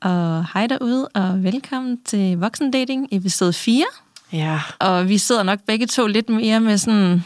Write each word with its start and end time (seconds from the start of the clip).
Og 0.00 0.44
hej 0.54 0.66
derude, 0.66 1.08
og 1.08 1.42
velkommen 1.44 1.98
til 2.04 2.38
Voksendating 2.38 3.08
episode 3.12 3.52
4. 3.52 3.84
Ja. 4.32 4.60
Og 4.78 5.08
vi 5.08 5.18
sidder 5.18 5.42
nok 5.42 5.58
begge 5.66 5.86
to 5.86 6.06
lidt 6.06 6.28
mere 6.28 6.60
med 6.60 6.78
sådan, 6.78 7.24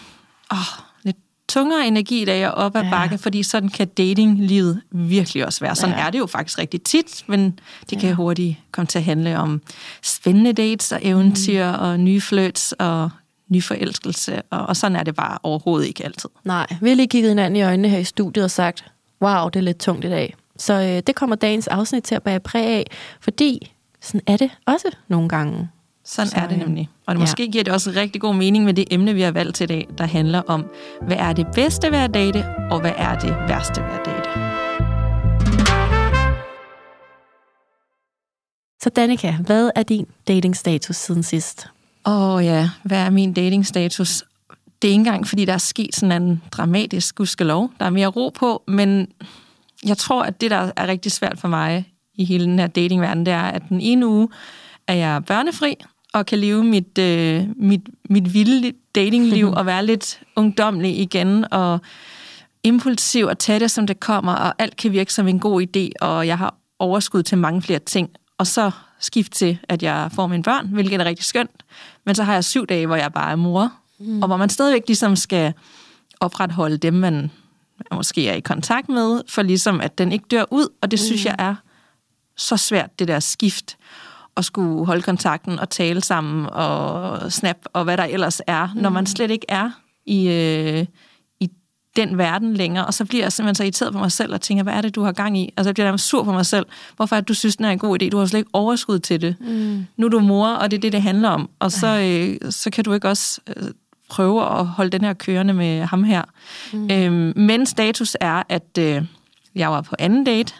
åh, 0.52 0.58
lidt 1.02 1.16
tungere 1.48 1.86
energi 1.86 2.22
i 2.22 2.24
dag 2.24 2.48
og 2.48 2.54
op 2.54 2.76
ad 2.76 2.82
Ja. 2.82 2.90
bakke, 2.90 3.18
fordi 3.18 3.42
sådan 3.42 3.68
kan 3.68 3.88
datinglivet 3.88 4.80
virkelig 4.90 5.46
også 5.46 5.60
være. 5.60 5.74
Sådan 5.76 5.94
Ja. 5.98 6.06
er 6.06 6.10
det 6.10 6.18
jo 6.18 6.26
faktisk 6.26 6.58
rigtig 6.58 6.82
tit, 6.82 7.24
men 7.26 7.58
det 7.90 7.98
kan 7.98 8.14
hurtigt 8.14 8.56
komme 8.72 8.86
til 8.86 8.98
at 8.98 9.04
handle 9.04 9.38
om 9.38 9.62
spændende 10.02 10.52
dates 10.52 10.92
og 10.92 10.98
eventyr 11.02 11.72
Mm. 11.72 11.78
og 11.78 12.00
nye 12.00 12.20
flirts 12.20 12.72
og 12.78 13.10
ny 13.48 13.62
forelskelse, 13.62 14.42
og, 14.50 14.66
og 14.66 14.76
sådan 14.76 14.96
er 14.96 15.02
det 15.02 15.14
bare 15.14 15.38
overhovedet 15.42 15.86
ikke 15.86 16.04
altid. 16.04 16.30
Nej, 16.44 16.66
vi 16.80 16.88
har 16.88 16.96
lige 16.96 17.08
kigget 17.08 17.30
hinanden 17.30 17.56
i 17.56 17.62
øjnene 17.62 17.88
her 17.88 17.98
i 17.98 18.04
studiet 18.04 18.44
og 18.44 18.50
sagt, 18.50 18.84
wow, 19.22 19.48
det 19.48 19.56
er 19.56 19.64
lidt 19.64 19.78
tungt 19.78 20.04
i 20.04 20.08
dag. 20.08 20.34
Så 20.58 20.74
øh, 20.74 21.02
det 21.06 21.14
kommer 21.14 21.36
dagens 21.36 21.68
afsnit 21.68 22.04
til 22.04 22.14
at 22.14 22.22
bære 22.22 22.40
præg 22.40 22.66
af, 22.66 22.86
fordi 23.20 23.72
sådan 24.00 24.20
er 24.26 24.36
det 24.36 24.50
også 24.66 24.90
nogle 25.08 25.28
gange. 25.28 25.68
Sådan 26.04 26.28
Så, 26.28 26.36
er 26.36 26.48
det 26.48 26.54
øh, 26.54 26.60
nemlig. 26.60 26.88
Og 27.06 27.14
det 27.14 27.20
ja. 27.20 27.22
måske 27.22 27.48
giver 27.48 27.64
det 27.64 27.72
også 27.72 27.90
rigtig 27.96 28.20
god 28.20 28.34
mening 28.34 28.64
med 28.64 28.74
det 28.74 28.84
emne, 28.90 29.14
vi 29.14 29.20
har 29.20 29.30
valgt 29.30 29.56
til 29.56 29.64
i 29.64 29.66
dag, 29.66 29.88
der 29.98 30.06
handler 30.06 30.42
om, 30.46 30.66
hvad 31.02 31.16
er 31.16 31.32
det 31.32 31.46
bedste 31.54 31.90
ved 31.90 31.98
at 31.98 32.14
date, 32.14 32.44
og 32.70 32.80
hvad 32.80 32.92
er 32.96 33.18
det 33.18 33.30
værste 33.48 33.82
ved 33.82 33.90
at 33.90 34.06
date. 34.06 34.54
Så 38.82 38.90
Danika, 38.90 39.32
hvad 39.46 39.70
er 39.74 39.82
din 39.82 40.06
datingstatus 40.28 40.96
siden 40.96 41.22
sidst? 41.22 41.66
Åh 42.06 42.34
oh, 42.34 42.44
ja, 42.44 42.70
hvad 42.82 42.98
er 42.98 43.10
min 43.10 43.32
datingstatus? 43.32 44.24
Det 44.82 44.88
er 44.88 44.92
ikke 44.92 44.98
engang, 44.98 45.26
fordi 45.26 45.44
der 45.44 45.52
er 45.52 45.58
sket 45.58 45.94
sådan 45.94 46.22
en 46.22 46.42
dramatisk 46.52 47.14
gudskelov. 47.14 47.70
Der 47.78 47.86
er 47.86 47.90
mere 47.90 48.06
ro 48.06 48.28
på, 48.28 48.62
men 48.68 49.08
jeg 49.86 49.98
tror, 49.98 50.22
at 50.22 50.40
det, 50.40 50.50
der 50.50 50.70
er 50.76 50.86
rigtig 50.86 51.12
svært 51.12 51.38
for 51.38 51.48
mig 51.48 51.92
i 52.14 52.24
hele 52.24 52.44
den 52.44 52.58
her 52.58 52.66
datingverden, 52.66 53.26
det 53.26 53.32
er, 53.34 53.42
at 53.42 53.62
den 53.68 53.80
ene 53.80 54.06
uge 54.06 54.28
er 54.86 54.94
jeg 54.94 55.24
børnefri, 55.24 55.76
og 56.12 56.26
kan 56.26 56.38
leve 56.38 56.64
mit, 56.64 56.98
øh, 56.98 57.44
mit, 57.56 57.80
mit 58.10 58.34
vilde 58.34 58.72
datingliv 58.94 59.52
og 59.56 59.66
være 59.66 59.86
lidt 59.86 60.20
ungdomlig 60.36 60.98
igen, 60.98 61.52
og 61.52 61.80
impulsiv 62.64 63.26
og 63.26 63.38
tage 63.38 63.60
det, 63.60 63.70
som 63.70 63.86
det 63.86 64.00
kommer, 64.00 64.32
og 64.32 64.54
alt 64.58 64.76
kan 64.76 64.92
virke 64.92 65.12
som 65.12 65.28
en 65.28 65.38
god 65.38 65.62
idé, 65.62 66.06
og 66.06 66.26
jeg 66.26 66.38
har 66.38 66.54
overskud 66.78 67.22
til 67.22 67.38
mange 67.38 67.62
flere 67.62 67.78
ting. 67.78 68.10
Og 68.38 68.46
så 68.46 68.70
skift 69.00 69.32
til, 69.32 69.58
at 69.68 69.82
jeg 69.82 70.10
får 70.12 70.26
mine 70.26 70.42
børn, 70.42 70.68
hvilket 70.68 71.00
er 71.00 71.04
rigtig 71.04 71.24
skønt. 71.24 71.64
Men 72.06 72.14
så 72.14 72.22
har 72.22 72.32
jeg 72.34 72.44
syv 72.44 72.66
dage, 72.66 72.86
hvor 72.86 72.96
jeg 72.96 73.12
bare 73.12 73.32
er 73.32 73.36
mor, 73.36 73.72
mm. 73.98 74.22
og 74.22 74.26
hvor 74.26 74.36
man 74.36 74.48
stadigvæk 74.48 74.82
ligesom 74.86 75.16
skal 75.16 75.52
opretholde 76.20 76.76
dem, 76.76 76.94
man 76.94 77.30
måske 77.92 78.28
er 78.28 78.34
i 78.34 78.40
kontakt 78.40 78.88
med, 78.88 79.20
for 79.28 79.42
ligesom 79.42 79.80
at 79.80 79.98
den 79.98 80.12
ikke 80.12 80.24
dør 80.30 80.44
ud, 80.50 80.68
og 80.82 80.90
det 80.90 81.00
mm. 81.00 81.04
synes 81.04 81.24
jeg 81.24 81.34
er 81.38 81.54
så 82.36 82.56
svært, 82.56 82.98
det 82.98 83.08
der 83.08 83.20
skift, 83.20 83.76
at 84.36 84.44
skulle 84.44 84.86
holde 84.86 85.02
kontakten 85.02 85.58
og 85.58 85.70
tale 85.70 86.00
sammen 86.00 86.46
og 86.46 87.32
snap 87.32 87.56
og 87.72 87.84
hvad 87.84 87.96
der 87.96 88.04
ellers 88.04 88.40
er, 88.46 88.68
mm. 88.74 88.80
når 88.80 88.90
man 88.90 89.06
slet 89.06 89.30
ikke 89.30 89.46
er 89.48 89.70
i, 90.06 90.28
øh, 90.28 90.86
i 91.40 91.50
den 91.96 92.18
verden 92.18 92.54
længere. 92.54 92.86
Og 92.86 92.94
så 92.94 93.04
bliver 93.04 93.24
jeg 93.24 93.32
simpelthen 93.32 93.54
så 93.54 93.62
irriteret 93.62 93.92
på 93.92 93.98
mig 93.98 94.12
selv 94.12 94.34
og 94.34 94.40
tænker, 94.40 94.64
hvad 94.64 94.74
er 94.74 94.80
det, 94.80 94.94
du 94.94 95.02
har 95.02 95.12
gang 95.12 95.38
i? 95.38 95.52
Altså 95.56 95.68
jeg 95.68 95.74
bliver 95.74 95.86
nærmest 95.86 96.06
sur 96.06 96.22
på 96.22 96.32
mig 96.32 96.46
selv. 96.46 96.66
Hvorfor 96.96 97.16
er 97.16 97.20
det, 97.20 97.28
du 97.28 97.34
synes, 97.34 97.56
den 97.56 97.64
er 97.64 97.70
en 97.70 97.78
god 97.78 98.02
idé? 98.02 98.08
Du 98.08 98.18
har 98.18 98.26
slet 98.26 98.38
ikke 98.38 98.50
overskud 98.52 98.98
til 98.98 99.20
det. 99.20 99.36
Mm. 99.40 99.86
Nu 99.96 100.06
er 100.06 100.10
du 100.10 100.20
mor, 100.20 100.48
og 100.48 100.70
det 100.70 100.76
er 100.76 100.80
det, 100.80 100.92
det 100.92 101.02
handler 101.02 101.28
om. 101.28 101.50
Og 101.58 101.72
så, 101.72 101.86
øh, 101.86 102.52
så 102.52 102.70
kan 102.70 102.84
du 102.84 102.92
ikke 102.92 103.08
også 103.08 103.40
øh, 103.56 103.68
prøve 104.14 104.58
at 104.58 104.66
holde 104.66 104.90
den 104.90 105.04
her 105.04 105.12
kørende 105.12 105.54
med 105.54 105.84
ham 105.84 106.04
her. 106.04 106.22
Mm. 106.72 106.90
Øhm, 106.90 107.32
men 107.36 107.66
status 107.66 108.16
er, 108.20 108.42
at 108.48 108.78
øh, 108.78 109.02
jeg 109.54 109.70
var 109.70 109.80
på 109.80 109.94
anden 109.98 110.24
date, 110.24 110.54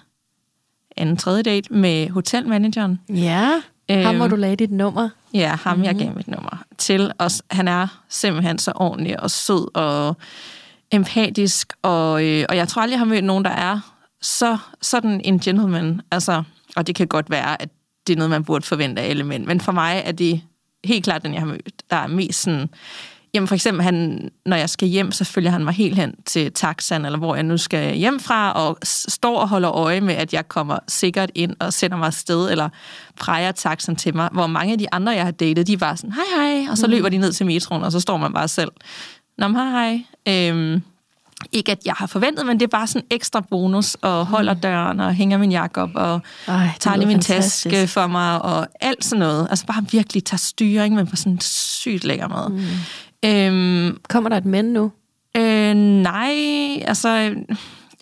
anden 0.97 1.17
tredje 1.17 1.43
date 1.43 1.73
med 1.73 2.11
hotelmanageren. 2.11 3.01
Ja, 3.09 3.61
ham 3.91 4.07
Øhm, 4.07 4.17
hvor 4.17 4.27
du 4.27 4.37
lagde 4.37 4.57
dit 4.57 4.71
nummer. 4.71 5.09
Ja, 5.35 5.49
ham 5.49 5.77
mm-hmm. 5.77 5.85
jeg 5.85 5.95
gav 5.95 6.17
mit 6.17 6.29
nummer 6.29 6.63
til. 6.79 7.13
Og 7.19 7.31
han 7.51 7.69
er 7.69 7.87
simpelthen 8.09 8.59
så 8.59 8.73
ordentlig 8.75 9.21
og 9.21 9.31
sød 9.31 9.77
og 9.77 10.17
empatisk. 10.91 11.73
Og, 11.83 12.25
øh, 12.25 12.45
og 12.49 12.57
jeg 12.57 12.69
tror 12.69 12.83
aldrig, 12.83 12.93
jeg 12.93 13.01
har 13.01 13.07
mødt 13.07 13.25
nogen, 13.25 13.45
der 13.45 13.51
er 13.51 13.81
så 14.23 14.59
sådan 14.83 15.21
en 15.25 15.39
gentleman. 15.39 16.01
Altså, 16.11 16.43
og 16.77 16.87
det 16.87 16.95
kan 16.95 17.07
godt 17.07 17.31
være, 17.31 17.63
at 17.63 17.69
det 18.07 18.13
er 18.13 18.17
noget, 18.17 18.31
man 18.31 18.45
burde 18.45 18.67
forvente 18.67 19.03
af 19.03 19.09
alle 19.09 19.25
mænd. 19.25 19.47
Men 19.47 19.61
for 19.61 19.73
mig 19.73 20.03
er 20.05 20.13
det 20.13 20.41
helt 20.85 21.05
klart 21.05 21.23
den, 21.23 21.33
jeg 21.33 21.41
har 21.41 21.47
mødt, 21.47 21.83
der 21.91 21.97
er 21.97 22.07
mest 22.07 22.43
sådan... 22.43 22.69
Jamen 23.35 23.49
for 23.49 23.55
eksempel, 23.55 23.83
han, 23.83 24.31
når 24.47 24.57
jeg 24.57 24.71
skal 24.71 24.89
hjem, 24.89 25.13
så 25.13 25.25
følger 25.25 25.51
han 25.51 25.65
mig 25.65 25.75
helt 25.75 25.97
hen 25.97 26.15
til 26.27 26.53
taxan, 26.53 27.05
eller 27.05 27.19
hvor 27.19 27.35
jeg 27.35 27.45
nu 27.45 27.57
skal 27.57 27.95
hjem 27.95 28.21
fra, 28.21 28.53
og 28.53 28.79
står 28.85 29.39
og 29.39 29.49
holder 29.49 29.71
øje 29.71 30.01
med, 30.01 30.15
at 30.15 30.33
jeg 30.33 30.49
kommer 30.49 30.79
sikkert 30.89 31.31
ind 31.35 31.57
og 31.61 31.73
sender 31.73 31.97
mig 31.97 32.07
afsted, 32.07 32.51
eller 32.51 32.69
præger 33.21 33.53
taxan 33.53 33.97
til 33.97 34.17
mig. 34.17 34.29
Hvor 34.33 34.47
mange 34.47 34.73
af 34.73 34.79
de 34.79 34.87
andre, 34.93 35.13
jeg 35.13 35.25
har 35.25 35.31
datet, 35.31 35.67
de 35.67 35.77
bare 35.77 35.97
sådan, 35.97 36.13
hej 36.13 36.25
hej, 36.37 36.67
og 36.71 36.79
så 36.79 36.87
løber 36.87 37.09
de 37.09 37.19
ned 37.19 37.33
til 37.33 37.47
metroen, 37.47 37.83
og 37.83 37.93
så 37.93 38.01
står 38.01 38.17
man 38.17 38.33
bare 38.33 38.49
selv. 38.49 38.71
Nå, 39.39 39.49
hej 39.49 39.71
hej. 39.71 40.05
Øhm, 40.29 40.83
ikke 41.53 41.73
at 41.73 41.79
jeg 41.85 41.95
har 41.97 42.07
forventet, 42.07 42.47
men 42.47 42.61
det 42.61 42.67
er 42.67 42.71
bare 42.71 42.87
sådan 42.87 43.07
ekstra 43.11 43.41
bonus, 43.51 43.95
og 43.95 44.27
holder 44.27 44.55
døren, 44.55 45.01
og 45.01 45.15
hænger 45.15 45.39
min 45.39 45.53
jakke 45.53 45.81
op, 45.81 45.91
og 45.95 46.21
Ej, 46.47 46.69
tager 46.81 46.97
lige 46.97 47.07
min 47.07 47.17
fantastisk. 47.17 47.75
taske 47.75 47.93
for 47.93 48.07
mig, 48.07 48.43
og 48.43 48.67
alt 48.81 49.05
sådan 49.05 49.19
noget. 49.19 49.47
Altså 49.51 49.67
bare 49.67 49.85
virkelig 49.91 50.25
tager 50.25 50.39
styring, 50.39 50.95
men 50.95 51.07
på 51.07 51.17
sådan 51.17 51.33
en 51.33 51.41
sygt 51.41 52.05
lækker 52.05 52.29
måde. 52.29 52.49
Mm. 52.49 52.67
Øhm, 53.25 53.99
Kommer 54.09 54.31
der 54.31 54.37
et 54.37 54.45
men 54.45 54.65
nu? 54.65 54.93
øh, 55.37 55.75
nej, 55.75 56.35
altså... 56.87 57.35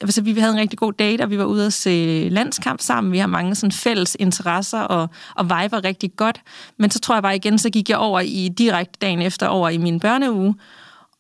Altså, 0.01 0.23
vi 0.23 0.33
havde 0.33 0.53
en 0.53 0.59
rigtig 0.59 0.79
god 0.79 0.93
date, 0.93 1.23
og 1.23 1.31
vi 1.31 1.39
var 1.39 1.45
ude 1.45 1.67
at 1.67 1.73
se 1.73 2.29
landskamp 2.31 2.81
sammen. 2.81 3.13
Vi 3.13 3.19
har 3.19 3.27
mange 3.27 3.55
sådan 3.55 3.73
fælles 3.73 4.17
interesser, 4.21 4.81
og, 4.81 5.09
og 5.37 5.45
viber 5.45 5.85
rigtig 5.85 6.17
godt. 6.17 6.41
Men 6.79 6.91
så 6.91 6.99
tror 7.01 7.15
jeg 7.15 7.23
bare 7.23 7.37
igen, 7.37 7.59
så 7.59 7.71
gik 7.71 7.91
jeg 7.91 7.99
over 7.99 8.21
i 8.21 8.51
direkte 8.59 8.99
dagen 9.01 9.23
efter 9.23 9.47
over 9.47 9.69
i 9.69 9.77
min 9.77 10.01
børneuge. 10.01 10.55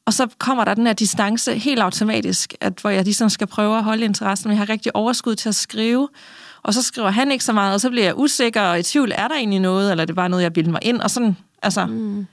Og 0.06 0.12
så 0.12 0.26
kommer 0.38 0.64
der 0.64 0.74
den 0.74 0.86
her 0.86 0.92
distance 0.92 1.54
helt 1.54 1.80
automatisk, 1.80 2.54
at 2.60 2.72
hvor 2.80 2.90
jeg 2.90 3.04
ligesom 3.04 3.28
skal 3.28 3.46
prøve 3.46 3.76
at 3.76 3.84
holde 3.84 4.04
interessen. 4.04 4.48
Men 4.48 4.58
jeg 4.58 4.66
har 4.66 4.72
rigtig 4.72 4.96
overskud 4.96 5.34
til 5.34 5.48
at 5.48 5.54
skrive. 5.54 6.08
Og 6.62 6.74
så 6.74 6.82
skriver 6.82 7.10
han 7.10 7.32
ikke 7.32 7.44
så 7.44 7.52
meget, 7.52 7.74
og 7.74 7.80
så 7.80 7.90
bliver 7.90 8.04
jeg 8.04 8.18
usikker 8.18 8.62
og 8.62 8.78
i 8.78 8.82
tvivl, 8.82 9.12
er 9.14 9.28
der 9.28 9.34
egentlig 9.34 9.60
noget, 9.60 9.90
eller 9.90 10.02
er 10.02 10.06
det 10.06 10.16
bare 10.16 10.28
noget, 10.28 10.42
jeg 10.42 10.52
bilder 10.52 10.70
mig 10.70 10.80
ind? 10.82 11.00
Og 11.00 11.10
sådan, 11.10 11.36
altså... 11.62 11.86
Mm. 11.86 12.26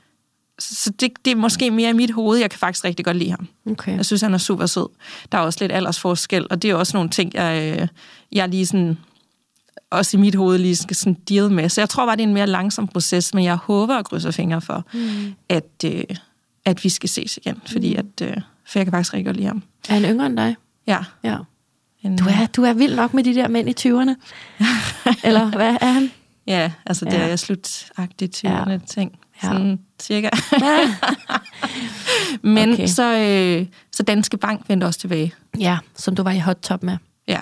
Så 0.60 0.90
det, 1.00 1.12
det 1.26 1.32
er 1.32 1.36
måske 1.36 1.72
mere 1.72 1.90
i 1.90 1.94
mit 1.94 2.12
hoved. 2.12 2.40
Jeg 2.40 2.50
kan 2.50 2.60
faktisk 2.60 2.84
rigtig 2.86 3.06
godt 3.06 3.18
lide 3.18 3.30
ham. 3.30 3.48
Okay. 3.72 3.98
Jeg 3.98 4.06
synes, 4.06 4.22
han 4.22 4.34
er 4.34 4.38
super 4.38 4.66
sød. 4.66 4.88
Der 5.32 5.38
er 5.38 5.42
også 5.42 5.58
lidt 5.62 5.72
aldersforskel, 5.72 6.48
og 6.50 6.62
det 6.62 6.70
er 6.70 6.76
også 6.76 6.98
nogle 6.98 7.10
ting, 7.10 7.34
jeg, 7.34 7.78
øh, 7.82 7.88
jeg 8.32 8.50
lige 8.50 8.66
sådan, 8.66 8.98
også 9.92 10.18
i 10.18 10.20
mit 10.20 10.36
hoved 10.36 10.58
lige 10.58 10.76
skal 10.76 10.96
sådan 10.96 11.14
deal 11.30 11.52
med. 11.52 11.70
Så 11.70 11.82
jeg 11.82 11.90
tror 11.90 12.06
bare, 12.06 12.16
det 12.16 12.24
er 12.24 12.28
en 12.28 12.34
mere 12.34 12.48
langsom 12.48 12.88
proces, 12.88 13.34
men 13.34 13.44
jeg 13.44 13.56
håber 13.56 13.96
og 13.98 14.06
krydser 14.06 14.32
fingre 14.32 14.62
for, 14.62 14.86
mm. 14.94 15.34
at, 15.50 15.66
øh, 15.86 16.04
at 16.66 16.84
vi 16.84 16.90
skal 16.90 17.10
ses 17.10 17.38
igen, 17.38 17.62
fordi 17.66 17.96
at, 17.96 18.06
øh, 18.22 18.34
for 18.66 18.80
jeg 18.80 18.86
kan 18.86 18.92
faktisk 18.92 19.14
rigtig 19.14 19.26
godt 19.26 19.36
lide 19.36 19.48
ham. 19.48 19.64
Er 19.90 19.94
han 19.94 20.04
yngre 20.04 20.26
end 20.26 20.38
dig? 20.38 20.56
Ja. 20.88 21.00
Ja. 21.24 21.38
Du 22.04 22.26
er, 22.26 22.48
du 22.56 22.64
er 22.64 22.74
vild 22.74 22.96
nok 22.96 23.14
med 23.14 23.24
de 23.24 23.36
der 23.36 23.48
mænd 23.48 23.70
i 23.70 23.74
20'erne. 23.80 24.16
Eller 25.28 25.50
hvad 25.56 25.78
er 25.82 25.92
han? 25.92 26.12
Ja, 26.48 26.72
altså 26.86 27.06
det 27.06 27.14
Ja. 27.14 27.18
er 27.20 27.28
jeg 27.28 27.40
slutagtigt 27.40 28.46
20'erne 28.46 28.70
Ja. 28.72 28.78
ting. 28.88 29.20
Ja. 29.44 29.48
Sådan 29.48 29.80
cirka. 30.04 30.30
Men 32.42 32.74
Okay. 32.74 32.88
så, 32.88 33.18
øh, 33.18 33.68
så 33.92 34.04
Danske 34.04 34.38
Bank 34.38 34.62
vendte 34.68 34.86
også 34.86 35.00
tilbage. 35.00 35.34
Ja, 35.60 35.78
som 35.96 36.16
du 36.16 36.24
var 36.24 36.32
i 36.32 36.40
hot 36.40 36.58
top 36.62 36.84
med. 36.84 36.98
Ja. 37.28 37.42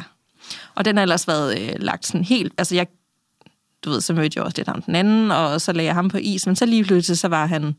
Og 0.75 0.85
den 0.85 0.97
har 0.97 1.01
ellers 1.01 1.27
været 1.27 1.59
øh, 1.59 1.73
lagt 1.79 2.05
sådan 2.05 2.23
helt... 2.23 2.53
Altså 2.57 2.75
jeg, 2.75 2.87
du 3.85 3.89
ved, 3.89 4.01
så 4.01 4.13
mødte 4.13 4.37
jeg 4.37 4.43
også 4.45 4.57
lidt 4.57 4.67
ham 4.67 4.81
den 4.81 4.95
anden, 4.95 5.31
og 5.31 5.61
så 5.61 5.71
lagde 5.73 5.87
jeg 5.87 5.95
ham 5.95 6.09
på 6.09 6.17
is, 6.17 6.47
men 6.47 6.55
så 6.55 6.65
lige 6.65 6.83
pludselig, 6.83 7.17
så 7.17 7.27
var 7.27 7.45
han, 7.45 7.75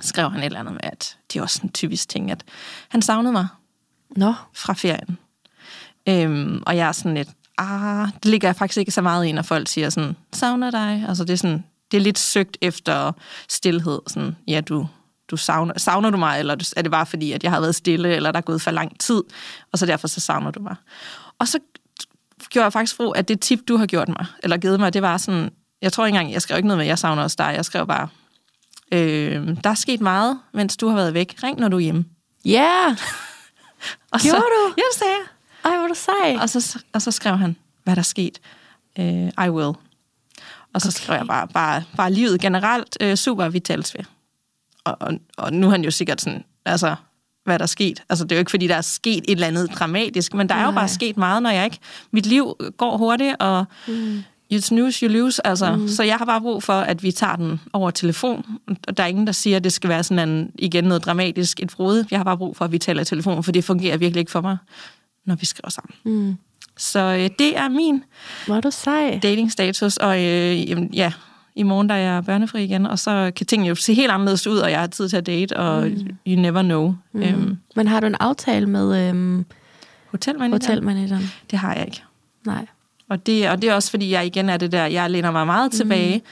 skrev 0.00 0.30
han 0.30 0.40
et 0.40 0.44
eller 0.46 0.60
andet 0.60 0.72
med, 0.72 0.80
at 0.82 1.16
det 1.32 1.38
er 1.38 1.42
også 1.42 1.60
en 1.62 1.72
typisk 1.72 2.08
ting, 2.08 2.30
at 2.30 2.44
han 2.88 3.02
savnede 3.02 3.32
mig 3.32 3.46
Nå, 4.16 4.34
fra 4.54 4.72
ferien. 4.72 5.18
Øhm, 6.08 6.62
og 6.66 6.76
jeg 6.76 6.88
er 6.88 6.92
sådan 6.92 7.14
lidt, 7.14 7.28
ah, 7.58 8.08
det 8.22 8.24
ligger 8.30 8.48
jeg 8.48 8.56
faktisk 8.56 8.78
ikke 8.78 8.90
så 8.92 9.02
meget 9.02 9.26
i, 9.26 9.32
når 9.32 9.42
folk 9.42 9.68
siger 9.68 9.90
sådan, 9.90 10.16
savner 10.32 10.70
dig. 10.70 11.04
Altså 11.08 11.24
det 11.24 11.32
er 11.32 11.36
sådan, 11.36 11.64
det 11.90 11.96
er 11.96 12.00
lidt 12.00 12.18
søgt 12.18 12.58
efter 12.60 13.12
stillhed. 13.48 14.00
Sådan, 14.06 14.36
ja, 14.48 14.60
du, 14.60 14.88
du 15.30 15.36
savner, 15.36 15.78
savner 15.78 16.10
du 16.10 16.16
mig, 16.16 16.38
eller 16.38 16.72
er 16.76 16.82
det 16.82 16.90
bare 16.90 17.06
fordi, 17.06 17.32
at 17.32 17.42
jeg 17.42 17.52
har 17.52 17.60
været 17.60 17.74
stille, 17.74 18.16
eller 18.16 18.32
der 18.32 18.38
er 18.38 18.42
gået 18.42 18.62
for 18.62 18.70
lang 18.70 19.00
tid, 19.00 19.22
og 19.72 19.78
så 19.78 19.86
derfor 19.86 20.08
så 20.08 20.20
savner 20.20 20.50
du 20.50 20.60
mig. 20.60 20.76
Og 21.38 21.48
så 21.48 21.58
gjorde 22.50 22.64
jeg 22.64 22.72
faktisk 22.72 22.96
brug 22.96 23.12
af 23.16 23.24
det 23.24 23.40
tip, 23.40 23.60
du 23.68 23.76
har 23.76 23.86
gjort 23.86 24.08
mig, 24.08 24.26
eller 24.42 24.56
givet 24.56 24.80
mig. 24.80 24.92
Det 24.92 25.02
var 25.02 25.16
sådan, 25.16 25.50
jeg 25.82 25.92
tror 25.92 26.06
ikke 26.06 26.16
engang, 26.16 26.32
jeg 26.32 26.42
skrev 26.42 26.56
ikke 26.56 26.66
noget 26.66 26.78
med, 26.78 26.86
jeg 26.86 26.98
savner 26.98 27.22
også 27.22 27.36
dig. 27.38 27.52
Jeg 27.56 27.64
skrev 27.64 27.86
bare, 27.86 28.08
øh, 28.92 29.56
der 29.64 29.70
er 29.70 29.74
sket 29.74 30.00
meget, 30.00 30.38
mens 30.54 30.76
du 30.76 30.88
har 30.88 30.96
været 30.96 31.14
væk. 31.14 31.34
Ring, 31.42 31.60
når 31.60 31.68
du 31.68 31.76
er 31.76 31.80
hjemme. 31.80 32.04
Ja, 32.44 32.84
yeah. 32.86 32.96
Og 34.12 34.20
Gjorde 34.20 34.36
så, 34.40 34.44
du? 34.46 34.74
Ja, 34.76 34.82
det 34.92 34.98
sagde 34.98 35.12
jeg. 35.12 35.72
ej, 35.72 35.78
hvor 35.78 35.88
du 35.88 35.94
sej. 35.94 36.38
Og 36.42 36.48
så, 36.48 36.78
og 36.92 37.02
så 37.02 37.10
skrev 37.10 37.36
han, 37.36 37.56
hvad 37.84 37.96
der 37.96 38.00
er 38.00 38.04
sket. 38.04 38.40
Uh, 38.98 39.46
I 39.46 39.48
will. 39.50 39.74
Og 40.74 40.80
så 40.80 40.88
okay. 40.88 40.96
skrev 40.96 41.16
jeg 41.16 41.26
bare, 41.26 41.48
bare, 41.48 41.82
bare 41.96 42.12
livet 42.12 42.40
generelt, 42.40 42.96
uh, 43.04 43.14
super, 43.14 43.48
vi 43.48 43.60
tales 43.60 43.94
ved. 43.94 44.04
Og, 44.84 44.96
og, 45.00 45.12
og 45.36 45.52
nu 45.52 45.66
er 45.66 45.70
han 45.70 45.84
jo 45.84 45.90
sikkert 45.90 46.20
sådan, 46.20 46.44
altså, 46.64 46.94
hvad 47.44 47.58
der 47.58 47.62
er 47.62 47.66
sket. 47.66 48.02
Altså, 48.08 48.24
det 48.24 48.32
er 48.32 48.36
jo 48.36 48.38
ikke, 48.38 48.50
fordi 48.50 48.66
der 48.66 48.74
er 48.74 48.80
sket 48.80 49.24
et 49.28 49.30
eller 49.30 49.46
andet 49.46 49.70
dramatisk, 49.78 50.34
men 50.34 50.48
der 50.48 50.54
er 50.54 50.64
jo 50.64 50.70
Nej. 50.70 50.80
bare 50.80 50.88
sket 50.88 51.16
meget, 51.16 51.42
når 51.42 51.50
jeg 51.50 51.64
ikke... 51.64 51.78
Mit 52.10 52.26
liv 52.26 52.56
går 52.76 52.96
hurtigt, 52.96 53.36
og 53.38 53.64
mm. 53.88 54.22
you 54.52 54.60
snooze, 54.60 55.06
you 55.06 55.12
lose. 55.12 55.46
Altså, 55.46 55.76
mm. 55.76 55.88
Så 55.88 56.02
jeg 56.02 56.16
har 56.16 56.24
bare 56.24 56.40
brug 56.40 56.62
for, 56.62 56.72
at 56.72 57.02
vi 57.02 57.12
tager 57.12 57.36
den 57.36 57.60
over 57.72 57.90
telefon. 57.90 58.44
Og 58.88 58.96
der 58.96 59.02
er 59.02 59.06
ingen, 59.06 59.26
der 59.26 59.32
siger, 59.32 59.56
at 59.56 59.64
det 59.64 59.72
skal 59.72 59.90
være 59.90 60.04
sådan 60.04 60.28
en, 60.28 60.50
igen 60.58 60.84
noget 60.84 61.04
dramatisk, 61.04 61.60
et 61.60 61.70
frode. 61.70 62.06
Jeg 62.10 62.18
har 62.18 62.24
bare 62.24 62.38
brug 62.38 62.56
for, 62.56 62.64
at 62.64 62.72
vi 62.72 62.78
taler 62.78 63.02
i 63.02 63.04
telefon, 63.04 63.44
for 63.44 63.52
det 63.52 63.64
fungerer 63.64 63.96
virkelig 63.96 64.20
ikke 64.20 64.32
for 64.32 64.40
mig, 64.40 64.56
når 65.24 65.34
vi 65.34 65.46
skriver 65.46 65.70
sammen. 65.70 65.94
Mm. 66.04 66.36
Så 66.78 66.98
øh, 67.00 67.30
det 67.38 67.58
er 67.58 67.68
min 67.68 68.04
Hvor 68.46 68.60
du 68.60 68.70
sej. 68.70 69.18
datingstatus, 69.22 69.96
og 69.96 70.24
øh, 70.24 70.70
jamen, 70.70 70.90
ja, 70.94 71.12
i 71.54 71.62
morgen 71.62 71.88
der 71.88 71.94
er 71.94 72.14
jeg 72.14 72.24
børnefri 72.24 72.64
igen, 72.64 72.86
og 72.86 72.98
så 72.98 73.32
kan 73.36 73.46
tingene 73.46 73.68
jo 73.68 73.74
se 73.74 73.94
helt 73.94 74.10
anderledes 74.10 74.46
ud, 74.46 74.58
og 74.58 74.70
jeg 74.70 74.80
har 74.80 74.86
tid 74.86 75.08
til 75.08 75.16
at 75.16 75.26
date, 75.26 75.56
og 75.56 75.86
mm. 75.86 76.16
you 76.26 76.40
never 76.40 76.62
know. 76.62 76.94
Mm. 77.12 77.22
Øhm, 77.22 77.58
Men 77.76 77.88
har 77.88 78.00
du 78.00 78.06
en 78.06 78.16
aftale 78.20 78.66
med 78.66 79.08
øhm, 79.08 79.44
hotelmanageren, 80.10 80.52
hotelmanageren? 80.52 81.32
det 81.50 81.58
har 81.58 81.74
jeg 81.74 81.86
ikke. 81.86 82.02
Nej. 82.46 82.66
Og 83.10 83.26
det, 83.26 83.50
og 83.50 83.62
det 83.62 83.70
er 83.70 83.74
også, 83.74 83.90
fordi 83.90 84.10
jeg 84.10 84.26
igen 84.26 84.48
er 84.48 84.56
det 84.56 84.72
der, 84.72 84.86
jeg 84.86 85.10
læner 85.10 85.30
mig 85.30 85.46
meget 85.46 85.72
tilbage, 85.72 86.22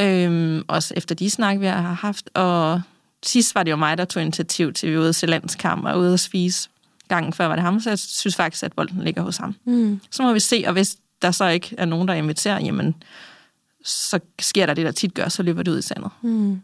øhm, 0.00 0.62
også 0.68 0.94
efter 0.96 1.14
de 1.14 1.30
snak, 1.30 1.60
vi 1.60 1.66
har 1.66 1.98
haft, 2.00 2.30
og 2.34 2.82
sidst 3.22 3.54
var 3.54 3.62
det 3.62 3.70
jo 3.70 3.76
mig, 3.76 3.98
der 3.98 4.04
tog 4.04 4.22
initiativ 4.22 4.72
til, 4.72 4.86
at 4.86 4.92
vi 4.92 4.96
var 4.96 5.02
ude 5.02 5.12
se 5.12 5.26
landskamp 5.26 5.84
og 5.84 5.98
ude 5.98 6.12
at 6.12 6.20
spise. 6.20 6.68
Gangen 7.08 7.32
før 7.32 7.46
var 7.46 7.54
det 7.54 7.64
ham, 7.64 7.80
så 7.80 7.90
jeg 7.90 7.98
synes 7.98 8.36
faktisk, 8.36 8.62
at 8.62 8.72
bolden 8.72 9.02
ligger 9.02 9.22
hos 9.22 9.36
ham. 9.36 9.54
Mm. 9.64 10.00
Så 10.10 10.22
må 10.22 10.32
vi 10.32 10.40
se, 10.40 10.64
og 10.66 10.72
hvis 10.72 10.96
der 11.22 11.30
så 11.30 11.48
ikke 11.48 11.74
er 11.78 11.84
nogen, 11.84 12.08
der 12.08 12.14
inviterer, 12.14 12.60
jamen, 12.60 12.94
så 13.84 14.20
sker 14.40 14.66
der 14.66 14.74
det, 14.74 14.86
der 14.86 14.92
tit 14.92 15.14
gør, 15.14 15.28
så 15.28 15.42
løber 15.42 15.62
det 15.62 15.72
ud 15.72 15.78
i 15.78 15.82
sandet. 15.82 16.10
Mm. 16.22 16.60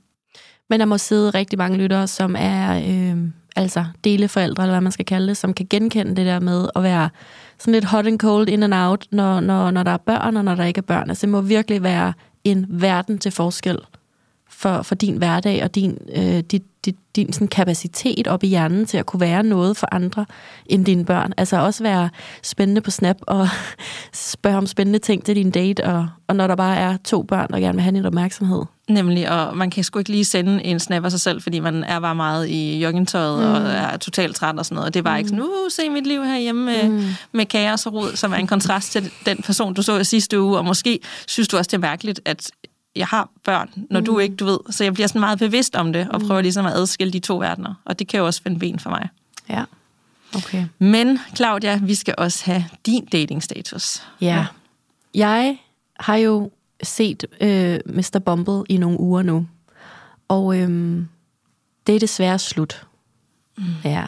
Men 0.71 0.81
der 0.81 0.87
må 0.87 0.99
sidde 0.99 1.31
rigtig 1.31 1.59
mange 1.59 1.79
lyttere, 1.79 2.07
som 2.07 2.37
er 2.39 2.79
øh, 2.79 3.29
altså 3.57 3.85
deleforældre, 4.05 4.63
eller 4.63 4.73
hvad 4.73 4.81
man 4.81 4.93
skal 4.93 5.05
kalde 5.05 5.29
det, 5.29 5.37
som 5.37 5.55
kan 5.55 5.67
genkende 5.71 6.17
det 6.17 6.27
der 6.27 6.41
med 6.41 6.69
at 6.77 6.83
være 6.83 7.11
sådan 7.59 7.75
lidt 7.75 7.85
hot 7.85 8.07
and 8.07 8.19
cold 8.19 8.49
in 8.49 8.63
and 8.63 8.75
out, 8.75 9.07
når, 9.11 9.41
når, 9.41 9.71
når 9.71 9.83
der 9.83 9.91
er 9.91 9.97
børn, 9.97 10.37
og 10.37 10.45
når 10.45 10.55
der 10.55 10.65
ikke 10.65 10.79
er 10.79 10.83
børn. 10.83 11.11
Altså 11.11 11.27
det 11.27 11.29
må 11.29 11.41
virkelig 11.41 11.83
være 11.83 12.13
en 12.45 12.67
verden 12.69 13.19
til 13.19 13.33
forskel 13.33 13.79
for, 14.61 14.83
for 14.83 14.95
din 14.95 15.17
hverdag 15.17 15.65
og 15.65 15.75
din, 15.75 15.99
øh, 16.17 16.39
dit, 16.39 16.63
dit, 16.85 16.97
din 17.17 17.33
sådan 17.33 17.49
kapacitet 17.49 18.29
op 18.29 18.45
i 18.45 18.47
hjernen 18.47 18.87
til 18.87 18.99
at 18.99 19.07
kunne 19.07 19.21
være 19.21 19.43
noget 19.43 19.77
for 19.77 19.89
andre 19.93 20.27
end 20.67 20.85
dine 20.85 21.05
børn. 21.05 21.33
Altså 21.37 21.61
også 21.61 21.83
være 21.83 22.11
spændende 22.43 22.81
på 22.81 22.91
Snap 22.91 23.17
og 23.23 23.49
spørge 24.13 24.57
om 24.57 24.67
spændende 24.67 24.99
ting 24.99 25.25
til 25.25 25.37
din 25.37 25.51
date, 25.51 25.85
og, 25.85 26.09
og 26.29 26.37
når 26.37 26.47
der 26.47 26.57
bare 26.57 26.77
er 26.77 26.97
to 27.05 27.23
børn, 27.23 27.49
der 27.51 27.61
gerne 27.61 27.75
vil 27.75 27.83
have 27.83 27.97
din 27.97 28.07
opmærksomhed. 28.07 28.63
Nemlig, 28.89 29.31
og 29.31 29.57
man 29.57 29.71
kan 29.71 29.85
sgu 29.85 29.99
ikke 29.99 30.11
lige 30.11 30.25
sende 30.25 30.65
en 30.65 30.81
snap 30.81 31.05
af 31.05 31.11
sig 31.11 31.21
selv, 31.21 31.43
fordi 31.43 31.61
man 31.61 31.85
er 31.85 32.01
bare 32.01 32.15
meget 32.15 32.49
i 32.49 32.83
joggingtøjet 32.83 33.39
mm. 33.39 33.55
og 33.55 33.71
er 33.71 33.97
totalt 33.97 34.37
træt 34.37 34.59
og 34.59 34.65
sådan 34.65 34.75
noget. 34.75 34.87
Og 34.87 34.95
det 34.95 35.05
var 35.05 35.13
mm. 35.13 35.19
ikke 35.19 35.29
sådan, 35.29 35.43
uh, 35.43 35.71
se 35.71 35.91
mit 35.91 36.07
liv 36.07 36.25
herhjemme 36.25 36.65
med, 36.65 36.89
mm. 36.89 37.09
med 37.33 37.47
kaos 37.47 37.87
og 37.87 37.93
rod, 37.93 38.17
som 38.17 38.33
er 38.33 38.37
en 38.37 38.47
kontrast 38.47 38.93
til 38.93 39.11
den 39.27 39.37
person, 39.43 39.75
du 39.75 39.83
så 39.83 39.99
i 39.99 40.05
sidste 40.05 40.41
uge. 40.41 40.59
Og 40.59 40.65
måske 40.65 41.01
synes 41.27 41.49
du 41.49 41.57
også, 41.57 41.69
det 41.69 41.75
er 41.77 41.81
mærkeligt, 41.81 42.21
at 42.25 42.51
jeg 42.97 43.07
har 43.07 43.31
børn, 43.45 43.71
når 43.91 44.01
mm. 44.01 44.07
du 44.07 44.19
ikke, 44.19 44.37
du 44.37 44.45
ved. 44.45 44.59
Så 44.71 44.85
jeg 44.85 44.95
bliver 44.95 45.07
sådan 45.07 45.21
meget 45.21 45.39
bevidst 45.39 45.77
om 45.77 45.93
det, 45.93 46.09
og 46.09 46.21
prøver 46.21 46.41
ligesom 46.41 46.67
at 46.67 46.73
adskille 46.73 47.13
de 47.13 47.19
to 47.19 47.39
verdener. 47.39 47.75
Og 47.85 47.99
det 47.99 48.09
kan 48.09 48.21
jo 48.21 48.27
også 48.27 48.43
finde 48.43 48.59
ben 48.59 48.79
for 48.79 48.91
mig. 48.91 49.09
Ja, 49.49 49.65
okay. 50.35 50.67
Men, 50.79 51.19
Claudia, 51.37 51.77
vi 51.83 51.95
skal 51.95 52.15
også 52.19 52.45
have 52.45 52.65
din 52.87 53.05
datingstatus. 53.05 54.03
Ja. 54.21 54.47
Jeg 55.15 55.59
har 56.01 56.17
jo 56.17 56.51
set 56.83 57.25
øh, 57.41 57.81
Mr. 57.87 58.19
Bumble 58.25 58.63
i 58.69 58.77
nogle 58.77 59.01
uger 59.01 59.23
nu, 59.23 59.47
og 60.29 60.59
øhm, 60.59 61.09
det 61.87 61.95
er 61.95 61.99
desværre 61.99 62.39
slut. 62.39 62.87
Mm. 63.59 63.65
Ja. 63.85 64.05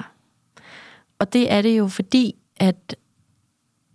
Og 1.18 1.32
det 1.32 1.52
er 1.52 1.62
det 1.62 1.78
jo 1.78 1.88
fordi, 1.88 2.34
at 2.56 2.96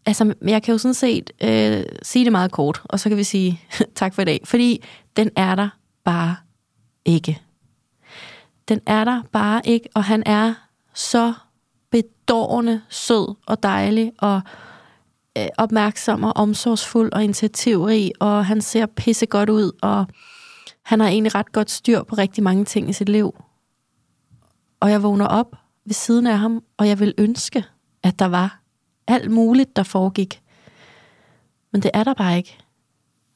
altså, 0.07 0.33
jeg 0.41 0.63
kan 0.63 0.71
jo 0.71 0.77
sådan 0.77 0.93
set 0.93 1.31
øh, 1.43 1.83
sige 2.01 2.25
det 2.25 2.31
meget 2.31 2.51
kort, 2.51 2.81
og 2.85 2.99
så 2.99 3.09
kan 3.09 3.17
vi 3.17 3.23
sige 3.23 3.61
tak 3.95 4.13
for 4.13 4.21
i 4.21 4.25
dag, 4.25 4.41
fordi 4.45 4.83
den 5.17 5.29
er 5.35 5.55
der 5.55 5.69
bare 6.03 6.35
ikke. 7.05 7.41
Den 8.67 8.81
er 8.85 9.03
der 9.03 9.21
bare 9.31 9.61
ikke, 9.65 9.89
og 9.95 10.03
han 10.03 10.23
er 10.25 10.53
så 10.93 11.33
bedårende 11.91 12.81
sød 12.89 13.35
og 13.45 13.63
dejlig, 13.63 14.11
og 14.17 14.41
øh, 15.37 15.47
opmærksom 15.57 16.23
og 16.23 16.33
omsorgsfuld 16.35 17.13
og 17.13 17.23
initiativrig, 17.23 18.11
og 18.19 18.45
han 18.45 18.61
ser 18.61 18.85
pisse 18.85 19.25
godt 19.25 19.49
ud, 19.49 19.71
og 19.81 20.05
han 20.83 20.99
har 20.99 21.07
egentlig 21.07 21.35
ret 21.35 21.51
godt 21.51 21.71
styr 21.71 22.03
på 22.03 22.15
rigtig 22.15 22.43
mange 22.43 22.65
ting 22.65 22.89
i 22.89 22.93
sit 22.93 23.09
liv. 23.09 23.35
Og 24.79 24.91
jeg 24.91 25.03
vågner 25.03 25.27
op 25.27 25.55
ved 25.85 25.93
siden 25.93 26.27
af 26.27 26.37
ham, 26.37 26.63
og 26.77 26.87
jeg 26.87 26.99
vil 26.99 27.13
ønske, 27.17 27.65
at 28.03 28.19
der 28.19 28.25
var 28.25 28.59
alt 29.07 29.31
muligt, 29.31 29.75
der 29.75 29.83
foregik. 29.83 30.41
Men 31.71 31.81
det 31.81 31.91
er 31.93 32.03
der 32.03 32.13
bare 32.13 32.37
ikke. 32.37 32.57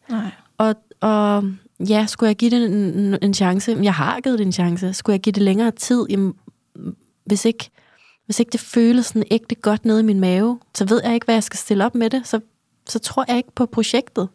Nej. 0.10 0.32
Og, 0.58 0.76
og 1.02 1.44
ja, 1.80 2.06
skulle 2.06 2.28
jeg 2.28 2.36
give 2.36 2.52
det 2.52 2.66
en, 2.66 3.18
en, 3.22 3.34
chance? 3.34 3.78
Jeg 3.84 3.94
har 3.94 4.20
givet 4.20 4.40
det 4.40 4.46
en 4.46 4.52
chance. 4.52 4.94
Skulle 4.94 5.14
jeg 5.14 5.22
give 5.22 5.34
det 5.34 5.44
længere 5.44 5.72
tid? 5.72 6.06
Jamen, 6.10 6.34
hvis 7.26 7.46
ikke, 7.46 7.70
hvis 8.26 8.40
ikke 8.40 8.52
det 8.52 8.60
føles 8.60 9.06
sådan 9.06 9.24
ægte 9.32 9.56
godt 9.56 9.86
nede 9.86 10.00
i 10.00 10.04
min 10.04 10.20
mave, 10.20 10.60
så 10.76 10.86
ved 10.86 11.02
jeg 11.04 11.14
ikke, 11.14 11.26
hvad 11.26 11.36
jeg 11.36 11.44
skal 11.44 11.58
stille 11.58 11.86
op 11.86 11.96
med 11.96 12.10
det. 12.10 12.28
Så, 12.28 12.40
så 12.90 13.00
tror 13.00 13.26
jeg 13.28 13.38
ikke 13.38 13.52
på 13.56 13.66
projektet. 13.66 14.30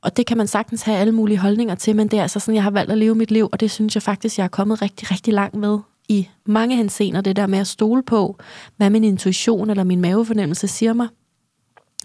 Og 0.00 0.16
det 0.16 0.26
kan 0.26 0.36
man 0.36 0.46
sagtens 0.46 0.82
have 0.82 0.98
alle 0.98 1.12
mulige 1.12 1.38
holdninger 1.38 1.74
til, 1.74 1.96
men 1.96 2.08
det 2.08 2.18
er 2.18 2.22
altså 2.22 2.40
sådan, 2.40 2.54
jeg 2.54 2.62
har 2.62 2.70
valgt 2.70 2.92
at 2.92 2.98
leve 2.98 3.14
mit 3.14 3.30
liv, 3.30 3.48
og 3.52 3.60
det 3.60 3.70
synes 3.70 3.94
jeg 3.94 4.02
faktisk, 4.02 4.38
jeg 4.38 4.44
er 4.44 4.48
kommet 4.48 4.82
rigtig, 4.82 5.10
rigtig 5.10 5.34
langt 5.34 5.54
med 5.54 5.78
i 6.08 6.28
mange 6.46 6.76
henseender. 6.76 7.20
Det 7.20 7.36
der 7.36 7.46
med 7.46 7.58
at 7.58 7.66
stole 7.66 8.02
på, 8.02 8.38
hvad 8.76 8.90
min 8.90 9.04
intuition 9.04 9.70
eller 9.70 9.84
min 9.84 10.00
mavefornemmelse 10.00 10.68
siger 10.68 10.92
mig. 10.92 11.08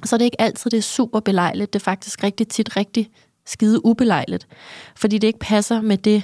Så 0.04 0.16
er 0.16 0.18
det 0.18 0.26
ikke 0.26 0.42
altid, 0.42 0.72
det 0.72 0.78
er 0.78 0.82
super 0.82 1.20
belejligt. 1.20 1.74
Det 1.74 1.80
er 1.80 1.84
faktisk 1.84 2.24
rigtig 2.24 2.48
tit 2.48 2.78
rigtig 2.78 3.10
skide 3.46 3.86
ubelejligt. 3.86 4.48
Fordi 4.96 5.18
det 5.18 5.28
ikke 5.28 5.40
passer 5.40 5.82
med 5.82 5.98
det, 5.98 6.24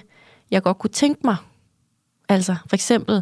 jeg 0.52 0.64
godt 0.64 0.78
kunne 0.78 0.92
tænke 0.92 1.22
mig. 1.24 1.36
Altså 2.30 2.56
for 2.68 2.76
eksempel, 2.76 3.22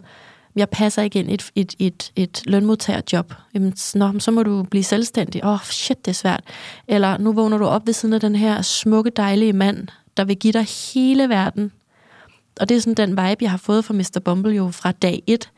jeg 0.56 0.70
passer 0.70 1.02
ikke 1.02 1.20
ind 1.20 1.30
i 1.30 1.34
et, 1.34 1.52
et, 1.56 1.76
et, 1.80 2.12
et 2.16 2.42
lønmodtagerjob. 2.46 3.34
Jamen, 3.54 3.74
nå, 3.96 4.20
så 4.20 4.32
må 4.32 4.44
du 4.44 4.64
blive 4.64 4.84
selvstændig. 4.84 5.46
Åh, 5.46 5.54
oh, 5.54 5.60
shit, 5.60 6.06
det 6.06 6.12
er 6.12 6.16
svært. 6.16 6.44
Eller 6.88 7.18
nu 7.18 7.34
vågner 7.34 7.58
du 7.58 7.66
op 7.66 7.86
ved 7.86 7.94
siden 7.94 8.14
af 8.14 8.20
den 8.20 8.36
her 8.36 8.62
smukke, 8.62 9.10
dejlige 9.10 9.54
mand, 9.54 9.88
der 10.18 10.24
vil 10.24 10.38
give 10.38 10.54
dig 10.54 10.68
hele 10.94 11.30
verden. 11.30 11.72
Og 12.60 12.70
det 12.70 12.78
er 12.78 12.82
sådan 12.82 13.08
den 13.08 13.10
vibe, 13.10 13.44
jeg 13.44 13.52
har 13.52 13.58
fået 13.58 13.86
fra 13.86 13.94
Mr. 13.94 14.22
Bumble 14.26 14.56
jo 14.56 14.72
fra 14.72 14.92
dag 14.92 15.24
et. 15.28 15.52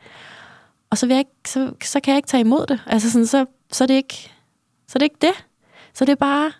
Og 0.90 0.98
så, 0.98 1.06
vil 1.06 1.14
jeg 1.14 1.20
ikke, 1.20 1.50
så, 1.50 1.72
så 1.84 2.00
kan 2.00 2.12
jeg 2.12 2.18
ikke 2.18 2.28
tage 2.28 2.40
imod 2.40 2.66
det. 2.66 2.80
Altså 2.86 3.10
sådan, 3.10 3.26
så, 3.26 3.46
så, 3.72 3.84
er 3.84 3.86
det 3.86 3.94
ikke, 3.94 4.32
så 4.88 4.92
er 4.96 4.98
det 4.98 5.04
ikke 5.04 5.18
det. 5.20 5.44
Så 5.94 6.04
det 6.04 6.12
er 6.12 6.16
bare 6.16 6.52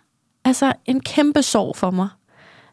altså, 0.45 0.73
en 0.87 1.01
kæmpe 1.01 1.43
sorg 1.43 1.77
for 1.77 1.91
mig. 1.91 2.09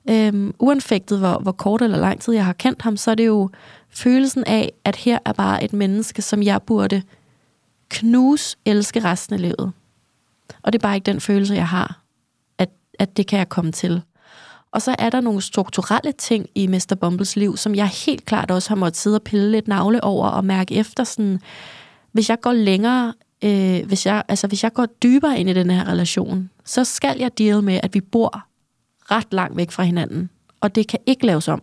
Øhm, 0.09 0.53
uanfægtet 0.59 1.19
hvor, 1.19 1.39
hvor 1.39 1.51
kort 1.51 1.81
eller 1.81 1.97
lang 1.97 2.21
tid 2.21 2.33
jeg 2.33 2.45
har 2.45 2.53
kendt 2.53 2.81
ham, 2.81 2.97
så 2.97 3.11
er 3.11 3.15
det 3.15 3.25
jo 3.25 3.49
følelsen 3.89 4.43
af, 4.43 4.71
at 4.83 4.95
her 4.95 5.19
er 5.25 5.33
bare 5.33 5.63
et 5.63 5.73
menneske, 5.73 6.21
som 6.21 6.43
jeg 6.43 6.61
burde 6.61 7.01
knuse, 7.89 8.57
elske 8.65 8.99
resten 8.99 9.33
af 9.33 9.41
livet. 9.41 9.71
Og 10.63 10.73
det 10.73 10.79
er 10.79 10.87
bare 10.87 10.95
ikke 10.95 11.05
den 11.05 11.21
følelse, 11.21 11.53
jeg 11.53 11.67
har, 11.67 12.01
at, 12.57 12.69
at 12.99 13.17
det 13.17 13.27
kan 13.27 13.39
jeg 13.39 13.49
komme 13.49 13.71
til. 13.71 14.01
Og 14.75 14.81
så 14.81 14.95
er 14.99 15.09
der 15.09 15.21
nogle 15.21 15.41
strukturelle 15.41 16.11
ting 16.11 16.47
i 16.55 16.67
Mr. 16.67 16.95
Bumbles 17.01 17.35
liv, 17.35 17.57
som 17.57 17.75
jeg 17.75 17.87
helt 17.87 18.25
klart 18.25 18.51
også 18.51 18.69
har 18.69 18.75
måttet 18.75 18.97
sidde 18.97 19.15
og 19.15 19.21
pille 19.21 19.51
lidt 19.51 19.67
navle 19.67 20.03
over 20.03 20.27
og 20.27 20.45
mærke 20.45 20.75
efter. 20.75 21.03
Sådan, 21.03 21.39
hvis 22.11 22.29
jeg 22.29 22.41
går 22.41 22.53
længere, 22.53 23.13
øh, 23.43 23.85
hvis, 23.85 24.05
jeg, 24.05 24.23
altså, 24.27 24.47
hvis 24.47 24.63
jeg 24.63 24.73
går 24.73 24.85
dybere 24.85 25.39
ind 25.39 25.49
i 25.49 25.53
den 25.53 25.69
her 25.69 25.87
relation, 25.87 26.49
så 26.65 26.83
skal 26.83 27.19
jeg 27.19 27.37
deal 27.37 27.63
med, 27.63 27.79
at 27.83 27.93
vi 27.93 28.01
bor 28.01 28.45
ret 29.11 29.33
langt 29.33 29.57
væk 29.57 29.71
fra 29.71 29.83
hinanden. 29.83 30.29
Og 30.61 30.75
det 30.75 30.87
kan 30.87 30.99
ikke 31.05 31.25
laves 31.25 31.47
om. 31.47 31.61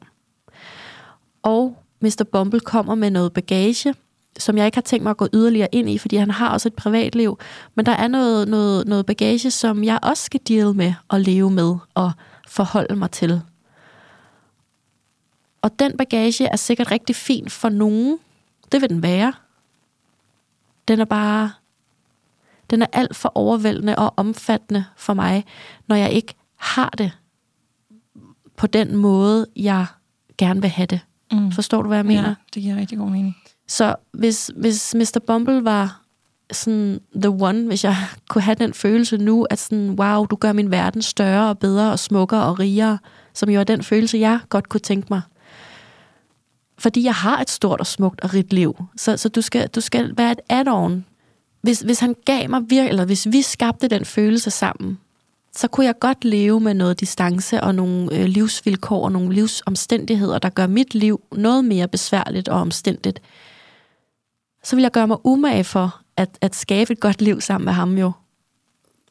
Og 1.43 1.77
Mr. 2.01 2.25
Bumble 2.33 2.61
kommer 2.61 2.95
med 2.95 3.11
noget 3.11 3.33
bagage, 3.33 3.95
som 4.39 4.59
jeg 4.59 4.67
ikke 4.67 4.77
har 4.77 4.83
tænkt 4.83 5.03
mig 5.03 5.11
at 5.11 5.17
gå 5.17 5.29
yderligere 5.33 5.69
ind 5.73 5.91
i, 5.91 5.99
fordi 5.99 6.17
han 6.17 6.31
har 6.31 6.49
også 6.49 6.69
et 6.69 6.75
privatliv. 6.75 7.39
Men 7.75 7.87
der 7.87 7.93
er 7.93 8.09
noget, 8.09 8.49
noget, 8.49 8.89
noget 8.89 9.07
bagage, 9.07 9.51
som 9.51 9.85
jeg 9.85 9.99
også 10.03 10.25
skal 10.25 10.41
deal 10.49 10.75
med 10.75 10.95
og 11.09 11.21
leve 11.21 11.51
med 11.51 11.77
og 11.95 12.13
forholde 12.53 12.97
mig 12.97 13.11
til. 13.11 13.43
Og 15.63 15.79
den 15.79 15.97
bagage 15.97 16.47
er 16.47 16.57
sikkert 16.57 16.91
rigtig 16.91 17.17
fin 17.17 17.49
for 17.49 17.69
nogen. 17.69 18.19
Det 18.73 18.81
vil 18.81 18.91
den 18.91 19.03
være. 19.03 19.33
Den 20.89 21.01
er 21.01 21.05
bare... 21.05 21.53
Den 22.71 22.83
er 22.83 22.87
alt 22.93 23.17
for 23.17 23.33
overvældende 23.35 23.97
og 23.97 24.15
omfattende 24.17 24.85
for 24.97 25.15
mig, 25.15 25.45
når 25.87 25.97
jeg 25.97 26.13
ikke 26.13 26.35
har 26.57 26.89
det 26.89 27.13
på 28.57 28.67
den 28.67 28.97
måde, 28.97 29.47
jeg 29.57 29.87
gerne 30.39 30.61
vil 30.61 30.71
have 30.71 30.87
det. 30.87 31.01
Mm. 31.33 31.53
Forstår 31.53 31.83
du, 31.83 31.89
hvad 31.89 31.99
jeg 31.99 32.07
mener? 32.07 32.29
Ja, 32.29 32.35
det 32.55 32.63
giver 32.63 32.77
rigtig 32.77 32.99
god 32.99 33.11
mening. 33.11 33.37
Så 33.69 33.97
hvis, 34.13 34.51
hvis 34.57 34.95
Mr. 34.95 35.21
Bumble 35.27 35.65
var 35.65 36.02
sådan 36.53 37.01
the 37.15 37.31
one, 37.31 37.67
hvis 37.67 37.85
jeg 37.85 37.97
kunne 38.29 38.43
have 38.43 38.55
den 38.55 38.75
følelse 38.75 39.17
nu, 39.17 39.45
at 39.51 39.59
sådan, 39.59 39.91
wow, 39.91 40.27
du 40.27 40.37
gør 40.37 40.53
min 40.53 40.71
verden 40.71 41.03
større 41.03 41.49
og 41.49 41.59
bedre 41.59 41.93
og 41.93 41.99
smukkere 41.99 42.45
og 42.45 42.59
rigere, 42.59 42.99
som 43.35 43.51
jo 43.51 43.61
er 43.61 43.65
den 43.65 43.83
følelse, 43.83 44.19
jeg 44.19 44.41
godt 44.49 44.69
kunne 44.69 44.81
tænke 44.81 45.07
mig. 45.11 45.21
Fordi 46.79 47.05
jeg 47.05 47.15
har 47.15 47.41
et 47.41 47.51
stort 47.51 47.81
og 47.81 47.87
smukt 47.87 48.21
og 48.21 48.35
rigt 48.35 48.53
liv. 48.53 48.77
Så, 48.97 49.17
så 49.17 49.29
du, 49.29 49.41
skal, 49.41 49.69
du 49.69 49.81
skal 49.81 50.17
være 50.17 50.33
et 50.33 50.41
add-on. 50.51 51.05
Hvis, 51.63 51.81
hvis 51.81 52.01
han 52.01 52.15
gav 52.25 52.51
mig 52.51 52.61
virkelig, 52.69 52.89
eller 52.89 53.05
hvis 53.05 53.27
vi 53.31 53.43
skabte 53.43 53.89
den 53.89 54.05
følelse 54.05 54.51
sammen, 54.51 54.99
så 55.57 55.69
kunne 55.69 55.87
jeg 55.87 55.99
godt 55.99 56.25
leve 56.25 56.61
med 56.61 56.75
noget 56.75 57.01
distance 57.01 57.61
og 57.61 57.75
nogle 57.75 58.19
øh, 58.19 58.25
livsvilkår 58.25 59.05
og 59.05 59.13
nogle 59.13 59.35
livsomstændigheder, 59.35 60.39
der 60.39 60.49
gør 60.49 60.67
mit 60.67 60.95
liv 60.95 61.21
noget 61.33 61.65
mere 61.65 61.89
besværligt 61.89 62.49
og 62.49 62.61
omstændigt. 62.61 63.21
Så 64.65 64.77
vil 64.77 64.83
jeg 64.83 64.91
gøre 64.91 65.07
mig 65.07 65.17
umage 65.25 65.65
for 65.65 66.01
at, 66.23 66.39
at 66.41 66.57
skabe 66.57 66.93
et 66.93 67.01
godt 67.01 67.23
liv 67.23 67.41
sammen 67.41 67.65
med 67.65 67.73
ham 67.73 67.99
jo. 67.99 68.13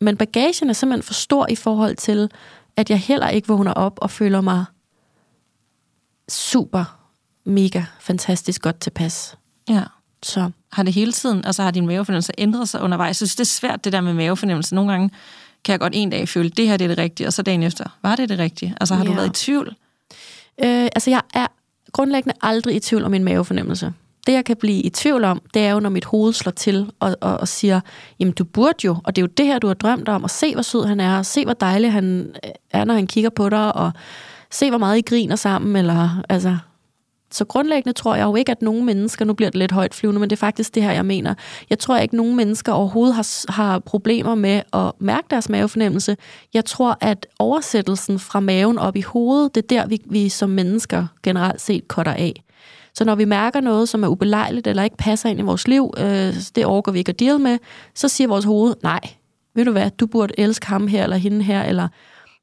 Men 0.01 0.17
bagagen 0.17 0.69
er 0.69 0.73
simpelthen 0.73 1.03
for 1.03 1.13
stor 1.13 1.47
i 1.49 1.55
forhold 1.55 1.95
til, 1.95 2.31
at 2.77 2.89
jeg 2.89 2.99
heller 2.99 3.29
ikke 3.29 3.47
vågner 3.47 3.73
op 3.73 3.99
og 4.01 4.11
føler 4.11 4.41
mig 4.41 4.65
super, 6.29 6.97
mega, 7.45 7.83
fantastisk 7.99 8.61
godt 8.61 8.79
tilpas. 8.79 9.37
Ja. 9.69 9.83
Så 10.23 10.51
Har 10.71 10.83
det 10.83 10.93
hele 10.93 11.11
tiden, 11.11 11.45
altså 11.45 11.63
har 11.63 11.71
din 11.71 11.85
mavefornemmelse 11.85 12.31
ændret 12.37 12.69
sig 12.69 12.81
undervejs? 12.81 13.07
Jeg 13.07 13.15
synes, 13.15 13.35
det 13.35 13.43
er 13.43 13.45
svært, 13.45 13.85
det 13.85 13.93
der 13.93 14.01
med 14.01 14.13
mavefornemmelse. 14.13 14.75
Nogle 14.75 14.91
gange 14.91 15.09
kan 15.63 15.71
jeg 15.71 15.79
godt 15.79 15.93
en 15.95 16.09
dag 16.09 16.29
føle, 16.29 16.49
det 16.49 16.67
her 16.67 16.77
det 16.77 16.85
er 16.85 16.87
det 16.87 16.97
rigtige, 16.97 17.27
og 17.27 17.33
så 17.33 17.41
dagen 17.41 17.63
efter, 17.63 17.85
var 18.01 18.15
det 18.15 18.29
det 18.29 18.39
rigtige? 18.39 18.75
Altså 18.81 18.95
har 18.95 19.03
ja. 19.03 19.09
du 19.09 19.15
været 19.15 19.27
i 19.27 19.45
tvivl? 19.45 19.67
Øh, 20.63 20.89
altså, 20.95 21.09
jeg 21.09 21.21
er 21.33 21.47
grundlæggende 21.91 22.35
aldrig 22.41 22.75
i 22.75 22.79
tvivl 22.79 23.03
om 23.03 23.11
min 23.11 23.23
mavefornemmelse. 23.23 23.93
Det, 24.27 24.33
jeg 24.33 24.45
kan 24.45 24.57
blive 24.57 24.81
i 24.81 24.89
tvivl 24.89 25.23
om, 25.23 25.41
det 25.53 25.61
er 25.61 25.71
jo, 25.71 25.79
når 25.79 25.89
mit 25.89 26.05
hoved 26.05 26.33
slår 26.33 26.51
til 26.51 26.91
og, 26.99 27.17
og, 27.21 27.37
og 27.37 27.47
siger, 27.47 27.81
jamen 28.19 28.33
du 28.33 28.43
burde 28.43 28.77
jo, 28.85 28.97
og 29.03 29.15
det 29.15 29.21
er 29.21 29.23
jo 29.23 29.33
det 29.37 29.45
her, 29.45 29.59
du 29.59 29.67
har 29.67 29.73
drømt 29.73 30.09
om, 30.09 30.23
og 30.23 30.29
se, 30.29 30.53
hvor 30.53 30.61
sød 30.61 30.85
han 30.85 30.99
er, 30.99 31.17
og 31.17 31.25
se, 31.25 31.45
hvor 31.45 31.53
dejlig 31.53 31.91
han 31.91 32.35
øh, 32.45 32.51
er, 32.71 32.83
når 32.83 32.93
han 32.93 33.07
kigger 33.07 33.29
på 33.29 33.49
dig, 33.49 33.75
og 33.75 33.91
se, 34.51 34.69
hvor 34.69 34.77
meget 34.77 34.97
I 34.97 35.01
griner 35.01 35.35
sammen, 35.35 35.75
eller 35.75 36.23
altså... 36.29 36.57
Så 37.33 37.45
grundlæggende 37.45 37.93
tror 37.93 38.15
jeg 38.15 38.23
jo 38.23 38.35
ikke, 38.35 38.51
at 38.51 38.61
nogen 38.61 38.85
mennesker, 38.85 39.25
nu 39.25 39.33
bliver 39.33 39.49
det 39.49 39.59
lidt 39.59 39.71
højt 39.71 39.93
flyvende, 39.93 40.19
men 40.19 40.29
det 40.29 40.35
er 40.35 40.39
faktisk 40.39 40.75
det 40.75 40.83
her, 40.83 40.91
jeg 40.91 41.05
mener. 41.05 41.33
Jeg 41.69 41.79
tror 41.79 41.97
ikke, 41.97 42.13
at 42.13 42.17
nogen 42.17 42.35
mennesker 42.35 42.71
overhovedet 42.71 43.15
har, 43.15 43.51
har 43.51 43.79
problemer 43.79 44.35
med 44.35 44.61
at 44.73 44.91
mærke 44.99 45.27
deres 45.29 45.49
mavefornemmelse. 45.49 46.17
Jeg 46.53 46.65
tror, 46.65 46.97
at 47.01 47.27
oversættelsen 47.39 48.19
fra 48.19 48.39
maven 48.39 48.79
op 48.79 48.95
i 48.95 49.01
hovedet, 49.01 49.55
det 49.55 49.63
er 49.63 49.67
der, 49.67 49.87
vi, 49.87 50.01
vi 50.05 50.29
som 50.29 50.49
mennesker 50.49 51.07
generelt 51.23 51.61
set 51.61 51.83
cutter 51.87 52.13
af. 52.13 52.43
Så 52.93 53.05
når 53.05 53.15
vi 53.15 53.25
mærker 53.25 53.61
noget, 53.61 53.89
som 53.89 54.03
er 54.03 54.07
ubelejligt 54.07 54.67
eller 54.67 54.83
ikke 54.83 54.97
passer 54.97 55.29
ind 55.29 55.39
i 55.39 55.43
vores 55.43 55.67
liv, 55.67 55.93
øh, 55.97 56.33
det 56.55 56.65
overgår 56.65 56.91
vi 56.91 56.99
ikke 56.99 57.09
at 57.09 57.19
deal 57.19 57.39
med, 57.39 57.57
så 57.95 58.07
siger 58.07 58.27
vores 58.27 58.45
hoved, 58.45 58.75
nej, 58.83 58.99
ved 59.55 59.65
du 59.65 59.71
hvad, 59.71 59.89
du 59.89 60.07
burde 60.07 60.33
elske 60.37 60.67
ham 60.67 60.87
her 60.87 61.03
eller 61.03 61.17
hende 61.17 61.43
her, 61.43 61.63
eller 61.63 61.87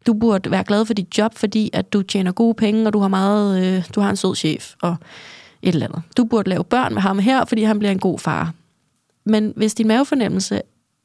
du 0.06 0.14
burde 0.14 0.50
være 0.50 0.64
glad 0.64 0.84
for 0.84 0.94
dit 0.94 1.18
job, 1.18 1.34
fordi 1.34 1.70
at 1.72 1.92
du 1.92 2.02
tjener 2.02 2.32
gode 2.32 2.54
penge, 2.54 2.86
og 2.86 2.92
du 2.92 2.98
har 2.98 3.08
meget, 3.08 3.64
øh, 3.64 3.84
du 3.94 4.00
har 4.00 4.10
en 4.10 4.16
sød 4.16 4.34
chef, 4.34 4.74
og 4.82 4.96
et 5.62 5.72
eller 5.72 5.86
andet. 5.86 6.02
Du 6.16 6.24
burde 6.24 6.50
lave 6.50 6.64
børn 6.64 6.94
med 6.94 7.02
ham 7.02 7.18
her, 7.18 7.44
fordi 7.44 7.62
han 7.62 7.78
bliver 7.78 7.92
en 7.92 7.98
god 7.98 8.18
far. 8.18 8.52
Men 9.24 9.52
hvis 9.56 9.74
din 9.74 9.88
mavefornemmelse 9.88 10.62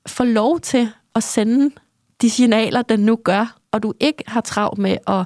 får 0.08 0.24
lov 0.24 0.60
til 0.60 0.90
at 1.16 1.24
sende 1.24 1.76
de 2.22 2.30
signaler, 2.30 2.82
den 2.82 3.00
nu 3.00 3.16
gør, 3.16 3.56
og 3.72 3.84
du 3.84 3.94
ikke 4.00 4.24
har 4.28 4.42
travlt 4.42 4.80
med 4.80 4.98
at 5.08 5.26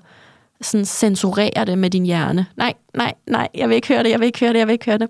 sådan 0.61 0.85
censurere 0.85 1.65
det 1.65 1.77
med 1.77 1.89
din 1.89 2.05
hjerne. 2.05 2.45
Nej, 2.57 2.73
nej, 2.93 3.13
nej, 3.27 3.47
jeg 3.53 3.69
vil 3.69 3.75
ikke 3.75 3.87
høre 3.87 4.03
det, 4.03 4.09
jeg 4.09 4.19
vil 4.19 4.25
ikke 4.25 4.39
høre 4.39 4.53
det, 4.53 4.59
jeg 4.59 4.67
vil 4.67 4.73
ikke 4.73 4.85
høre 4.85 4.97
det. 4.97 5.09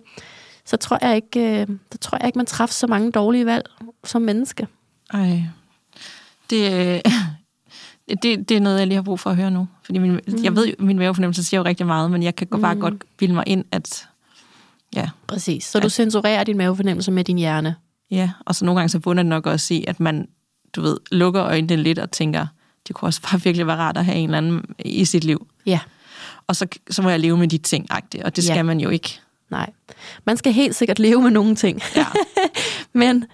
Så 0.65 0.77
tror 0.77 0.97
jeg 1.01 1.15
ikke, 1.15 1.61
øh, 1.61 1.67
så 1.91 1.97
tror 1.97 2.17
jeg 2.17 2.27
ikke 2.27 2.39
man 2.39 2.45
træffer 2.45 2.73
så 2.73 2.87
mange 2.87 3.11
dårlige 3.11 3.45
valg 3.45 3.65
som 4.03 4.21
menneske. 4.21 4.67
Ej, 5.13 5.41
det, 6.49 6.71
øh, 6.71 7.11
det, 8.23 8.49
det 8.49 8.57
er 8.57 8.59
noget, 8.59 8.79
jeg 8.79 8.87
lige 8.87 8.95
har 8.95 9.03
brug 9.03 9.19
for 9.19 9.29
at 9.29 9.35
høre 9.35 9.51
nu. 9.51 9.67
Fordi 9.83 9.99
min, 9.99 10.11
mm. 10.11 10.43
jeg 10.43 10.55
ved 10.55 10.67
jo, 10.67 10.73
min 10.79 10.97
mavefornemmelse 10.97 11.43
siger 11.43 11.59
jo 11.59 11.65
rigtig 11.65 11.85
meget, 11.85 12.11
men 12.11 12.23
jeg 12.23 12.35
kan 12.35 12.47
mm. 12.51 12.61
bare 12.61 12.75
godt 12.75 13.03
bilde 13.17 13.33
mig 13.33 13.43
ind, 13.47 13.65
at 13.71 14.07
ja, 14.95 15.09
Præcis. 15.27 15.63
Så 15.63 15.79
du 15.79 15.89
censurerer 15.89 16.43
din 16.43 16.57
mavefornemmelse 16.57 17.11
med 17.11 17.23
din 17.23 17.37
hjerne. 17.37 17.75
ja. 18.11 18.31
Og 18.45 18.55
så 18.55 18.65
nogle 18.65 18.79
gange 18.79 18.89
så 18.89 18.99
bunder 18.99 19.23
det 19.23 19.29
nok 19.29 19.45
også 19.45 19.73
i, 19.73 19.85
at 19.87 19.99
man, 19.99 20.27
du 20.75 20.81
ved, 20.81 20.97
lukker 21.11 21.43
øjnene 21.43 21.75
lidt 21.75 21.99
og 21.99 22.11
tænker, 22.11 22.47
det 22.87 22.95
kunne 22.95 23.07
også 23.09 23.21
bare 23.21 23.41
virkelig 23.41 23.67
være 23.67 23.77
rart 23.77 23.97
at 23.97 24.05
have 24.05 24.17
en 24.17 24.23
eller 24.29 24.37
anden 24.37 24.63
i 24.79 25.05
sit 25.05 25.23
liv. 25.23 25.47
Ja. 25.65 25.79
Og 26.47 26.55
så, 26.55 26.67
så 26.89 27.01
må 27.01 27.09
jeg 27.09 27.19
leve 27.19 27.37
med 27.37 27.47
de 27.47 27.57
ting, 27.57 27.87
agtigt, 27.89 28.23
og 28.23 28.35
det 28.35 28.43
skal 28.43 28.55
Ja. 28.55 28.63
man 28.63 28.79
jo 28.79 28.89
ikke. 28.89 29.19
Nej. 29.51 29.69
Man 30.25 30.37
skal 30.37 30.53
helt 30.53 30.75
sikkert 30.75 30.99
leve 30.99 31.21
med 31.21 31.31
nogle 31.31 31.55
ting. 31.55 31.81
Ja. 31.95 32.05
Men 32.93 33.25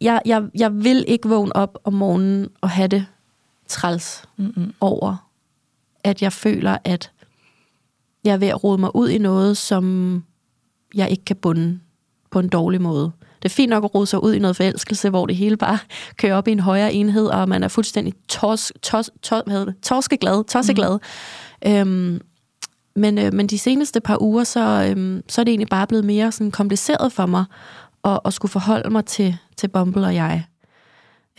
jeg, 0.00 0.20
jeg, 0.26 0.42
jeg 0.54 0.84
vil 0.84 1.04
ikke 1.08 1.28
vågne 1.28 1.56
op 1.56 1.78
om 1.84 1.92
morgenen 1.92 2.48
og 2.60 2.70
have 2.70 2.88
det 2.88 3.06
træls 3.68 4.22
Mm-mm. 4.36 4.74
over, 4.80 5.28
at 6.04 6.22
jeg 6.22 6.32
føler, 6.32 6.78
at 6.84 7.10
jeg 8.24 8.32
er 8.32 8.36
ved 8.36 8.48
at 8.48 8.64
rode 8.64 8.78
mig 8.78 8.96
ud 8.96 9.08
i 9.08 9.18
noget, 9.18 9.56
som 9.56 10.24
jeg 10.94 11.10
ikke 11.10 11.24
kan 11.24 11.36
bunde 11.36 11.80
på 12.30 12.38
en 12.40 12.48
dårlig 12.48 12.80
måde. 12.82 13.12
Det 13.44 13.50
er 13.50 13.54
fint 13.54 13.70
nok 13.70 13.84
at 13.84 13.94
rode 13.94 14.06
sig 14.06 14.22
ud 14.22 14.34
i 14.34 14.38
noget 14.38 14.56
forelskelse, 14.56 15.10
hvor 15.10 15.26
det 15.26 15.36
hele 15.36 15.56
bare 15.56 15.78
kører 16.18 16.34
op 16.34 16.48
i 16.48 16.52
en 16.52 16.60
højere 16.60 16.94
enhed, 16.94 17.26
og 17.26 17.48
man 17.48 17.62
er 17.62 17.68
fuldstændig 17.68 18.14
tors, 18.28 18.72
tors, 18.82 19.10
tors, 19.22 19.42
hvad 19.44 19.52
hedder 19.52 19.72
det? 19.72 19.80
torskeglad, 19.82 20.44
tosseglad. 20.44 20.98
Mm. 21.66 21.72
Øhm, 21.72 22.20
men, 22.96 23.18
øh, 23.18 23.34
men 23.34 23.46
de 23.46 23.58
seneste 23.58 24.00
par 24.00 24.22
uger, 24.22 24.44
så, 24.44 24.86
øhm, 24.90 25.22
så 25.28 25.40
er 25.40 25.44
det 25.44 25.50
egentlig 25.50 25.68
bare 25.68 25.86
blevet 25.86 26.04
mere 26.04 26.32
sådan 26.32 26.50
kompliceret 26.50 27.12
for 27.12 27.26
mig 27.26 27.44
at, 28.04 28.20
at 28.24 28.34
skulle 28.34 28.52
forholde 28.52 28.90
mig 28.90 29.04
til, 29.04 29.36
til 29.56 29.68
Bumble 29.68 30.06
og 30.06 30.14
jeg. 30.14 30.44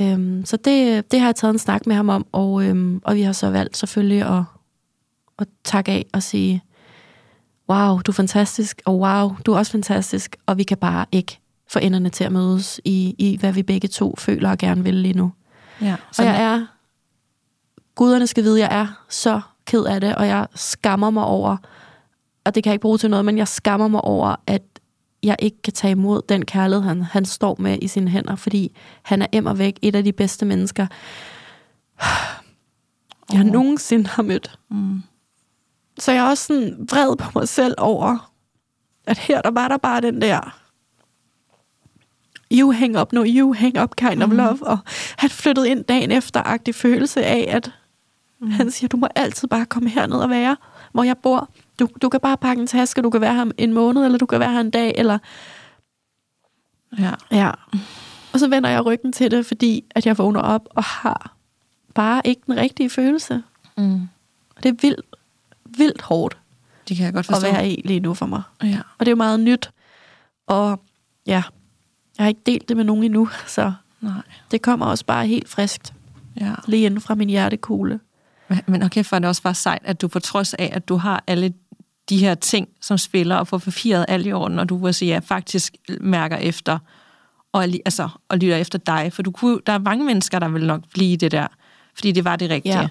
Øhm, 0.01 0.45
så 0.45 0.57
det, 0.57 1.11
det 1.11 1.19
har 1.19 1.27
jeg 1.27 1.35
taget 1.35 1.53
en 1.53 1.59
snak 1.59 1.87
med 1.87 1.95
ham 1.95 2.09
om, 2.09 2.25
og, 2.31 2.63
øhm, 2.63 3.01
og 3.03 3.15
vi 3.15 3.21
har 3.21 3.33
så 3.33 3.49
valgt 3.49 3.77
selvfølgelig 3.77 4.21
at, 4.21 4.43
at 5.39 5.47
takke 5.63 5.91
af 5.91 6.05
og 6.13 6.23
sige, 6.23 6.63
wow, 7.69 7.97
du 7.97 8.11
er 8.11 8.15
fantastisk, 8.15 8.81
og 8.85 8.99
wow, 8.99 9.35
du 9.45 9.53
er 9.53 9.57
også 9.57 9.71
fantastisk, 9.71 10.35
og 10.45 10.57
vi 10.57 10.63
kan 10.63 10.77
bare 10.77 11.05
ikke 11.11 11.39
få 11.67 11.79
enderne 11.79 12.09
til 12.09 12.23
at 12.23 12.31
mødes 12.31 12.81
i, 12.83 13.15
i 13.17 13.37
hvad 13.37 13.53
vi 13.53 13.63
begge 13.63 13.87
to 13.87 14.15
føler 14.17 14.49
og 14.49 14.57
gerne 14.57 14.83
vil 14.83 14.93
lige 14.93 15.13
nu. 15.13 15.31
Ja, 15.81 15.95
Så 16.11 16.21
og 16.21 16.27
jeg 16.27 16.43
er, 16.43 16.65
guderne 17.95 18.27
skal 18.27 18.43
vide, 18.43 18.59
jeg 18.59 18.69
er 18.71 19.05
så 19.09 19.41
ked 19.65 19.83
af 19.83 20.01
det, 20.01 20.15
og 20.15 20.27
jeg 20.27 20.47
skammer 20.55 21.09
mig 21.09 21.23
over, 21.23 21.57
og 22.45 22.55
det 22.55 22.63
kan 22.63 22.69
jeg 22.69 22.73
ikke 22.73 22.81
bruge 22.81 22.97
til 22.97 23.09
noget, 23.09 23.25
men 23.25 23.37
jeg 23.37 23.47
skammer 23.47 23.87
mig 23.87 24.01
over, 24.01 24.35
at 24.47 24.61
jeg 25.23 25.35
ikke 25.39 25.61
kan 25.61 25.73
tage 25.73 25.91
imod 25.91 26.21
den 26.29 26.45
kærlighed, 26.45 26.83
han, 26.83 27.01
han 27.01 27.25
står 27.25 27.55
med 27.59 27.77
i 27.81 27.87
sine 27.87 28.09
hænder, 28.09 28.35
fordi 28.35 28.75
han 29.03 29.21
er 29.21 29.27
emmer 29.31 29.53
væk 29.53 29.79
et 29.81 29.95
af 29.95 30.03
de 30.03 30.13
bedste 30.13 30.45
mennesker, 30.45 30.87
jeg 33.33 33.39
Åh. 33.39 33.45
nogensinde 33.45 34.07
har 34.07 34.23
mødt. 34.23 34.59
Mm. 34.69 35.03
Så 35.99 36.11
jeg 36.11 36.25
er 36.25 36.29
også 36.29 36.43
sådan 36.45 36.87
vred 36.91 37.15
på 37.17 37.39
mig 37.39 37.49
selv 37.49 37.75
over, 37.77 38.31
at 39.07 39.17
her 39.17 39.41
der 39.41 39.51
var 39.51 39.67
der 39.67 39.77
bare 39.77 40.01
den 40.01 40.21
der 40.21 40.64
you 42.59 42.71
hang 42.71 42.99
up, 43.01 43.13
no 43.13 43.23
you 43.27 43.53
hang 43.53 43.81
up 43.81 43.95
kind 43.95 44.23
of 44.23 44.29
Mhm. 44.29 44.37
love, 44.37 44.67
og 44.67 44.77
han 45.17 45.29
flyttede 45.29 45.69
ind 45.69 45.83
dagen 45.83 46.11
efter-agtig 46.11 46.75
følelse 46.75 47.23
af, 47.25 47.45
at 47.49 47.71
Mhm. 48.39 48.51
han 48.51 48.71
siger, 48.71 48.87
du 48.87 48.97
må 48.97 49.07
altid 49.15 49.47
bare 49.47 49.65
komme 49.65 49.89
herned 49.89 50.17
og 50.17 50.29
være, 50.29 50.57
hvor 50.91 51.03
jeg 51.03 51.17
bor. 51.17 51.49
Du, 51.79 51.87
du 52.01 52.09
kan 52.09 52.19
bare 52.19 52.37
pakke 52.37 52.61
en 52.61 52.67
taske, 52.67 53.01
du 53.01 53.09
kan 53.09 53.21
være 53.21 53.33
her 53.35 53.45
en 53.57 53.73
måned, 53.73 54.05
eller 54.05 54.17
du 54.17 54.25
kan 54.25 54.39
være 54.39 54.51
her 54.51 54.59
en 54.59 54.69
dag, 54.71 54.93
eller... 54.97 55.17
Ja. 56.99 57.11
Ja. 57.31 57.51
Og 58.33 58.39
så 58.39 58.47
vender 58.47 58.69
jeg 58.69 58.85
ryggen 58.85 59.13
til 59.13 59.31
det, 59.31 59.45
fordi 59.45 59.83
at 59.95 60.05
jeg 60.05 60.17
vågner 60.17 60.39
op 60.41 60.67
og 60.69 60.83
har 60.83 61.33
bare 61.93 62.21
ikke 62.25 62.41
den 62.47 62.57
rigtige 62.57 62.89
følelse. 62.89 63.43
Mm. 63.77 64.01
Og 64.55 64.63
det 64.63 64.69
er 64.69 64.75
vildt, 64.81 65.05
vildt 65.77 66.01
hårdt 66.01 66.37
Det 66.89 66.97
kan 66.97 67.05
jeg 67.05 67.13
godt 67.13 67.29
at 67.29 67.33
forstå. 67.35 67.51
være 67.51 67.69
i 67.69 67.81
lige 67.85 67.99
nu 67.99 68.13
for 68.13 68.25
mig. 68.25 68.41
Ja. 68.63 68.79
Og 68.97 69.05
det 69.05 69.07
er 69.07 69.11
jo 69.11 69.15
meget 69.15 69.39
nyt. 69.39 69.71
Og 70.47 70.81
ja, 71.27 71.43
jeg 72.17 72.23
har 72.23 72.27
ikke 72.27 72.41
delt 72.45 72.69
det 72.69 72.77
med 72.77 72.83
nogen 72.83 73.03
endnu, 73.03 73.29
så 73.47 73.73
Nej. 74.01 74.11
det 74.51 74.61
kommer 74.61 74.85
også 74.85 75.05
bare 75.05 75.27
helt 75.27 75.49
friskt 75.49 75.93
Ja. 76.41 76.53
lige 76.67 76.85
inden 76.85 77.01
fra 77.01 77.15
min 77.15 77.29
hjertekugle. 77.29 77.99
Men- 78.67 78.83
okay, 78.83 79.03
for 79.03 79.15
det 79.19 79.25
er 79.25 79.29
også 79.29 79.41
bare 79.41 79.53
sejt, 79.53 79.81
at 79.83 80.01
du 80.01 80.07
på 80.07 80.19
trods 80.19 80.53
af, 80.53 80.69
at 80.73 80.89
du 80.89 80.95
har 80.95 81.23
alle 81.27 81.53
de 82.09 82.17
her 82.17 82.35
ting, 82.35 82.67
som 82.81 82.97
spiller, 82.97 83.35
og 83.35 83.47
får 83.47 83.57
papiret 83.57 84.05
alt 84.07 84.27
i 84.27 84.31
orden, 84.33 84.59
og 84.59 84.69
du 84.69 84.77
vil 84.85 84.93
sige, 84.93 85.11
ja, 85.11 85.19
faktisk 85.19 85.75
mærker 86.01 86.37
efter, 86.37 86.79
og, 87.53 87.63
altså, 87.63 88.09
og 88.29 88.37
lytter 88.37 88.57
efter 88.57 88.79
dig. 88.79 89.13
For 89.13 89.21
du 89.21 89.31
kunne, 89.31 89.59
der 89.67 89.73
er 89.73 89.77
mange 89.77 90.05
mennesker, 90.05 90.39
der 90.39 90.47
vil 90.47 90.65
nok 90.65 90.81
blive 90.93 91.17
det 91.17 91.31
der, 91.31 91.47
fordi 91.95 92.11
det 92.11 92.25
var 92.25 92.35
det 92.35 92.49
rigtige. 92.49 92.79
Ja. 92.79 92.87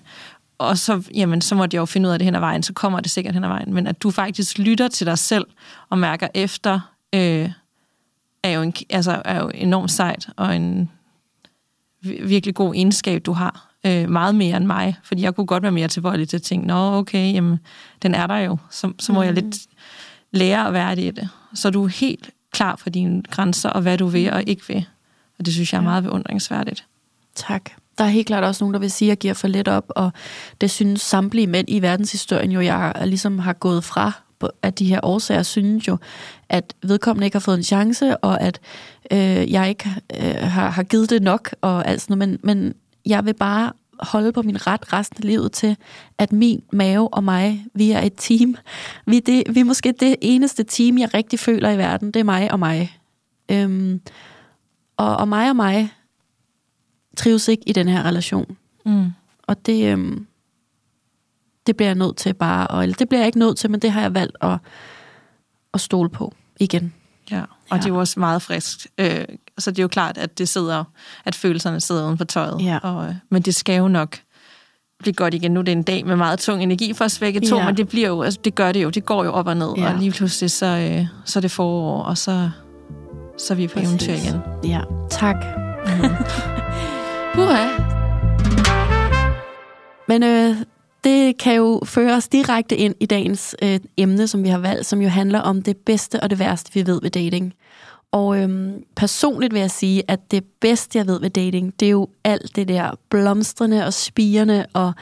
Og 0.59 0.79
så, 0.79 1.03
jamen, 1.15 1.41
så 1.41 1.55
måtte 1.55 1.75
jeg 1.75 1.81
jo 1.81 1.85
finde 1.87 2.09
ud 2.09 2.13
af 2.13 2.19
det 2.19 2.25
hen 2.25 2.35
ad 2.35 2.41
vejen, 2.41 2.63
så 2.63 2.73
kommer 2.73 3.01
det 3.01 3.11
sikkert 3.11 3.35
hen 3.35 3.45
ad 3.45 3.49
vejen. 3.49 3.75
Men 3.75 3.87
at 3.87 4.03
du 4.03 4.11
faktisk 4.11 4.59
lytter 4.59 4.89
til 4.89 5.07
dig 5.07 5.19
selv 5.19 5.47
og 5.91 5.99
mærker 5.99 6.29
efter, 6.35 6.81
øh, 7.15 7.51
er, 8.45 8.51
jo 8.51 8.63
en, 8.63 8.75
altså, 8.91 9.23
er 9.25 9.41
jo 9.41 9.51
enormt 9.55 9.91
sejt, 9.91 10.29
og 10.37 10.57
en, 10.57 10.91
virkelig 12.05 12.55
god 12.55 12.75
egenskab, 12.75 13.27
du 13.27 13.33
har. 13.33 13.71
Øh, 13.87 14.11
meget 14.11 14.35
mere 14.35 14.57
end 14.57 14.67
mig, 14.67 14.97
fordi 15.03 15.23
jeg 15.23 15.35
kunne 15.35 15.47
godt 15.47 15.63
være 15.63 15.73
mere 15.73 15.89
tilbøjelig 15.89 16.29
til 16.29 16.37
at 16.37 16.43
tænke, 16.43 16.67
nå 16.67 16.99
okay, 16.99 17.35
jamen, 17.35 17.59
den 18.03 18.15
er 18.15 18.27
der 18.27 18.37
jo, 18.37 18.57
så, 18.71 18.93
så 18.99 19.13
må 19.13 19.21
mm. 19.21 19.27
jeg 19.27 19.35
lidt 19.35 19.57
lære 20.31 20.67
at 20.67 20.73
være 20.73 20.97
det 20.97 21.03
i 21.03 21.11
det. 21.11 21.29
Så 21.55 21.71
du 21.71 21.85
er 21.85 21.89
helt 21.89 22.31
klar 22.53 22.77
for 22.77 22.91
dine 22.91 23.23
grænser, 23.23 23.69
og 23.69 23.83
hvad 23.83 23.99
du 23.99 24.07
vil 24.07 24.33
og 24.33 24.43
ikke 24.47 24.63
vil. 24.69 24.87
Og 25.39 25.47
det 25.47 25.55
synes 25.55 25.73
jeg 25.73 25.79
er 25.79 25.83
meget 25.83 26.05
beundringsværdigt. 26.05 26.87
Tak. 27.35 27.71
Der 27.99 28.05
er 28.05 28.09
helt 28.09 28.27
klart 28.27 28.45
også 28.45 28.65
nogen, 28.65 28.75
der 28.75 28.81
vil 28.81 28.91
sige, 28.91 29.09
at 29.09 29.11
jeg 29.11 29.19
giver 29.19 29.35
for 29.35 29.49
lidt 29.49 29.69
op, 29.69 29.85
og 29.89 30.13
det 30.61 30.71
synes 30.71 31.01
samtlige 31.01 31.47
mænd 31.47 31.69
i 31.71 31.83
verdenshistorien 31.83 32.53
jo, 32.53 32.61
jeg 32.61 32.93
ligesom 33.05 33.39
har 33.39 33.53
gået 33.53 33.85
fra 33.85 34.13
af 34.63 34.73
de 34.73 34.85
her 34.85 35.01
årsager, 35.03 35.43
synes 35.43 35.89
jo, 35.89 35.97
at 36.49 36.75
vedkommende 36.83 37.27
ikke 37.27 37.35
har 37.35 37.41
fået 37.41 37.57
en 37.57 37.63
chance, 37.63 38.17
og 38.17 38.41
at 38.41 38.61
øh, 39.11 39.53
jeg 39.53 39.69
ikke 39.69 39.91
øh, 40.21 40.35
har, 40.35 40.71
har 40.71 40.83
givet 40.83 41.11
det 41.11 41.23
nok, 41.23 41.55
og 41.61 41.89
alt 41.89 42.01
sådan 42.01 42.19
noget. 42.19 42.41
Men, 42.43 42.57
men 42.57 42.75
jeg 43.07 43.25
vil 43.25 43.35
bare 43.35 43.73
holde 44.01 44.33
på 44.33 44.43
min 44.43 44.67
ret 44.67 44.93
resten 44.93 45.25
af 45.25 45.29
livet 45.29 45.53
til, 45.53 45.77
at 46.19 46.33
min 46.33 46.63
mave 46.73 47.15
og 47.15 47.25
mig, 47.25 47.67
vi 47.75 47.91
er 47.91 48.01
et 48.01 48.13
team. 48.17 48.57
Vi 49.07 49.17
er, 49.17 49.21
det, 49.21 49.43
vi 49.55 49.61
er 49.61 49.65
måske 49.65 49.95
det 50.01 50.17
eneste 50.21 50.65
team, 50.65 50.99
jeg 50.99 51.15
rigtig 51.15 51.39
føler 51.39 51.71
i 51.71 51.79
verden. 51.79 52.11
Det 52.11 52.21
er 52.21 52.25
mig 52.25 52.53
og 52.53 52.59
mig. 52.59 52.99
Øhm, 53.49 54.01
og, 54.97 55.17
og 55.17 55.29
mig 55.29 55.51
og 55.51 55.57
mig 55.57 55.93
trives 57.17 57.49
ikke 57.49 57.63
i 57.67 57.73
den 57.73 57.89
her 57.89 58.03
relation. 58.03 58.57
Mm. 58.87 59.07
Og 59.43 59.67
det, 59.67 59.93
øhm, 59.93 60.27
det 61.67 61.77
bliver 61.77 61.89
jeg 61.89 61.95
nødt 61.95 62.17
til 62.17 62.35
bare, 62.35 62.67
og, 62.67 62.83
eller 62.83 62.97
det 62.97 63.09
bliver 63.09 63.21
jeg 63.21 63.27
ikke 63.27 63.39
nødt 63.39 63.59
til, 63.59 63.71
men 63.71 63.81
det 63.81 63.93
har 63.93 64.01
jeg 64.01 64.15
valgt 64.15 64.37
at, 64.41 64.59
at 65.75 65.81
stole 65.81 66.09
på 66.11 66.35
igen. 66.61 66.95
Ja, 67.31 67.41
og 67.41 67.47
ja. 67.71 67.77
det 67.77 67.85
er 67.85 67.89
jo 67.89 67.99
også 67.99 68.21
meget 68.21 68.43
frisk. 68.43 68.87
Øh, 68.99 69.25
så 69.59 69.71
det 69.71 69.79
er 69.79 69.83
jo 69.83 69.89
klart, 69.89 70.19
at 70.19 70.39
det 70.39 70.49
sidder, 70.49 70.85
at 71.25 71.35
følelserne 71.35 71.81
sidder 71.81 72.07
uden 72.07 72.19
for 72.19 72.25
tøjet. 72.25 72.65
Ja. 72.65 72.79
Og, 72.83 73.09
øh, 73.09 73.15
men 73.31 73.43
det 73.43 73.55
skal 73.55 73.79
jo 73.79 73.89
nok 73.89 74.17
blive 74.99 75.15
godt 75.15 75.35
igen. 75.35 75.51
Nu 75.51 75.61
er 75.61 75.65
det 75.65 75.73
en 75.73 75.83
dag 75.83 76.07
med 76.07 76.17
meget 76.17 76.39
tung 76.39 76.63
energi 76.63 76.93
for 76.93 77.05
os 77.05 77.19
begge 77.19 77.41
to, 77.41 77.57
ja. 77.57 77.67
men 77.67 77.77
det, 77.77 77.89
bliver 77.89 78.09
jo, 78.09 78.23
altså, 78.23 78.41
det 78.45 78.55
gør 78.55 78.73
det 78.73 78.83
jo. 78.83 78.91
Det 78.91 79.05
går 79.05 79.25
jo 79.25 79.33
op 79.33 79.47
og 79.47 79.57
ned, 79.57 79.73
ja. 79.77 79.93
og 79.93 79.99
lige 79.99 80.11
pludselig 80.11 80.51
så, 80.51 80.67
øh, 80.67 81.07
så 81.25 81.39
er 81.39 81.41
det 81.41 81.51
forår, 81.51 82.03
og 82.03 82.19
så, 82.19 82.51
så 83.39 83.55
er 83.55 83.57
vi 83.57 83.67
på 83.67 83.73
Præcis. 83.75 83.89
eventyr 83.89 84.13
igen. 84.13 84.41
Ja, 84.65 84.81
tak. 85.11 85.37
Mm. 85.85 87.41
Uha. 87.41 87.69
Men 90.09 90.23
øh, 90.23 90.57
det 91.05 91.39
kan 91.39 91.55
jo 91.55 91.81
føre 91.85 92.15
os 92.17 92.29
direkte 92.29 92.77
ind 92.77 92.95
i 93.01 93.07
dagens 93.07 93.57
øh, 93.63 93.81
emne, 93.97 94.27
som 94.27 94.45
vi 94.45 94.49
har 94.49 94.59
valgt, 94.59 94.87
som 94.87 95.03
jo 95.03 95.09
handler 95.09 95.41
om 95.41 95.63
det 95.63 95.77
bedste 95.77 96.21
og 96.21 96.31
det 96.31 96.39
værste, 96.39 96.75
vi 96.75 96.87
ved 96.87 97.01
ved 97.03 97.11
dating. 97.11 97.55
Og 98.13 98.39
øhm, 98.39 98.85
personligt 98.97 99.55
vil 99.55 99.61
jeg 99.61 99.71
sige, 99.71 100.03
at 100.09 100.31
det 100.31 100.45
bedste, 100.61 100.99
jeg 100.99 101.07
ved 101.07 101.21
ved 101.21 101.31
dating, 101.31 101.81
det 101.81 101.87
er 101.87 101.91
jo 101.91 102.09
alt 102.25 102.57
det 102.57 102.69
der 102.69 102.91
blomstrende 103.11 103.87
og 103.87 103.93
spirende 103.93 104.67
og 104.73 104.93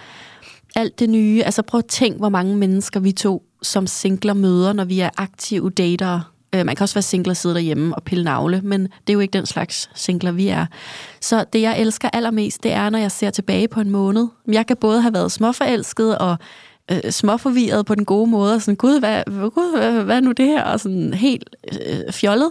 alt 0.77 0.99
det 0.99 1.11
nye. 1.11 1.43
Altså 1.45 1.63
prøv 1.63 1.79
at 1.79 1.87
tænk, 1.87 2.17
hvor 2.17 2.29
mange 2.29 2.57
mennesker 2.57 3.01
vi 3.01 3.13
to 3.13 3.43
som 3.63 3.87
singler 3.87 4.35
møder, 4.35 4.73
når 4.73 4.85
vi 4.85 5.01
er 5.01 5.11
aktive 5.17 5.71
datere. 5.71 6.23
Øh, 6.55 6.67
man 6.67 6.77
kan 6.77 6.85
også 6.85 6.95
være 6.95 7.03
single 7.03 7.31
og 7.31 7.37
sidde 7.37 7.55
derhjemme 7.55 7.95
og 7.95 8.03
pille 8.03 8.25
navle, 8.25 8.61
men 8.61 8.83
det 8.83 8.91
er 9.09 9.13
jo 9.13 9.21
ikke 9.21 9.33
den 9.33 9.47
slags 9.47 9.91
singler, 9.95 10.33
vi 10.33 10.49
er. 10.49 10.67
Så 11.21 11.45
det, 11.53 11.61
jeg 11.61 11.81
elsker 11.81 12.09
allermest, 12.13 12.63
det 12.63 12.73
er, 12.73 12.91
når 12.91 12.99
jeg 12.99 13.11
ser 13.11 13.31
tilbage 13.31 13.69
på 13.69 13.81
en 13.81 13.91
måned. 13.91 14.29
Jeg 14.49 14.67
kan 14.67 14.77
både 14.77 15.03
have 15.03 15.15
været 15.15 15.33
småforelsket 15.33 16.19
og 16.19 16.37
øh, 16.91 17.11
småforvirret 17.11 17.87
på 17.87 17.95
den 17.95 18.05
gode 18.05 18.31
måde, 18.31 18.55
og 18.55 18.63
sådan, 18.63 18.77
gud, 18.77 18.99
hvad, 18.99 19.51
gud, 19.51 19.79
hvad, 19.79 20.03
hvad 20.05 20.17
er 20.17 20.21
nu 20.21 20.33
det 20.33 20.47
her? 20.47 20.65
Og 20.65 20.81
sådan 20.81 21.15
helt 21.15 21.57
øh, 21.73 22.13
fjollet. 22.13 22.51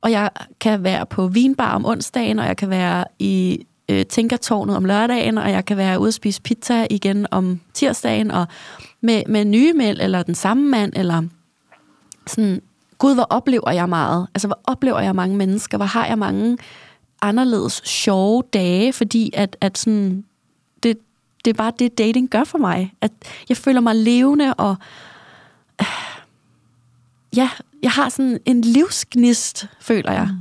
Og 0.00 0.10
jeg 0.10 0.30
kan 0.60 0.84
være 0.84 1.06
på 1.06 1.26
vinbar 1.26 1.74
om 1.74 1.86
onsdagen, 1.86 2.38
og 2.38 2.46
jeg 2.46 2.56
kan 2.56 2.70
være 2.70 3.04
i 3.18 3.66
øh, 3.88 4.06
Tænkertårnet 4.06 4.76
om 4.76 4.84
lørdagen, 4.84 5.38
og 5.38 5.50
jeg 5.50 5.64
kan 5.64 5.76
være 5.76 6.00
ude 6.00 6.08
og 6.08 6.14
spise 6.14 6.42
pizza 6.42 6.86
igen 6.90 7.26
om 7.30 7.60
tirsdagen, 7.74 8.30
og 8.30 8.46
med, 9.00 9.22
med 9.28 9.44
nye 9.44 9.72
mænd, 9.72 9.98
eller 10.00 10.22
den 10.22 10.34
samme 10.34 10.68
mand, 10.68 10.92
eller 10.96 11.22
sådan, 12.26 12.60
gud, 13.02 13.14
hvor 13.14 13.26
oplever 13.30 13.70
jeg 13.70 13.88
meget? 13.88 14.26
Altså, 14.34 14.48
hvor 14.48 14.60
oplever 14.64 15.00
jeg 15.00 15.14
mange 15.14 15.36
mennesker? 15.36 15.76
Hvor 15.76 15.86
har 15.86 16.06
jeg 16.06 16.18
mange 16.18 16.58
anderledes 17.22 17.82
sjove 17.84 18.42
dage? 18.52 18.92
Fordi 18.92 19.30
at, 19.34 19.56
at 19.60 19.78
sådan, 19.78 20.24
det, 20.82 20.98
det 21.44 21.50
er 21.50 21.54
bare 21.54 21.72
det, 21.78 21.98
dating 21.98 22.30
gør 22.30 22.44
for 22.44 22.58
mig. 22.58 22.94
At 23.00 23.12
jeg 23.48 23.56
føler 23.56 23.80
mig 23.80 23.96
levende, 23.96 24.54
og 24.54 24.76
øh, 25.80 25.86
ja, 27.36 27.50
jeg 27.82 27.90
har 27.90 28.08
sådan 28.08 28.38
en 28.44 28.60
livsgnist, 28.60 29.66
føler 29.80 30.12
jeg. 30.12 30.28
Mm. 30.30 30.38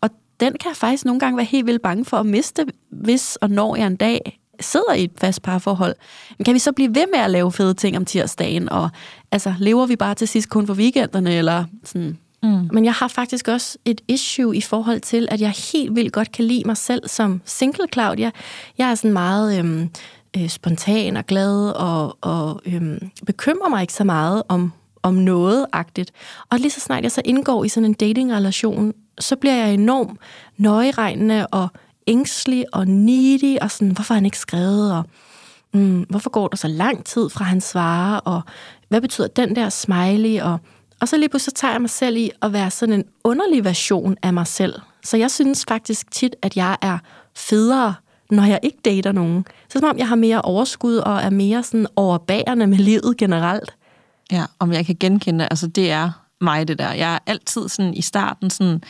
Og 0.00 0.10
den 0.40 0.52
kan 0.52 0.68
jeg 0.68 0.76
faktisk 0.76 1.04
nogle 1.04 1.20
gange 1.20 1.36
være 1.36 1.46
helt 1.46 1.66
vildt 1.66 1.82
bange 1.82 2.04
for 2.04 2.16
at 2.16 2.26
miste, 2.26 2.66
hvis 2.90 3.36
og 3.36 3.50
når 3.50 3.76
jeg 3.76 3.86
en 3.86 3.96
dag 3.96 4.40
sidder 4.60 4.92
i 4.92 5.04
et 5.04 5.10
fast 5.18 5.42
parforhold. 5.42 5.94
Men 6.38 6.44
kan 6.44 6.54
vi 6.54 6.58
så 6.58 6.72
blive 6.72 6.94
ved 6.94 7.04
med 7.12 7.20
at 7.20 7.30
lave 7.30 7.52
fede 7.52 7.74
ting 7.74 7.96
om 7.96 8.04
tirsdagen? 8.04 8.68
Og 8.68 8.90
altså, 9.32 9.54
lever 9.58 9.86
vi 9.86 9.96
bare 9.96 10.14
til 10.14 10.28
sidst 10.28 10.48
kun 10.48 10.66
for 10.66 10.74
weekenderne? 10.74 11.34
Eller 11.34 11.64
sådan. 11.84 12.18
Mm. 12.42 12.68
Men 12.72 12.84
jeg 12.84 12.92
har 12.92 13.08
faktisk 13.08 13.48
også 13.48 13.78
et 13.84 14.00
issue 14.08 14.56
i 14.56 14.60
forhold 14.60 15.00
til, 15.00 15.28
at 15.30 15.40
jeg 15.40 15.50
helt 15.72 15.96
vildt 15.96 16.12
godt 16.12 16.32
kan 16.32 16.44
lide 16.44 16.62
mig 16.66 16.76
selv 16.76 17.08
som 17.08 17.40
single 17.44 17.86
Claudia. 17.92 18.30
Jeg 18.78 18.90
er 18.90 18.94
sådan 18.94 19.12
meget 19.12 19.58
øhm, 19.58 19.90
øh, 20.36 20.48
spontan 20.48 21.16
og 21.16 21.26
glad 21.26 21.70
og, 21.70 22.18
og 22.20 22.60
øhm, 22.66 23.10
bekymrer 23.26 23.68
mig 23.68 23.82
ikke 23.82 23.94
så 23.94 24.04
meget 24.04 24.42
om 24.48 24.72
om 25.06 25.14
noget-agtigt. 25.14 26.12
Og 26.50 26.58
lige 26.58 26.70
så 26.70 26.80
snart 26.80 27.02
jeg 27.02 27.12
så 27.12 27.22
indgår 27.24 27.64
i 27.64 27.68
sådan 27.68 27.84
en 27.84 27.94
datingrelation, 27.94 28.92
så 29.18 29.36
bliver 29.36 29.54
jeg 29.54 29.74
enormt 29.74 30.20
nøjeregnende 30.56 31.46
og 31.46 31.68
ængstelig 32.06 32.64
og 32.72 32.88
needy, 32.88 33.58
og 33.60 33.70
sådan, 33.70 33.90
hvorfor 33.90 34.14
har 34.14 34.18
han 34.18 34.24
ikke 34.24 34.38
skrevet, 34.38 34.92
og 34.92 35.04
mm, 35.74 36.02
hvorfor 36.02 36.30
går 36.30 36.48
der 36.48 36.56
så 36.56 36.68
lang 36.68 37.04
tid 37.04 37.30
fra 37.30 37.44
han 37.44 37.60
svarer, 37.60 38.18
og 38.18 38.42
hvad 38.88 39.00
betyder 39.00 39.26
den 39.26 39.56
der 39.56 39.68
smiley, 39.68 40.40
og, 40.40 40.58
og 41.00 41.08
så 41.08 41.16
lige 41.16 41.28
pludselig 41.28 41.54
tager 41.54 41.72
jeg 41.72 41.80
mig 41.80 41.90
selv 41.90 42.16
i 42.16 42.30
at 42.42 42.52
være 42.52 42.70
sådan 42.70 42.92
en 42.92 43.04
underlig 43.24 43.64
version 43.64 44.16
af 44.22 44.32
mig 44.32 44.46
selv. 44.46 44.74
Så 45.04 45.16
jeg 45.16 45.30
synes 45.30 45.64
faktisk 45.68 46.10
tit, 46.10 46.36
at 46.42 46.56
jeg 46.56 46.76
er 46.82 46.98
federe, 47.36 47.94
når 48.30 48.44
jeg 48.44 48.60
ikke 48.62 48.78
dater 48.84 49.12
nogen. 49.12 49.46
Så 49.68 49.78
som 49.78 49.88
om 49.88 49.98
jeg 49.98 50.08
har 50.08 50.16
mere 50.16 50.42
overskud 50.42 50.96
og 50.96 51.16
er 51.16 51.30
mere 51.30 51.62
sådan 51.62 51.86
overbærende 51.96 52.66
med 52.66 52.78
livet 52.78 53.16
generelt. 53.16 53.74
Ja, 54.32 54.44
om 54.58 54.72
jeg 54.72 54.86
kan 54.86 54.96
genkende. 55.00 55.48
Altså, 55.50 55.66
det 55.66 55.90
er 55.90 56.10
mig, 56.40 56.68
det 56.68 56.78
der. 56.78 56.92
Jeg 56.92 57.14
er 57.14 57.18
altid 57.26 57.68
sådan 57.68 57.94
i 57.94 58.02
starten 58.02 58.50
sådan, 58.50 58.82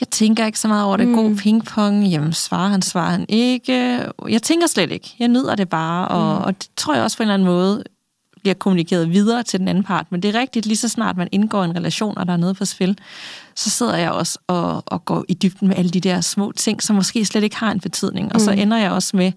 jeg 0.00 0.08
tænker 0.10 0.46
ikke 0.46 0.58
så 0.58 0.68
meget 0.68 0.84
over 0.84 0.96
det. 0.96 1.08
Mm. 1.08 1.14
God 1.14 1.36
pingpong, 1.36 2.06
jamen 2.06 2.32
svarer 2.32 2.68
han, 2.68 2.82
svarer 2.82 3.10
han 3.10 3.26
ikke. 3.28 4.04
Jeg 4.28 4.42
tænker 4.42 4.66
slet 4.66 4.92
ikke. 4.92 5.14
Jeg 5.18 5.28
nyder 5.28 5.54
det 5.54 5.68
bare, 5.68 6.08
og, 6.08 6.38
mm. 6.38 6.44
og 6.44 6.62
det 6.62 6.70
tror 6.76 6.94
jeg 6.94 7.02
også 7.02 7.16
på 7.16 7.22
en 7.22 7.24
eller 7.24 7.34
anden 7.34 7.48
måde 7.48 7.84
bliver 8.40 8.54
kommunikeret 8.54 9.10
videre 9.12 9.42
til 9.42 9.60
den 9.60 9.68
anden 9.68 9.84
part. 9.84 10.06
Men 10.10 10.22
det 10.22 10.34
er 10.34 10.40
rigtigt, 10.40 10.66
lige 10.66 10.76
så 10.76 10.88
snart 10.88 11.16
man 11.16 11.28
indgår 11.32 11.64
en 11.64 11.76
relation, 11.76 12.18
og 12.18 12.26
der 12.26 12.32
er 12.32 12.36
noget 12.36 12.56
på 12.56 12.64
spil, 12.64 12.98
så 13.54 13.70
sidder 13.70 13.96
jeg 13.96 14.10
også 14.10 14.38
og, 14.46 14.82
og 14.86 15.04
går 15.04 15.24
i 15.28 15.34
dybden 15.34 15.68
med 15.68 15.76
alle 15.76 15.90
de 15.90 16.00
der 16.00 16.20
små 16.20 16.52
ting, 16.52 16.82
som 16.82 16.96
måske 16.96 17.24
slet 17.24 17.44
ikke 17.44 17.56
har 17.56 17.72
en 17.72 17.80
betydning. 17.80 18.32
Og 18.32 18.40
så 18.40 18.52
mm. 18.52 18.58
ender 18.58 18.76
jeg 18.76 18.90
også 18.90 19.16
med 19.16 19.32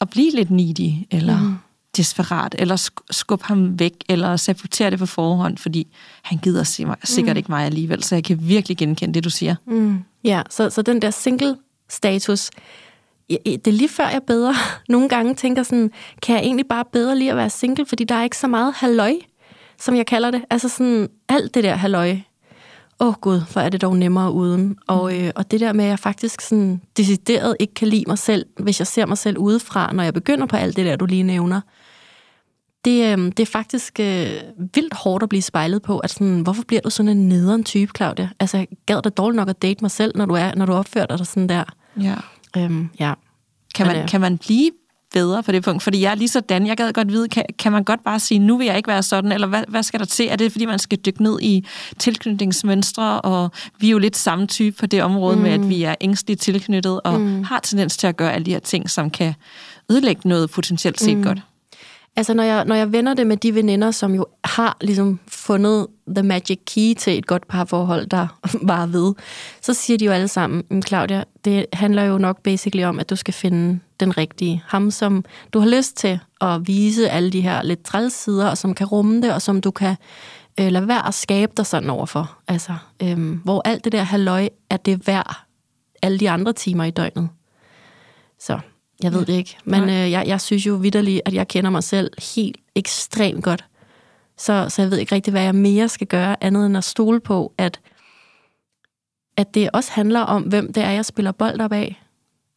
at 0.00 0.10
blive 0.10 0.30
lidt 0.34 0.50
needy, 0.50 1.06
eller... 1.10 1.40
Mm 1.40 1.58
desperat, 2.00 2.54
eller 2.58 2.90
skubbe 3.10 3.44
ham 3.44 3.78
væk, 3.78 3.92
eller 4.08 4.36
sabotere 4.36 4.90
det 4.90 4.98
på 4.98 5.06
forhånd, 5.06 5.58
fordi 5.58 5.86
han 6.22 6.38
gider 6.38 6.64
se 6.64 6.84
mig, 6.84 6.96
sikkert 7.04 7.34
mm. 7.34 7.38
ikke 7.38 7.52
mig 7.52 7.64
alligevel, 7.64 8.02
så 8.02 8.14
jeg 8.14 8.24
kan 8.24 8.38
virkelig 8.40 8.76
genkende 8.76 9.14
det, 9.14 9.24
du 9.24 9.30
siger. 9.30 9.54
Mm. 9.66 9.98
Ja, 10.24 10.42
så, 10.50 10.70
så 10.70 10.82
den 10.82 11.02
der 11.02 11.10
single-status, 11.10 12.50
det 13.30 13.66
er 13.66 13.72
lige 13.72 13.88
før 13.88 14.08
jeg 14.08 14.22
bedre. 14.26 14.54
Nogle 14.88 15.08
gange 15.08 15.34
tænker 15.34 15.62
sådan, 15.62 15.90
kan 16.22 16.36
jeg 16.36 16.44
egentlig 16.44 16.66
bare 16.66 16.84
bedre 16.92 17.18
lige 17.18 17.30
at 17.30 17.36
være 17.36 17.50
single, 17.50 17.86
fordi 17.86 18.04
der 18.04 18.14
er 18.14 18.24
ikke 18.24 18.38
så 18.38 18.46
meget 18.46 18.74
halløj, 18.74 19.14
som 19.78 19.96
jeg 19.96 20.06
kalder 20.06 20.30
det. 20.30 20.42
Altså 20.50 20.68
sådan 20.68 21.08
alt 21.28 21.54
det 21.54 21.64
der 21.64 21.74
halløj. 21.74 22.16
Åh 23.00 23.08
oh 23.08 23.14
gud, 23.14 23.40
hvor 23.52 23.60
er 23.60 23.68
det 23.68 23.82
dog 23.82 23.96
nemmere 23.96 24.32
uden. 24.32 24.76
Og, 24.86 25.12
mm. 25.12 25.18
øh, 25.18 25.30
og 25.34 25.50
det 25.50 25.60
der 25.60 25.72
med, 25.72 25.84
at 25.84 25.90
jeg 25.90 25.98
faktisk 25.98 26.40
sådan 26.40 26.80
decideret 26.96 27.56
ikke 27.60 27.74
kan 27.74 27.88
lide 27.88 28.04
mig 28.06 28.18
selv, 28.18 28.46
hvis 28.58 28.80
jeg 28.80 28.86
ser 28.86 29.06
mig 29.06 29.18
selv 29.18 29.38
udefra, 29.38 29.92
når 29.92 30.02
jeg 30.02 30.14
begynder 30.14 30.46
på 30.46 30.56
alt 30.56 30.76
det 30.76 30.86
der, 30.86 30.96
du 30.96 31.06
lige 31.06 31.22
nævner 31.22 31.60
det, 32.84 33.18
øh, 33.18 33.26
det 33.26 33.40
er 33.40 33.46
faktisk 33.46 34.00
øh, 34.00 34.30
vildt 34.74 34.94
hårdt 34.94 35.22
at 35.22 35.28
blive 35.28 35.42
spejlet 35.42 35.82
på, 35.82 35.98
at 35.98 36.10
sådan, 36.10 36.40
hvorfor 36.40 36.62
bliver 36.68 36.80
du 36.80 36.90
sådan 36.90 37.08
en 37.08 37.28
nederen 37.28 37.64
type, 37.64 37.92
Claudia? 37.96 38.28
Altså, 38.40 38.66
gad 38.86 39.02
det 39.02 39.16
dårligt 39.16 39.36
nok 39.36 39.48
at 39.48 39.62
date 39.62 39.78
mig 39.84 39.90
selv, 39.90 40.12
når 40.16 40.26
du, 40.26 40.34
er, 40.34 40.54
når 40.54 40.66
du 40.66 40.72
opfører 40.72 41.06
dig 41.06 41.26
sådan 41.26 41.48
der? 41.48 41.64
Ja. 42.00 42.14
Øhm, 42.56 42.88
ja. 43.00 43.14
Kan, 43.74 43.86
man, 43.86 44.08
kan 44.08 44.20
man 44.20 44.38
blive 44.38 44.70
bedre 45.12 45.42
på 45.42 45.52
det 45.52 45.64
punkt? 45.64 45.82
Fordi 45.82 46.02
jeg 46.02 46.10
er 46.10 46.14
lige 46.14 46.28
sådan, 46.28 46.66
jeg 46.66 46.76
gad 46.76 46.92
godt 46.92 47.12
vide, 47.12 47.28
kan, 47.28 47.44
kan 47.58 47.72
man 47.72 47.84
godt 47.84 48.04
bare 48.04 48.20
sige, 48.20 48.38
nu 48.38 48.56
vil 48.56 48.66
jeg 48.66 48.76
ikke 48.76 48.88
være 48.88 49.02
sådan, 49.02 49.32
eller 49.32 49.46
hvad, 49.46 49.64
hvad 49.68 49.82
skal 49.82 50.00
der 50.00 50.06
til? 50.06 50.28
Er 50.28 50.36
det, 50.36 50.52
fordi 50.52 50.66
man 50.66 50.78
skal 50.78 50.98
dykke 50.98 51.22
ned 51.22 51.38
i 51.42 51.66
tilknytningsmønstre, 51.98 53.20
og 53.20 53.50
vi 53.78 53.86
er 53.86 53.90
jo 53.90 53.98
lidt 53.98 54.16
samme 54.16 54.46
type 54.46 54.76
på 54.76 54.86
det 54.86 55.02
område 55.02 55.36
mm. 55.36 55.42
med, 55.42 55.50
at 55.50 55.68
vi 55.68 55.82
er 55.82 55.94
ængstligt 56.00 56.40
tilknyttet, 56.40 57.00
og 57.04 57.20
mm. 57.20 57.42
har 57.42 57.60
tendens 57.60 57.96
til 57.96 58.06
at 58.06 58.16
gøre 58.16 58.32
alle 58.32 58.46
de 58.46 58.50
her 58.50 58.58
ting, 58.58 58.90
som 58.90 59.10
kan 59.10 59.34
ødelægge 59.90 60.28
noget 60.28 60.50
potentielt 60.50 61.00
set 61.00 61.16
mm. 61.16 61.24
godt? 61.24 61.38
Altså, 62.16 62.34
når 62.34 62.42
jeg, 62.42 62.64
når 62.64 62.74
jeg 62.74 62.92
vender 62.92 63.14
det 63.14 63.26
med 63.26 63.36
de 63.36 63.54
veninder, 63.54 63.90
som 63.90 64.14
jo 64.14 64.26
har 64.44 64.76
ligesom 64.80 65.20
fundet 65.28 65.86
the 66.16 66.22
magic 66.22 66.58
key 66.66 66.94
til 66.94 67.18
et 67.18 67.26
godt 67.26 67.48
parforhold, 67.48 68.06
der 68.06 68.40
var 68.72 68.86
ved, 68.86 69.14
så 69.60 69.74
siger 69.74 69.98
de 69.98 70.04
jo 70.04 70.12
alle 70.12 70.28
sammen, 70.28 70.82
Claudia, 70.82 71.24
det 71.44 71.66
handler 71.72 72.02
jo 72.02 72.18
nok 72.18 72.42
basically 72.42 72.84
om, 72.84 72.98
at 72.98 73.10
du 73.10 73.16
skal 73.16 73.34
finde 73.34 73.80
den 74.00 74.16
rigtige. 74.16 74.62
Ham, 74.66 74.90
som 74.90 75.24
du 75.52 75.58
har 75.58 75.68
lyst 75.68 75.96
til 75.96 76.18
at 76.40 76.66
vise 76.66 77.10
alle 77.10 77.30
de 77.30 77.40
her 77.40 77.62
lidt 77.62 77.82
træls 77.82 78.14
sider, 78.14 78.48
og 78.48 78.58
som 78.58 78.74
kan 78.74 78.86
rumme 78.86 79.22
det, 79.22 79.34
og 79.34 79.42
som 79.42 79.60
du 79.60 79.70
kan 79.70 79.96
øh, 80.60 80.72
lade 80.72 80.88
være 80.88 81.08
at 81.08 81.14
skabe 81.14 81.52
dig 81.56 81.66
sådan 81.66 81.90
overfor. 81.90 82.38
Altså, 82.48 82.74
øhm, 83.02 83.40
hvor 83.44 83.62
alt 83.64 83.84
det 83.84 83.92
der 83.92 84.02
halløj, 84.02 84.48
er 84.70 84.76
det 84.76 85.06
værd 85.06 85.36
alle 86.02 86.18
de 86.18 86.30
andre 86.30 86.52
timer 86.52 86.84
i 86.84 86.90
døgnet. 86.90 87.28
Så 88.38 88.58
jeg 89.02 89.12
ved 89.12 89.26
det 89.26 89.32
ikke. 89.32 89.56
Men 89.64 89.82
øh, 89.82 90.10
jeg, 90.10 90.24
jeg 90.26 90.40
synes 90.40 90.66
jo 90.66 90.74
vidderligt, 90.74 91.20
at 91.24 91.34
jeg 91.34 91.48
kender 91.48 91.70
mig 91.70 91.84
selv 91.84 92.10
helt 92.36 92.56
ekstremt 92.74 93.44
godt. 93.44 93.64
Så, 94.38 94.66
så 94.68 94.82
jeg 94.82 94.90
ved 94.90 94.98
ikke 94.98 95.14
rigtig, 95.14 95.30
hvad 95.30 95.42
jeg 95.42 95.54
mere 95.54 95.88
skal 95.88 96.06
gøre, 96.06 96.44
andet 96.44 96.66
end 96.66 96.76
at 96.76 96.84
stole 96.84 97.20
på, 97.20 97.52
at, 97.58 97.80
at 99.36 99.54
det 99.54 99.70
også 99.72 99.92
handler 99.92 100.20
om, 100.20 100.42
hvem 100.42 100.72
det 100.72 100.82
er, 100.82 100.90
jeg 100.90 101.04
spiller 101.04 101.32
bold 101.32 101.60
op 101.60 101.72
af. 101.72 102.02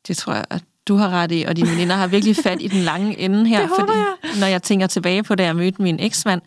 Det 0.07 0.17
tror 0.17 0.33
jeg, 0.33 0.45
at 0.49 0.63
du 0.87 0.95
har 0.95 1.09
ret 1.09 1.31
i, 1.31 1.43
og 1.47 1.55
dine 1.55 1.69
veninder 1.69 1.95
har 1.95 2.07
virkelig 2.07 2.35
fat 2.35 2.61
i 2.61 2.67
den 2.67 2.79
lange 2.79 3.19
ende 3.19 3.47
her. 3.47 3.61
Det 3.61 3.69
fordi, 3.79 3.97
jeg. 3.97 4.39
når 4.39 4.47
jeg 4.47 4.63
tænker 4.63 4.87
tilbage 4.87 5.23
på, 5.23 5.35
da 5.35 5.43
jeg 5.43 5.55
mødte 5.55 5.81
min 5.81 5.99
eksmand, 5.99 6.41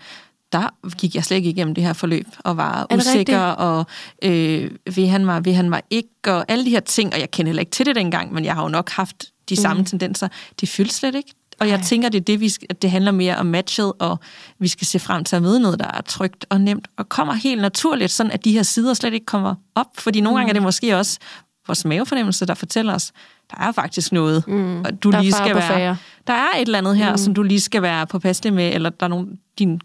der 0.52 0.74
gik 0.98 1.14
jeg 1.14 1.24
slet 1.24 1.36
ikke 1.36 1.50
igennem 1.50 1.74
det 1.74 1.84
her 1.84 1.92
forløb, 1.92 2.26
og 2.38 2.56
var 2.56 2.86
usikker, 2.94 3.38
og 3.38 3.86
øh, 4.22 4.70
vil 4.94 5.08
han 5.08 5.24
mig, 5.24 5.44
vil 5.44 5.54
han 5.54 5.70
mig 5.70 5.82
ikke, 5.90 6.08
og 6.26 6.44
alle 6.48 6.64
de 6.64 6.70
her 6.70 6.80
ting, 6.80 7.14
og 7.14 7.20
jeg 7.20 7.30
kender 7.30 7.48
heller 7.48 7.60
ikke 7.60 7.70
til 7.70 7.86
det 7.86 7.96
dengang, 7.96 8.32
men 8.32 8.44
jeg 8.44 8.54
har 8.54 8.62
jo 8.62 8.68
nok 8.68 8.90
haft 8.90 9.24
de 9.48 9.56
samme 9.56 9.84
tendenser. 9.84 10.28
Det 10.60 10.68
fyldes 10.68 10.94
slet 10.94 11.14
ikke. 11.14 11.34
Og 11.60 11.68
jeg 11.68 11.76
Nej. 11.76 11.84
tænker, 11.86 12.08
det 12.08 12.18
er 12.20 12.24
det, 12.24 12.40
vi 12.40 12.52
at 12.70 12.82
det 12.82 12.90
handler 12.90 13.10
mere 13.10 13.36
om 13.36 13.46
matchet, 13.46 13.92
og 13.98 14.18
vi 14.58 14.68
skal 14.68 14.86
se 14.86 14.98
frem 14.98 15.24
til 15.24 15.36
at 15.36 15.42
møde 15.42 15.60
noget, 15.60 15.78
der 15.78 15.90
er 15.94 16.00
trygt 16.00 16.46
og 16.50 16.60
nemt, 16.60 16.88
og 16.96 17.08
kommer 17.08 17.34
helt 17.34 17.60
naturligt, 17.60 18.10
sådan 18.10 18.32
at 18.32 18.44
de 18.44 18.52
her 18.52 18.62
sider 18.62 18.94
slet 18.94 19.14
ikke 19.14 19.26
kommer 19.26 19.54
op. 19.74 19.86
Fordi 19.98 20.20
nogle 20.20 20.38
gange 20.38 20.48
er 20.48 20.52
det 20.52 20.62
måske 20.62 20.96
også 20.96 21.18
vores 21.66 21.84
mavefornemmelse, 21.84 22.46
der 22.46 22.54
fortæller 22.54 22.94
os, 22.94 23.12
der 23.50 23.56
er 23.60 23.72
faktisk 23.72 24.12
noget, 24.12 24.48
mm. 24.48 24.80
og 24.80 25.02
du 25.02 25.10
Der 25.10 25.18
er 25.18 25.22
lige 25.22 25.32
skal 25.32 25.54
være... 25.54 25.96
Der 26.26 26.32
er 26.32 26.48
et 26.56 26.66
eller 26.66 26.78
andet 26.78 26.96
her, 26.96 27.10
mm. 27.10 27.18
som 27.18 27.34
du 27.34 27.42
lige 27.42 27.60
skal 27.60 27.82
være 27.82 28.06
påpasselig 28.06 28.52
med, 28.52 28.74
eller 28.74 28.90
der 28.90 29.06
er 29.06 29.10
nogen, 29.10 29.38
din 29.58 29.80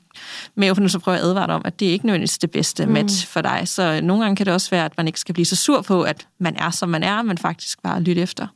mavefornemmelse 0.56 1.00
prøver 1.00 1.18
at 1.18 1.24
advare 1.24 1.48
dig 1.48 1.56
om, 1.56 1.62
at 1.66 1.80
det 1.80 1.88
er 1.88 1.92
ikke 1.92 2.06
nødvendigvis 2.06 2.38
det 2.38 2.52
bedste 2.52 2.86
mm. 2.86 2.92
match 2.92 3.28
for 3.28 3.42
dig. 3.42 3.62
Så 3.66 4.02
nogle 4.04 4.24
gange 4.24 4.36
kan 4.36 4.46
det 4.46 4.54
også 4.54 4.70
være, 4.70 4.86
at 4.86 4.98
man 4.98 5.08
ikke 5.08 5.20
skal 5.20 5.34
blive 5.34 5.46
så 5.46 5.56
sur 5.56 5.82
på, 5.82 6.02
at 6.02 6.28
man 6.40 6.56
er, 6.56 6.70
som 6.70 6.90
man 6.90 7.04
er, 7.04 7.22
men 7.22 7.38
faktisk 7.38 7.82
bare 7.82 8.02
lytte 8.02 8.22
efter. 8.22 8.48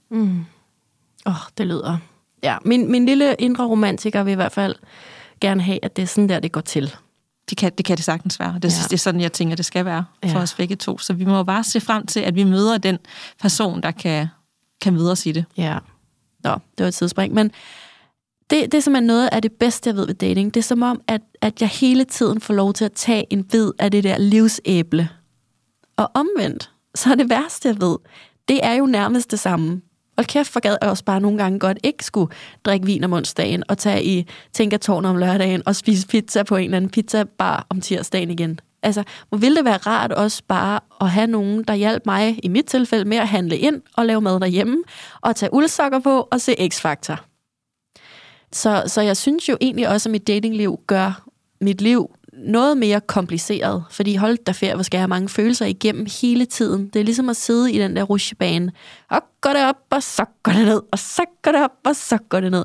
Åh, 1.25 1.31
oh, 1.33 1.37
det 1.57 1.67
lyder... 1.67 1.97
Ja, 2.43 2.57
min, 2.65 2.91
min 2.91 3.05
lille 3.05 3.35
indre 3.39 3.65
romantiker 3.65 4.23
vil 4.23 4.31
i 4.31 4.35
hvert 4.35 4.51
fald 4.51 4.75
gerne 5.41 5.61
have, 5.61 5.79
at 5.83 5.95
det 5.95 6.01
er 6.03 6.07
sådan 6.07 6.29
der, 6.29 6.39
det 6.39 6.51
går 6.51 6.61
til. 6.61 6.95
Det 7.49 7.57
kan, 7.57 7.71
det 7.77 7.85
kan 7.85 7.97
det 7.97 8.05
sagtens 8.05 8.39
være. 8.39 8.53
Det, 8.53 8.63
Ja. 8.63 8.83
det 8.83 8.93
er 8.93 8.97
sådan, 8.97 9.21
jeg 9.21 9.31
tænker, 9.33 9.55
det 9.55 9.65
skal 9.65 9.85
være 9.85 10.05
for 10.23 10.29
Ja. 10.29 10.37
os 10.41 10.53
begge 10.53 10.75
to. 10.75 10.97
Så 10.97 11.13
vi 11.13 11.25
må 11.25 11.43
bare 11.43 11.63
se 11.63 11.81
frem 11.81 12.05
til, 12.05 12.19
at 12.19 12.35
vi 12.35 12.43
møder 12.43 12.77
den 12.77 12.97
person, 13.41 13.81
der 13.83 13.91
kan, 13.91 14.27
kan 14.81 14.93
møde 14.93 15.11
os 15.11 15.25
i 15.25 15.31
det. 15.31 15.45
Ja. 15.57 15.77
Nå, 16.43 16.51
det 16.51 16.83
var 16.83 16.87
et 16.87 16.93
tidsspring. 16.93 17.33
Men 17.33 17.51
det, 18.49 18.71
det 18.71 18.73
er 18.73 18.79
simpelthen 18.81 19.07
noget 19.07 19.29
af 19.31 19.41
det 19.41 19.51
bedste, 19.51 19.87
jeg 19.89 19.95
ved 19.95 20.05
ved 20.07 20.13
dating. 20.15 20.53
Det 20.53 20.59
er 20.59 20.63
som 20.63 20.81
om, 20.81 21.01
at, 21.07 21.21
at 21.41 21.61
jeg 21.61 21.69
hele 21.69 22.03
tiden 22.03 22.41
får 22.41 22.53
lov 22.53 22.73
til 22.73 22.85
at 22.85 22.91
tage 22.91 23.33
en 23.33 23.43
bid 23.43 23.71
af 23.79 23.91
det 23.91 24.03
der 24.03 24.17
livsæble. 24.17 25.09
Og 25.97 26.11
omvendt, 26.13 26.71
så 26.95 27.11
er 27.11 27.15
det 27.15 27.29
værste, 27.29 27.67
jeg 27.67 27.81
ved, 27.81 27.97
det 28.47 28.59
er 28.65 28.73
jo 28.73 28.85
nærmest 28.85 29.31
det 29.31 29.39
samme. 29.39 29.81
Hold 30.17 30.27
kæft 30.27 30.51
for 30.51 30.59
gad 30.59 30.77
jeg 30.81 30.89
også 30.89 31.03
bare 31.03 31.19
nogle 31.19 31.37
gange 31.37 31.59
godt 31.59 31.77
ikke 31.83 32.05
skulle 32.05 32.31
drikke 32.65 32.85
vin 32.85 33.03
om 33.03 33.13
onsdagen 33.13 33.63
og 33.69 33.77
tage 33.77 34.03
i 34.03 34.27
Tænkertårn 34.53 35.05
om 35.05 35.17
lørdagen 35.17 35.63
og 35.65 35.75
spise 35.75 36.07
pizza 36.07 36.43
på 36.43 36.55
en 36.55 36.63
eller 36.63 36.77
anden 36.77 36.91
pizzabar 36.91 37.67
om 37.69 37.81
tirsdagen 37.81 38.31
igen. 38.31 38.59
Altså, 38.83 39.03
hvor 39.29 39.37
ville 39.37 39.57
det 39.57 39.65
være 39.65 39.77
rart 39.77 40.11
også 40.11 40.43
bare 40.47 40.79
at 41.01 41.09
have 41.09 41.27
nogen, 41.27 41.63
der 41.63 41.73
hjalp 41.73 42.05
mig, 42.05 42.39
i 42.43 42.47
mit 42.47 42.65
tilfælde, 42.65 43.05
med 43.05 43.17
at 43.17 43.27
handle 43.27 43.57
ind 43.57 43.81
og 43.97 44.05
lave 44.05 44.21
mad 44.21 44.39
derhjemme, 44.39 44.83
og 45.21 45.35
tage 45.35 45.53
uldsokker 45.53 45.99
på 45.99 46.27
og 46.31 46.41
se 46.41 46.55
X-Factor. 46.73 47.15
Så, 48.51 48.83
så 48.87 49.01
jeg 49.01 49.17
synes 49.17 49.49
jo 49.49 49.57
egentlig 49.61 49.89
også, 49.89 50.09
at 50.09 50.11
mit 50.11 50.27
datingliv 50.27 50.79
gør 50.87 51.23
mit 51.61 51.81
liv 51.81 52.14
noget 52.37 52.77
mere 52.77 53.01
kompliceret. 53.01 53.83
Fordi 53.89 54.15
hold 54.15 54.37
da 54.37 54.51
ferie, 54.51 54.73
hvor 54.73 54.83
skal 54.83 54.97
jeg 54.97 55.01
have 55.01 55.07
mange 55.07 55.29
følelser 55.29 55.65
igennem 55.65 56.07
hele 56.21 56.45
tiden. 56.45 56.87
Det 56.87 56.99
er 56.99 57.03
ligesom 57.03 57.29
at 57.29 57.35
sidde 57.35 57.73
i 57.73 57.79
den 57.79 57.95
der 57.95 58.03
rutsjebane. 58.03 58.71
Og 59.09 59.21
går 59.41 59.49
det 59.49 59.65
op, 59.65 59.75
og 59.89 60.03
så 60.03 60.25
går 60.43 60.51
det 60.51 60.65
ned, 60.65 60.81
og 60.91 60.99
så 60.99 61.25
går 61.43 61.51
det 61.51 61.63
op, 61.63 61.71
og 61.85 61.95
så 61.95 62.17
går 62.29 62.39
det 62.39 62.51
ned. 62.51 62.63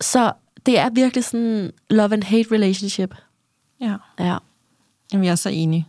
Så 0.00 0.32
det 0.66 0.78
er 0.78 0.90
virkelig 0.90 1.24
sådan 1.24 1.70
love 1.90 2.12
and 2.12 2.22
hate 2.22 2.52
relationship. 2.52 3.14
Ja. 3.80 3.96
Ja. 4.18 4.36
Jamen, 5.12 5.24
jeg 5.24 5.30
er 5.30 5.36
så 5.36 5.48
enig. 5.48 5.88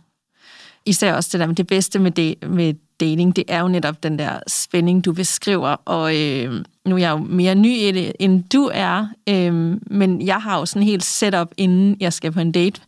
Især 0.86 1.14
også 1.14 1.30
det 1.32 1.40
der 1.40 1.46
med 1.46 1.54
det 1.54 1.66
bedste 1.66 1.98
med, 1.98 2.10
det, 2.10 2.48
med 2.48 2.74
dating, 3.00 3.36
det 3.36 3.44
er 3.48 3.60
jo 3.60 3.68
netop 3.68 4.02
den 4.02 4.18
der 4.18 4.40
spænding, 4.46 5.04
du 5.04 5.12
beskriver. 5.12 5.76
Og 5.84 6.16
øh, 6.16 6.64
nu 6.86 6.94
er 6.94 7.00
jeg 7.00 7.10
jo 7.10 7.16
mere 7.16 7.54
ny 7.54 7.76
i 7.76 7.92
det, 7.92 8.12
end 8.20 8.44
du 8.44 8.70
er. 8.74 9.06
Øh, 9.28 9.76
men 9.86 10.26
jeg 10.26 10.36
har 10.36 10.58
jo 10.58 10.66
sådan 10.66 10.82
helt 10.82 11.04
setup, 11.04 11.48
inden 11.56 11.96
jeg 12.00 12.12
skal 12.12 12.32
på 12.32 12.40
en 12.40 12.52
date. 12.52 12.80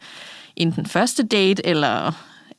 Enten 0.57 0.87
første 0.87 1.23
date, 1.23 1.66
eller 1.66 2.12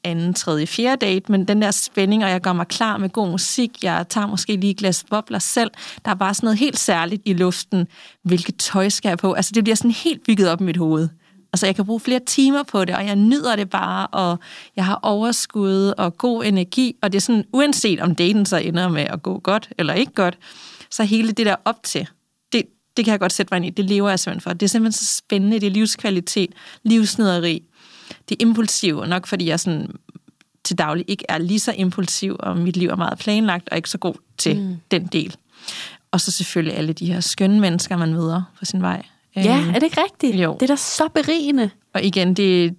anden, 0.03 0.33
tredje, 0.33 0.67
fjerde 0.67 1.05
date, 1.05 1.31
men 1.31 1.47
den 1.47 1.62
der 1.62 1.71
spænding, 1.71 2.23
og 2.23 2.29
jeg 2.29 2.41
gør 2.41 2.53
mig 2.53 2.67
klar 2.67 2.97
med 2.97 3.09
god 3.09 3.29
musik, 3.29 3.83
jeg 3.83 4.05
tager 4.09 4.27
måske 4.27 4.55
lige 4.55 4.71
et 4.71 4.77
glas 4.77 5.05
bobler 5.09 5.39
selv, 5.39 5.71
der 6.05 6.12
er 6.12 6.15
bare 6.15 6.33
sådan 6.33 6.47
noget 6.47 6.59
helt 6.59 6.79
særligt 6.79 7.21
i 7.25 7.33
luften, 7.33 7.88
hvilket 8.23 8.55
tøj 8.57 8.89
skal 8.89 9.09
jeg 9.09 9.17
på, 9.17 9.33
altså 9.33 9.51
det 9.55 9.63
bliver 9.63 9.75
sådan 9.75 9.91
helt 9.91 10.25
bygget 10.25 10.49
op 10.49 10.62
i 10.62 10.63
mit 10.63 10.77
hoved. 10.77 11.09
Altså 11.53 11.65
jeg 11.65 11.75
kan 11.75 11.85
bruge 11.85 11.99
flere 11.99 12.19
timer 12.25 12.63
på 12.63 12.85
det, 12.85 12.95
og 12.95 13.05
jeg 13.05 13.15
nyder 13.15 13.55
det 13.55 13.69
bare, 13.69 14.07
og 14.07 14.39
jeg 14.75 14.85
har 14.85 14.99
overskud 15.03 15.93
og 15.97 16.17
god 16.17 16.45
energi, 16.45 16.95
og 17.01 17.12
det 17.12 17.17
er 17.17 17.21
sådan, 17.21 17.45
uanset 17.53 17.99
om 17.99 18.15
daten 18.15 18.45
så 18.45 18.57
ender 18.57 18.88
med 18.88 19.01
at 19.01 19.23
gå 19.23 19.39
godt 19.39 19.69
eller 19.77 19.93
ikke 19.93 20.12
godt, 20.13 20.38
så 20.91 21.03
hele 21.03 21.31
det 21.31 21.45
der 21.45 21.55
op 21.65 21.83
til, 21.83 22.07
det, 22.51 22.63
det 22.97 23.05
kan 23.05 23.12
jeg 23.12 23.19
godt 23.19 23.33
sætte 23.33 23.53
mig 23.53 23.57
ind 23.57 23.65
i, 23.65 23.69
det 23.69 23.85
lever 23.85 24.09
jeg 24.09 24.19
simpelthen 24.19 24.41
for. 24.41 24.53
Det 24.53 24.65
er 24.65 24.69
simpelthen 24.69 24.91
så 24.91 25.15
spændende, 25.15 25.59
det 25.59 25.67
er 25.67 25.71
livskvalitet, 25.71 26.49
livsnederi, 26.83 27.63
det 28.29 28.35
er 28.35 28.45
impulsivt, 28.45 29.09
nok 29.09 29.27
fordi 29.27 29.47
jeg 29.47 29.59
sådan 29.59 29.88
til 30.63 30.77
daglig 30.77 31.05
ikke 31.07 31.25
er 31.29 31.38
lige 31.38 31.59
så 31.59 31.73
impulsiv, 31.77 32.35
og 32.39 32.57
mit 32.57 32.77
liv 32.77 32.89
er 32.89 32.95
meget 32.95 33.19
planlagt, 33.19 33.69
og 33.69 33.77
ikke 33.77 33.89
så 33.89 33.97
god 33.97 34.13
til 34.38 34.59
mm. 34.59 34.77
den 34.91 35.05
del. 35.05 35.35
Og 36.12 36.21
så 36.21 36.31
selvfølgelig 36.31 36.77
alle 36.77 36.93
de 36.93 37.05
her 37.05 37.19
skønne 37.19 37.59
mennesker, 37.59 37.97
man 37.97 38.13
møder 38.13 38.41
på 38.59 38.65
sin 38.65 38.81
vej. 38.81 39.05
Ja, 39.35 39.59
Øhm, 39.59 39.69
er 39.69 39.73
det 39.73 39.83
ikke 39.83 40.01
rigtigt? 40.03 40.35
jo. 40.43 40.53
Det 40.53 40.61
er 40.61 40.67
da 40.67 40.75
så 40.75 41.07
berigende. 41.13 41.69
Og 41.93 42.03
igen, 42.03 42.33
det, 42.33 42.75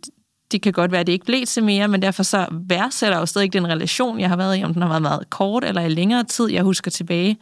det 0.52 0.62
kan 0.62 0.72
godt 0.72 0.92
være, 0.92 1.00
at 1.00 1.06
det 1.06 1.12
ikke 1.12 1.24
blev 1.26 1.46
til 1.46 1.64
mere, 1.64 1.88
men 1.88 2.02
derfor 2.02 2.22
så 2.22 2.46
værdsætter 2.50 3.16
jeg 3.16 3.20
jo 3.20 3.26
stadig 3.26 3.52
den 3.52 3.68
relation, 3.68 4.20
jeg 4.20 4.28
har 4.28 4.36
været 4.36 4.58
i, 4.58 4.64
om 4.64 4.72
den 4.72 4.82
har 4.82 4.88
været 4.88 5.02
meget 5.02 5.30
kort 5.30 5.64
eller 5.64 5.82
i 5.82 5.88
længere 5.88 6.24
tid. 6.24 6.50
Jeg 6.50 6.62
husker 6.62 6.90
tilbage 6.90 7.38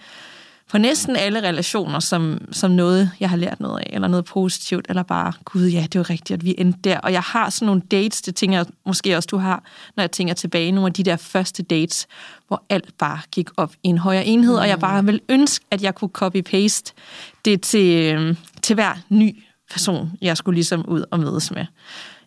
på 0.70 0.78
næsten 0.78 1.16
alle 1.16 1.42
relationer 1.42 2.00
som, 2.00 2.38
som 2.52 2.70
noget, 2.70 3.10
jeg 3.20 3.30
har 3.30 3.36
lært 3.36 3.60
noget 3.60 3.78
af, 3.80 3.90
eller 3.92 4.08
noget 4.08 4.24
positivt, 4.24 4.86
eller 4.88 5.02
bare, 5.02 5.32
gud 5.44 5.66
ja, 5.68 5.86
det 5.92 5.98
var 5.98 6.10
rigtigt, 6.10 6.30
at 6.30 6.44
vi 6.44 6.54
endte 6.58 6.78
der. 6.84 6.98
Og 6.98 7.12
jeg 7.12 7.22
har 7.22 7.50
sådan 7.50 7.66
nogle 7.66 7.82
dates, 7.90 8.22
det 8.22 8.36
tænker 8.36 8.58
jeg 8.58 8.66
måske 8.86 9.16
også, 9.16 9.28
du 9.30 9.36
har, 9.36 9.62
når 9.96 10.02
jeg 10.02 10.10
tænker 10.10 10.34
tilbage, 10.34 10.72
nogle 10.72 10.86
af 10.86 10.92
de 10.92 11.02
der 11.02 11.16
første 11.16 11.62
dates, 11.62 12.06
hvor 12.48 12.62
alt 12.68 12.98
bare 12.98 13.18
gik 13.32 13.48
op 13.56 13.72
i 13.82 13.88
en 13.88 13.98
højere 13.98 14.26
enhed, 14.26 14.52
mm. 14.52 14.58
og 14.58 14.68
jeg 14.68 14.78
bare 14.78 15.04
vil 15.04 15.20
ønske, 15.28 15.64
at 15.70 15.82
jeg 15.82 15.94
kunne 15.94 16.10
copy-paste 16.18 16.92
det 17.44 17.60
til, 17.62 18.14
øhm, 18.14 18.36
til 18.68 18.74
hver 18.74 18.94
ny 19.08 19.44
person, 19.70 20.12
jeg 20.20 20.36
skulle 20.36 20.54
ligesom 20.54 20.88
ud 20.88 21.04
og 21.10 21.20
mødes 21.20 21.50
med. 21.50 21.66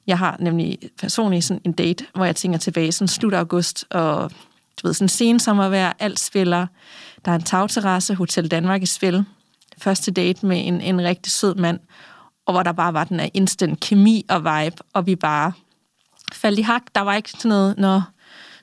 Jeg 0.07 0.17
har 0.17 0.37
nemlig 0.39 0.77
personligt 0.99 1.45
sådan 1.45 1.61
en 1.65 1.71
date, 1.71 2.05
hvor 2.15 2.25
jeg 2.25 2.35
tænker 2.35 2.59
tilbage 2.59 2.91
sådan 2.91 3.07
slut 3.07 3.33
august, 3.33 3.85
og 3.89 4.31
du 4.81 4.87
ved, 4.87 4.93
sådan 4.93 5.09
sensommervejr, 5.09 5.93
alt 5.99 6.19
spiller. 6.19 6.67
Der 7.25 7.31
er 7.31 7.35
en 7.35 7.43
tagterrasse, 7.43 8.15
Hotel 8.15 8.51
Danmark 8.51 8.81
i 8.81 8.85
spil. 8.85 9.25
Første 9.77 10.11
date 10.11 10.45
med 10.45 10.67
en, 10.67 10.81
en 10.81 11.01
rigtig 11.01 11.31
sød 11.31 11.55
mand, 11.55 11.79
og 12.45 12.53
hvor 12.53 12.63
der 12.63 12.71
bare 12.71 12.93
var 12.93 13.03
den 13.03 13.19
her 13.19 13.29
instant 13.33 13.79
kemi 13.79 14.25
og 14.29 14.39
vibe, 14.39 14.77
og 14.93 15.05
vi 15.05 15.15
bare 15.15 15.53
faldt 16.33 16.59
i 16.59 16.61
hak. 16.61 16.83
Der 16.95 17.01
var 17.01 17.15
ikke 17.15 17.31
sådan 17.31 17.49
noget, 17.49 17.77
når 17.77 18.03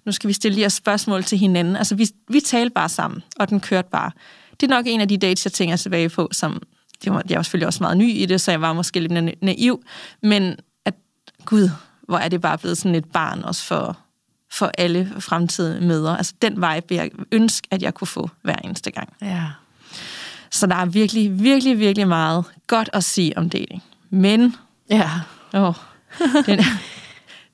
nu 0.05 0.12
skal 0.12 0.29
vi 0.29 0.33
stille 0.33 0.61
jer 0.61 0.69
spørgsmål 0.69 1.25
til 1.25 1.38
hinanden. 1.38 1.77
Altså, 1.77 1.95
vi, 1.95 2.09
vi 2.29 2.41
talte 2.41 2.75
bare 2.75 2.88
sammen, 2.88 3.23
og 3.37 3.49
den 3.49 3.61
kørte 3.61 3.88
bare. 3.93 4.11
Det 4.61 4.71
er 4.71 4.75
nok 4.77 4.87
en 4.88 5.01
af 5.01 5.09
de 5.09 5.19
dates, 5.19 5.45
jeg 5.45 5.53
tænker 5.53 5.77
tilbage 5.77 6.09
på, 6.09 6.29
som 6.33 6.62
jeg 7.06 7.14
var 7.37 7.42
selvfølgelig 7.42 7.66
også 7.66 7.82
meget 7.82 7.96
ny 7.96 8.11
i 8.11 8.26
det, 8.26 8.40
så 8.40 8.50
jeg 8.50 8.61
var 8.61 8.72
måske 8.72 9.00
lidt 9.00 9.12
na- 9.12 9.38
naiv, 9.42 9.82
men 10.22 10.56
at, 10.84 10.94
gud, 11.44 11.70
hvor 12.08 12.18
er 12.18 12.28
det 12.28 12.40
bare 12.40 12.58
blevet 12.58 12.78
sådan 12.78 12.94
et 12.94 13.04
barn 13.04 13.44
også 13.44 13.64
for, 13.64 13.98
for 14.52 14.70
alle 14.78 15.12
fremtidige 15.18 15.80
møder. 15.87 16.16
Altså 16.16 16.32
den 16.42 16.52
vibe 16.56 16.87
vil 16.88 16.96
jeg 16.96 17.11
ønske, 17.32 17.68
at 17.70 17.82
jeg 17.82 17.94
kunne 17.94 18.08
få 18.08 18.30
hver 18.42 18.56
eneste 18.64 18.90
gang. 18.90 19.12
Ja. 19.22 19.44
Så 20.50 20.66
der 20.66 20.76
er 20.76 20.84
virkelig, 20.87 21.42
virkelig, 21.42 21.78
virkelig 21.78 22.08
meget 22.08 22.44
godt 22.66 22.90
at 22.92 23.04
sige 23.04 23.38
om 23.38 23.50
dating. 23.50 23.82
Men, 24.11 24.56
Ja. 24.90 25.11
åh, 25.54 25.74
den, 26.46 26.58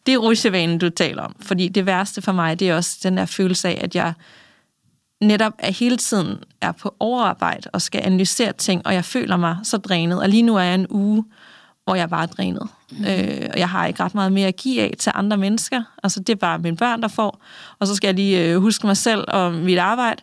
det 0.07 0.14
er 0.14 0.18
rutsjevanen, 0.18 0.78
du 0.78 0.90
taler 0.90 1.22
om. 1.22 1.37
Fordi 1.40 1.68
det 1.68 1.87
værste 1.87 2.22
for 2.22 2.33
mig, 2.33 2.61
det 2.61 2.68
er 2.70 2.74
også 2.76 2.98
den 3.02 3.16
der 3.16 3.26
følelse 3.26 3.68
af, 3.68 3.80
at 3.85 3.94
jeg 3.94 4.12
netop 5.25 5.53
er 5.59 5.73
hele 5.73 5.97
tiden 5.97 6.39
er 6.61 6.73
på 6.73 6.95
overarbejde 7.01 7.71
og 7.73 7.83
skal 7.83 8.01
analysere 8.05 8.53
ting, 8.53 8.87
og 8.87 8.95
jeg 8.95 9.05
føler 9.05 9.37
mig 9.37 9.57
så 9.63 9.77
drænet. 9.77 10.21
Og 10.21 10.29
lige 10.29 10.43
nu 10.43 10.57
er 10.57 10.63
jeg 10.63 10.75
en 10.75 10.87
uge, 10.91 11.25
hvor 11.85 11.95
jeg 11.95 12.11
bare 12.11 12.23
er 12.23 12.27
drænet. 12.27 12.69
Mm. 12.91 13.05
Øh, 13.05 13.49
og 13.53 13.59
jeg 13.59 13.69
har 13.69 13.87
ikke 13.87 14.03
ret 14.03 14.15
meget 14.15 14.33
mere 14.33 14.49
at 14.49 14.57
give 14.57 14.83
af 14.83 14.95
til 14.99 15.13
andre 15.15 15.37
mennesker. 15.37 15.83
Altså, 16.03 16.21
det 16.21 16.33
er 16.33 16.37
bare 16.37 16.59
mine 16.59 16.77
børn, 16.77 17.03
der 17.03 17.09
får. 17.09 17.43
Og 17.79 17.87
så 17.87 17.95
skal 17.95 18.09
jeg 18.09 18.15
lige 18.15 18.45
øh, 18.45 18.61
huske 18.61 18.87
mig 18.87 18.97
selv 18.97 19.25
og 19.29 19.53
mit 19.53 19.79
arbejde. 19.79 20.23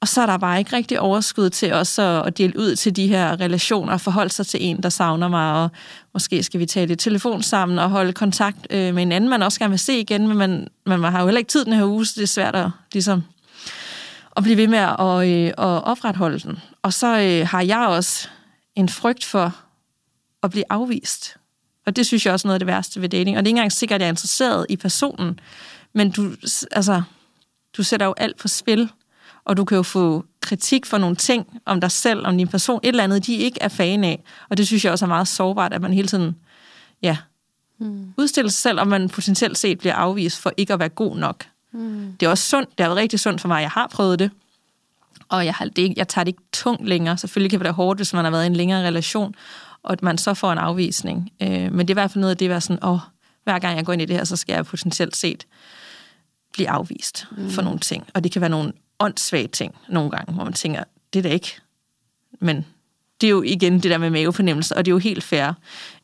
Og 0.00 0.08
så 0.08 0.22
er 0.22 0.26
der 0.26 0.38
bare 0.38 0.58
ikke 0.58 0.76
rigtig 0.76 1.00
overskud 1.00 1.50
til 1.50 1.72
også 1.72 2.22
at 2.26 2.38
dele 2.38 2.58
ud 2.58 2.76
til 2.76 2.96
de 2.96 3.06
her 3.06 3.40
relationer 3.40 3.92
og 3.92 4.00
forholde 4.00 4.32
sig 4.32 4.46
til 4.46 4.64
en, 4.64 4.82
der 4.82 4.88
savner 4.88 5.28
mig, 5.28 5.52
og 5.52 5.70
måske 6.14 6.42
skal 6.42 6.60
vi 6.60 6.66
tale 6.66 6.92
i 6.92 6.96
telefon 6.96 7.42
sammen 7.42 7.78
og 7.78 7.90
holde 7.90 8.12
kontakt 8.12 8.66
øh, 8.70 8.94
med 8.94 9.02
en 9.02 9.12
anden, 9.12 9.30
man 9.30 9.42
også 9.42 9.58
gerne 9.58 9.70
vil 9.70 9.78
se 9.78 10.00
igen, 10.00 10.28
men 10.28 10.36
man, 10.36 10.68
man 10.86 11.02
har 11.02 11.20
jo 11.20 11.26
heller 11.26 11.38
ikke 11.38 11.50
tid 11.50 11.64
den 11.64 11.72
her 11.72 11.84
uge, 11.84 12.06
så 12.06 12.12
det 12.16 12.22
er 12.22 12.26
svært 12.26 12.56
at, 12.56 12.70
ligesom, 12.92 13.24
at 14.38 14.44
blive 14.44 14.56
ved 14.56 14.68
med 14.68 14.78
at, 14.78 15.28
øh, 15.28 15.46
at 15.48 15.84
opretholde 15.84 16.38
den. 16.38 16.58
Og 16.82 16.92
så 16.92 17.06
øh, 17.06 17.48
har 17.48 17.62
jeg 17.62 17.86
også 17.86 18.28
en 18.74 18.88
frygt 18.88 19.24
for 19.24 19.56
at 20.42 20.50
blive 20.50 20.64
afvist. 20.70 21.36
Og 21.86 21.96
det 21.96 22.06
synes 22.06 22.26
jeg 22.26 22.32
også 22.32 22.46
er 22.46 22.48
noget 22.48 22.54
af 22.54 22.60
det 22.60 22.66
værste 22.66 23.02
ved 23.02 23.08
dating. 23.08 23.36
Og 23.36 23.44
det 23.44 23.48
er 23.48 23.50
ikke 23.50 23.58
engang 23.58 23.72
sikkert, 23.72 23.96
at 23.96 24.00
jeg 24.00 24.06
er 24.06 24.12
interesseret 24.12 24.66
i 24.68 24.76
personen, 24.76 25.40
men 25.94 26.10
du, 26.10 26.30
altså, 26.70 27.02
du 27.76 27.82
sætter 27.82 28.06
jo 28.06 28.14
alt 28.16 28.38
på 28.38 28.48
spil, 28.48 28.90
og 29.44 29.56
du 29.56 29.64
kan 29.64 29.76
jo 29.76 29.82
få 29.82 30.24
kritik 30.40 30.86
for 30.86 30.98
nogle 30.98 31.16
ting 31.16 31.60
om 31.66 31.80
dig 31.80 31.90
selv, 31.90 32.26
om 32.26 32.38
din 32.38 32.48
person, 32.48 32.80
et 32.82 32.88
eller 32.88 33.04
andet, 33.04 33.26
de 33.26 33.34
ikke 33.34 33.58
er 33.60 33.68
fan 33.68 34.04
af. 34.04 34.24
Og 34.48 34.56
det 34.56 34.66
synes 34.66 34.84
jeg 34.84 34.92
også 34.92 35.04
er 35.04 35.08
meget 35.08 35.28
sårbart, 35.28 35.72
at 35.72 35.82
man 35.82 35.92
hele 35.92 36.08
tiden 36.08 36.36
ja, 37.02 37.16
mm. 37.78 38.14
udstiller 38.16 38.50
sig 38.50 38.62
selv, 38.62 38.80
og 38.80 38.88
man 38.88 39.08
potentielt 39.08 39.58
set 39.58 39.78
bliver 39.78 39.94
afvist 39.94 40.40
for 40.40 40.52
ikke 40.56 40.72
at 40.72 40.78
være 40.78 40.88
god 40.88 41.16
nok. 41.16 41.46
Mm. 41.72 42.16
Det 42.20 42.26
er 42.26 42.30
også 42.30 42.44
sundt, 42.44 42.70
det 42.70 42.80
har 42.80 42.88
været 42.88 42.96
rigtig 42.96 43.20
sundt 43.20 43.40
for 43.40 43.48
mig, 43.48 43.62
jeg 43.62 43.70
har 43.70 43.86
prøvet 43.86 44.18
det, 44.18 44.30
og 45.28 45.44
jeg, 45.44 45.54
har, 45.54 45.64
det, 45.64 45.94
jeg 45.96 46.08
tager 46.08 46.24
det 46.24 46.28
ikke 46.28 46.42
tungt 46.52 46.88
længere. 46.88 47.18
Selvfølgelig 47.18 47.50
kan 47.50 47.58
det 47.58 47.64
være 47.64 47.72
hårdt, 47.72 47.98
hvis 47.98 48.12
man 48.12 48.24
har 48.24 48.30
været 48.30 48.44
i 48.44 48.46
en 48.46 48.56
længere 48.56 48.86
relation, 48.86 49.34
og 49.82 49.92
at 49.92 50.02
man 50.02 50.18
så 50.18 50.34
får 50.34 50.52
en 50.52 50.58
afvisning. 50.58 51.32
Øh, 51.42 51.48
men 51.48 51.78
det 51.78 51.90
er 51.90 51.92
i 51.92 52.00
hvert 52.00 52.10
fald 52.10 52.20
noget 52.20 52.30
af 52.30 52.36
det, 52.36 52.46
at 52.46 52.50
være 52.50 52.60
sådan, 52.60 52.84
åh, 52.84 52.98
hver 53.44 53.58
gang 53.58 53.76
jeg 53.76 53.86
går 53.86 53.92
ind 53.92 54.02
i 54.02 54.04
det 54.04 54.16
her, 54.16 54.24
så 54.24 54.36
skal 54.36 54.52
jeg 54.52 54.66
potentielt 54.66 55.16
set 55.16 55.46
blive 56.52 56.68
afvist 56.68 57.26
mm. 57.36 57.50
for 57.50 57.62
nogle 57.62 57.78
ting. 57.78 58.06
Og 58.14 58.24
det 58.24 58.32
kan 58.32 58.40
være 58.40 58.50
nogle 58.50 58.72
åndssvage 58.98 59.48
ting 59.48 59.74
nogle 59.88 60.10
gange, 60.10 60.32
hvor 60.32 60.44
man 60.44 60.52
tænker, 60.52 60.84
det 61.12 61.18
er 61.18 61.22
da 61.22 61.28
ikke. 61.28 61.56
Men 62.40 62.66
det 63.20 63.26
er 63.26 63.30
jo 63.30 63.42
igen 63.42 63.74
det 63.74 63.90
der 63.90 63.98
med 63.98 64.10
mavefornemmelse, 64.10 64.76
og 64.76 64.84
det 64.84 64.90
er 64.90 64.94
jo 64.94 64.98
helt 64.98 65.24
fair. 65.24 65.52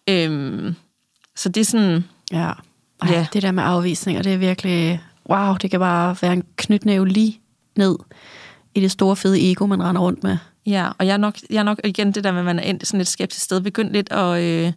Øhm, 0.08 0.74
så 1.36 1.48
det 1.48 1.60
er 1.60 1.64
sådan... 1.64 2.04
Ja. 2.32 2.52
Ej, 3.02 3.10
ja. 3.10 3.26
det 3.32 3.42
der 3.42 3.52
med 3.52 3.62
afvisninger, 3.62 4.22
det 4.22 4.34
er 4.34 4.36
virkelig... 4.36 5.00
Wow, 5.30 5.54
det 5.54 5.70
kan 5.70 5.80
bare 5.80 6.16
være 6.22 6.32
en 6.32 6.44
knytnæve 6.56 7.08
lige 7.08 7.40
ned 7.76 7.96
i 8.74 8.80
det 8.80 8.90
store, 8.90 9.16
fede 9.16 9.50
ego, 9.50 9.66
man 9.66 9.82
render 9.82 10.02
rundt 10.02 10.22
med. 10.22 10.38
Ja, 10.66 10.90
og 10.98 11.06
jeg 11.06 11.12
er 11.12 11.16
nok, 11.16 11.36
jeg 11.50 11.58
er 11.58 11.62
nok 11.62 11.80
igen 11.84 12.12
det 12.12 12.24
der 12.24 12.32
med, 12.32 12.38
at 12.38 12.44
man 12.44 12.58
er 12.58 12.62
endt 12.62 12.86
sådan 12.86 12.98
lidt 12.98 13.08
skeptisk 13.08 13.44
sted, 13.44 13.60
begyndt 13.60 13.92
lidt 13.92 14.12
at... 14.12 14.42
Øh, 14.42 14.72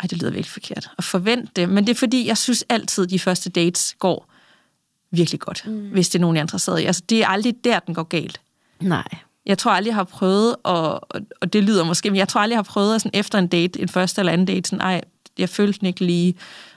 ej, 0.00 0.06
det 0.10 0.18
lyder 0.18 0.30
virkelig 0.30 0.50
forkert. 0.50 0.90
At 0.98 1.04
forvente 1.04 1.52
det. 1.56 1.68
Men 1.68 1.86
det 1.86 1.94
er 1.94 1.98
fordi, 1.98 2.26
jeg 2.26 2.38
synes 2.38 2.64
altid, 2.68 3.06
de 3.06 3.18
første 3.18 3.50
dates 3.50 3.96
går 3.98 4.28
virkelig 5.10 5.40
godt, 5.40 5.62
mm. 5.66 5.88
hvis 5.92 6.08
det 6.08 6.18
er 6.18 6.20
nogen, 6.20 6.36
jeg 6.36 6.40
er 6.40 6.44
interesseret 6.44 6.80
i. 6.80 6.84
Altså, 6.84 7.02
det 7.08 7.22
er 7.22 7.26
aldrig 7.26 7.54
der, 7.64 7.78
den 7.78 7.94
går 7.94 8.02
galt. 8.02 8.40
Nej. 8.80 9.08
Jeg 9.46 9.58
tror 9.58 9.70
aldrig, 9.70 9.88
jeg 9.88 9.96
har 9.96 10.04
prøvet, 10.04 10.56
og, 10.62 11.08
og 11.40 11.52
det 11.52 11.64
lyder 11.64 11.84
måske, 11.84 12.10
men 12.10 12.16
jeg 12.16 12.28
tror 12.28 12.40
aldrig, 12.40 12.54
jeg 12.54 12.58
har 12.58 12.62
prøvet 12.62 13.02
sådan 13.02 13.18
efter 13.20 13.38
en 13.38 13.46
date, 13.46 13.80
en 13.80 13.88
første 13.88 14.20
eller 14.20 14.32
anden 14.32 14.46
date, 14.46 14.68
sådan, 14.68 14.80
ej, 14.80 15.00
jeg 15.38 15.48
følte 15.48 15.80
den 15.80 15.86
ikke 15.86 16.04
lige 16.04 16.34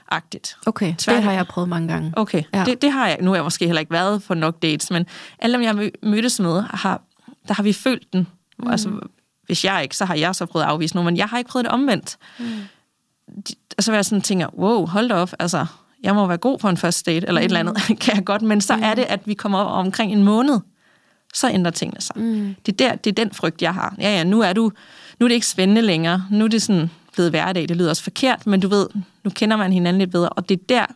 agtigt. 0.08 0.56
Okay, 0.66 0.94
Tvær, 0.98 1.14
det 1.14 1.22
har 1.22 1.32
jeg 1.32 1.46
prøvet 1.46 1.68
mange 1.68 1.88
gange. 1.88 2.12
Okay, 2.16 2.42
ja. 2.54 2.64
det, 2.64 2.82
det 2.82 2.92
har 2.92 3.08
jeg. 3.08 3.18
Nu 3.20 3.30
har 3.30 3.36
jeg 3.36 3.44
måske 3.44 3.66
heller 3.66 3.80
ikke 3.80 3.92
været 3.92 4.22
på 4.22 4.34
nok 4.34 4.62
dates, 4.62 4.90
men 4.90 5.06
alle 5.38 5.54
dem, 5.54 5.62
jeg 5.62 5.90
mødtes 6.02 6.40
med, 6.40 6.62
har, 6.62 7.02
der 7.48 7.54
har 7.54 7.62
vi 7.62 7.72
følt 7.72 8.12
den. 8.12 8.26
Mm. 8.58 8.70
Altså, 8.70 9.00
hvis 9.46 9.64
jeg 9.64 9.82
ikke, 9.82 9.96
så 9.96 10.04
har 10.04 10.14
jeg 10.14 10.34
så 10.34 10.46
prøvet 10.46 10.64
at 10.64 10.70
afvise 10.70 10.94
nogen, 10.94 11.06
men 11.06 11.16
jeg 11.16 11.26
har 11.26 11.38
ikke 11.38 11.50
prøvet 11.50 11.64
det 11.64 11.72
omvendt. 11.72 12.16
Mm. 12.38 12.44
De, 13.48 13.54
altså, 13.78 13.90
hvor 13.90 13.96
jeg 13.96 14.04
sådan 14.04 14.22
tænker, 14.22 14.48
wow, 14.58 14.86
hold 14.86 15.08
da 15.08 15.14
op, 15.14 15.32
altså, 15.38 15.66
jeg 16.02 16.14
må 16.14 16.26
være 16.26 16.38
god 16.38 16.58
på 16.58 16.68
en 16.68 16.76
første 16.76 17.10
date, 17.10 17.26
eller 17.26 17.40
mm. 17.40 17.44
et 17.44 17.48
eller 17.48 17.60
andet, 17.60 17.76
mm. 17.88 17.96
kan 18.02 18.16
jeg 18.16 18.24
godt, 18.24 18.42
men 18.42 18.60
så 18.60 18.76
mm. 18.76 18.82
er 18.82 18.94
det, 18.94 19.02
at 19.02 19.20
vi 19.24 19.34
kommer 19.34 19.58
op 19.58 19.86
omkring 19.86 20.12
en 20.12 20.22
måned, 20.22 20.60
så 21.34 21.50
ændrer 21.50 21.70
tingene 21.70 22.00
sig. 22.00 22.18
Mm. 22.18 22.54
Det, 22.66 22.80
er 22.80 22.88
der, 22.88 22.96
det 22.96 23.10
er 23.10 23.24
den 23.24 23.34
frygt, 23.34 23.62
jeg 23.62 23.74
har. 23.74 23.94
Ja, 23.98 24.16
ja, 24.16 24.24
nu 24.24 24.40
er, 24.40 24.52
du, 24.52 24.72
nu 25.20 25.26
er 25.26 25.28
det 25.28 25.34
ikke 25.34 25.46
spændende 25.46 25.82
længere, 25.82 26.26
nu 26.30 26.44
er 26.44 26.48
det 26.48 26.62
sådan 26.62 26.90
blevet 27.16 27.32
hverdag, 27.32 27.68
det 27.68 27.76
lyder 27.76 27.90
også 27.90 28.02
forkert, 28.02 28.46
men 28.46 28.60
du 28.60 28.68
ved, 28.68 28.88
nu 29.24 29.30
kender 29.30 29.56
man 29.56 29.72
hinanden 29.72 29.98
lidt 29.98 30.10
bedre, 30.10 30.28
og 30.28 30.48
det 30.48 30.60
er 30.60 30.64
der, 30.68 30.86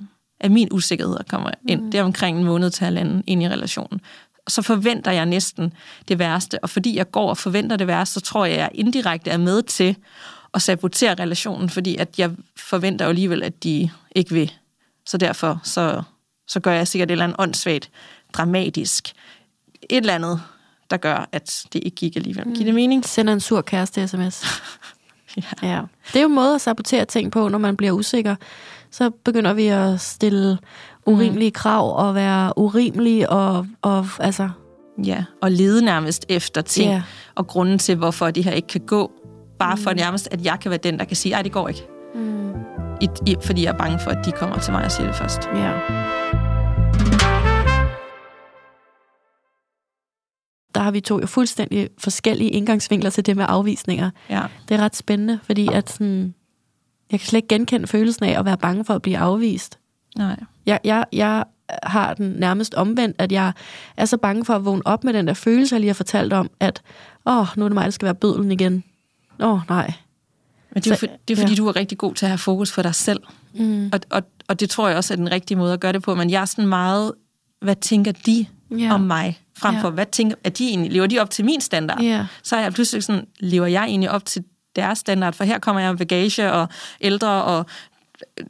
at 0.40 0.50
min 0.50 0.68
usikkerhed 0.70 1.16
kommer 1.28 1.50
ind. 1.68 1.80
Mm. 1.80 1.90
Det 1.90 2.00
er 2.00 2.04
omkring 2.04 2.38
en 2.38 2.44
måned 2.44 2.70
til 2.70 2.84
halvanden 2.84 3.24
ind 3.26 3.42
i 3.42 3.48
relationen. 3.48 4.00
Og 4.46 4.50
så 4.50 4.62
forventer 4.62 5.10
jeg 5.10 5.26
næsten 5.26 5.72
det 6.08 6.18
værste, 6.18 6.64
og 6.64 6.70
fordi 6.70 6.96
jeg 6.96 7.10
går 7.10 7.28
og 7.28 7.38
forventer 7.38 7.76
det 7.76 7.86
værste, 7.86 8.14
så 8.14 8.20
tror 8.20 8.44
jeg, 8.44 8.54
at 8.54 8.60
jeg 8.60 8.70
indirekte 8.74 9.30
er 9.30 9.36
med 9.36 9.62
til 9.62 9.96
at 10.54 10.62
sabotere 10.62 11.14
relationen, 11.14 11.70
fordi 11.70 11.96
at 11.96 12.18
jeg 12.18 12.30
forventer 12.56 13.06
alligevel, 13.06 13.42
at 13.42 13.64
de 13.64 13.90
ikke 14.14 14.34
vil 14.34 14.52
så 15.06 15.18
derfor 15.18 15.60
så, 15.64 16.02
så 16.48 16.60
gør 16.60 16.72
jeg 16.72 16.88
sikkert 16.88 17.08
et 17.08 17.12
eller 17.12 17.24
andet 17.24 17.36
åndssvagt, 17.38 17.90
dramatisk, 18.32 19.12
et 19.90 19.96
eller 19.96 20.14
andet, 20.14 20.40
der 20.90 20.96
gør, 20.96 21.28
at 21.32 21.64
det 21.72 21.82
ikke 21.84 21.94
gik 21.94 22.16
alligevel. 22.16 22.44
Mm. 22.46 22.54
Giver 22.54 22.64
det 22.64 22.74
mening? 22.74 23.04
Sender 23.04 23.32
en 23.32 23.40
sur 23.40 23.60
kæreste 23.62 24.08
sms. 24.08 24.44
ja. 25.36 25.68
ja. 25.68 25.80
Det 26.06 26.16
er 26.16 26.20
jo 26.20 26.28
en 26.28 26.34
måde 26.34 26.54
at 26.54 26.60
sabotere 26.60 27.04
ting 27.04 27.32
på, 27.32 27.48
når 27.48 27.58
man 27.58 27.76
bliver 27.76 27.92
usikker. 27.92 28.36
Så 28.90 29.10
begynder 29.10 29.52
vi 29.52 29.66
at 29.66 30.00
stille 30.00 30.58
urimelige 31.06 31.48
mm. 31.48 31.54
krav 31.54 31.96
og 31.96 32.14
være 32.14 32.58
urimelige 32.58 33.30
og, 33.30 33.66
og 33.82 34.06
altså... 34.20 34.48
Ja, 35.04 35.24
og 35.42 35.50
lede 35.50 35.84
nærmest 35.84 36.26
efter 36.28 36.60
ting 36.60 36.90
yeah. 36.90 37.02
og 37.34 37.46
grunden 37.46 37.78
til, 37.78 37.96
hvorfor 37.96 38.30
det 38.30 38.44
her 38.44 38.52
ikke 38.52 38.68
kan 38.68 38.80
gå. 38.80 39.12
Bare 39.58 39.74
mm. 39.74 39.82
for 39.82 39.92
nærmest, 39.92 40.28
at 40.30 40.44
jeg 40.44 40.58
kan 40.60 40.70
være 40.70 40.80
den, 40.82 40.98
der 40.98 41.04
kan 41.04 41.16
sige, 41.16 41.36
at 41.36 41.44
det 41.44 41.52
går 41.52 41.68
ikke. 41.68 41.86
Mm 42.14 42.40
i, 43.00 43.08
i, 43.26 43.36
fordi 43.42 43.64
jeg 43.64 43.72
er 43.72 43.78
bange 43.78 43.98
for, 43.98 44.10
at 44.10 44.24
de 44.24 44.32
kommer 44.32 44.58
til 44.58 44.72
mig 44.72 44.84
og 44.84 44.92
siger 44.92 45.06
det 45.06 45.16
først. 45.16 45.48
Ja. 45.54 45.72
Der 50.80 50.84
har 50.84 50.90
vi 50.90 51.00
to 51.00 51.20
jo 51.20 51.26
fuldstændig 51.26 51.88
forskellige 51.98 52.50
indgangsvinkler 52.50 53.10
til 53.10 53.26
det 53.26 53.36
med 53.36 53.44
afvisninger. 53.48 54.10
Ja. 54.30 54.42
Det 54.68 54.74
er 54.74 54.80
ret 54.80 54.96
spændende, 54.96 55.38
fordi 55.42 55.68
at 55.72 55.90
sådan, 55.90 56.34
jeg 57.10 57.20
kan 57.20 57.26
slet 57.26 57.38
ikke 57.38 57.48
genkende 57.48 57.86
følelsen 57.86 58.24
af 58.24 58.38
at 58.38 58.44
være 58.44 58.58
bange 58.58 58.84
for 58.84 58.94
at 58.94 59.02
blive 59.02 59.18
afvist. 59.18 59.78
Nej. 60.16 60.36
Jeg, 60.66 60.80
jeg, 60.84 61.04
jeg 61.12 61.44
har 61.82 62.14
den 62.14 62.30
nærmest 62.30 62.74
omvendt, 62.74 63.16
at 63.18 63.32
jeg 63.32 63.52
er 63.96 64.04
så 64.04 64.16
bange 64.16 64.44
for 64.44 64.54
at 64.54 64.64
vågne 64.64 64.86
op 64.86 65.04
med 65.04 65.12
den 65.12 65.26
der 65.26 65.34
følelse, 65.34 65.74
jeg 65.74 65.80
lige 65.80 65.88
har 65.88 65.94
fortalt 65.94 66.32
om, 66.32 66.50
at 66.60 66.82
åh, 67.26 67.46
nu 67.56 67.64
er 67.64 67.68
det 67.68 67.74
mig, 67.74 67.84
der 67.84 67.90
skal 67.90 68.06
være 68.06 68.14
bødlen 68.14 68.52
igen. 68.52 68.84
Åh, 69.40 69.60
nej, 69.68 69.92
men 70.70 70.82
det 70.82 70.90
er, 70.90 70.96
for, 70.96 71.06
det 71.28 71.34
er 71.34 71.40
fordi, 71.40 71.52
ja. 71.52 71.56
du 71.56 71.66
er 71.66 71.76
rigtig 71.76 71.98
god 71.98 72.14
til 72.14 72.26
at 72.26 72.30
have 72.30 72.38
fokus 72.38 72.72
på 72.74 72.82
dig 72.82 72.94
selv. 72.94 73.20
Mm. 73.54 73.90
Og, 73.92 74.00
og, 74.10 74.22
og 74.48 74.60
det 74.60 74.70
tror 74.70 74.88
jeg 74.88 74.96
også 74.96 75.14
er 75.14 75.16
den 75.16 75.32
rigtige 75.32 75.58
måde 75.58 75.72
at 75.72 75.80
gøre 75.80 75.92
det 75.92 76.02
på. 76.02 76.14
Men 76.14 76.30
jeg 76.30 76.40
er 76.40 76.44
sådan 76.44 76.66
meget, 76.66 77.12
hvad 77.60 77.76
tænker 77.76 78.12
de 78.12 78.46
ja. 78.78 78.94
om 78.94 79.00
mig? 79.00 79.38
Frem 79.60 79.80
for, 79.80 79.88
ja. 79.88 79.94
hvad 79.94 80.06
tænker 80.06 80.36
at 80.44 80.58
de 80.58 80.68
egentlig? 80.68 80.92
Lever 80.92 81.06
de 81.06 81.18
op 81.18 81.30
til 81.30 81.44
min 81.44 81.60
standard? 81.60 82.00
Ja. 82.00 82.26
Så 82.42 82.56
er 82.56 82.60
jeg 82.60 82.72
pludselig 82.72 83.04
sådan, 83.04 83.26
lever 83.40 83.66
jeg 83.66 83.84
egentlig 83.84 84.10
op 84.10 84.24
til 84.24 84.44
deres 84.76 84.98
standard? 84.98 85.34
For 85.34 85.44
her 85.44 85.58
kommer 85.58 85.80
jeg 85.80 85.90
med 85.90 85.98
bagage 85.98 86.52
og 86.52 86.68
ældre 87.00 87.28
og 87.44 87.66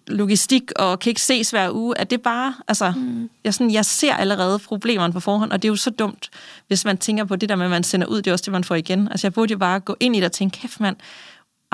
logistik 0.07 0.73
og 0.77 0.99
kan 0.99 1.11
ikke 1.11 1.21
ses 1.21 1.51
hver 1.51 1.71
uge, 1.73 1.99
at 1.99 2.11
det 2.11 2.23
bare, 2.23 2.55
altså, 2.69 2.93
mm. 2.97 3.31
jeg, 3.45 3.55
sådan, 3.55 3.71
jeg 3.71 3.85
ser 3.85 4.15
allerede 4.15 4.59
problemerne 4.59 5.13
på 5.13 5.21
forhånd, 5.21 5.53
og 5.53 5.63
det 5.63 5.69
er 5.69 5.73
jo 5.73 5.77
så 5.77 5.91
dumt, 5.91 6.31
hvis 6.67 6.85
man 6.85 6.99
tænker 6.99 7.25
på 7.25 7.37
det 7.37 7.49
der 7.49 7.57
med, 7.57 7.65
at 7.65 7.71
man 7.71 7.83
sender 7.83 8.07
ud, 8.07 8.17
det 8.17 8.27
er 8.27 8.33
også 8.33 8.45
det, 8.45 8.53
man 8.53 8.65
får 8.65 8.75
igen. 8.75 9.09
Altså, 9.09 9.27
jeg 9.27 9.33
burde 9.33 9.53
jo 9.53 9.59
bare 9.59 9.81
gå 9.81 9.97
ind 10.01 10.17
i 10.17 10.19
det 10.19 10.27
og 10.27 10.33
tænke, 10.33 10.61
kæft 10.61 10.81
mand, 10.81 10.97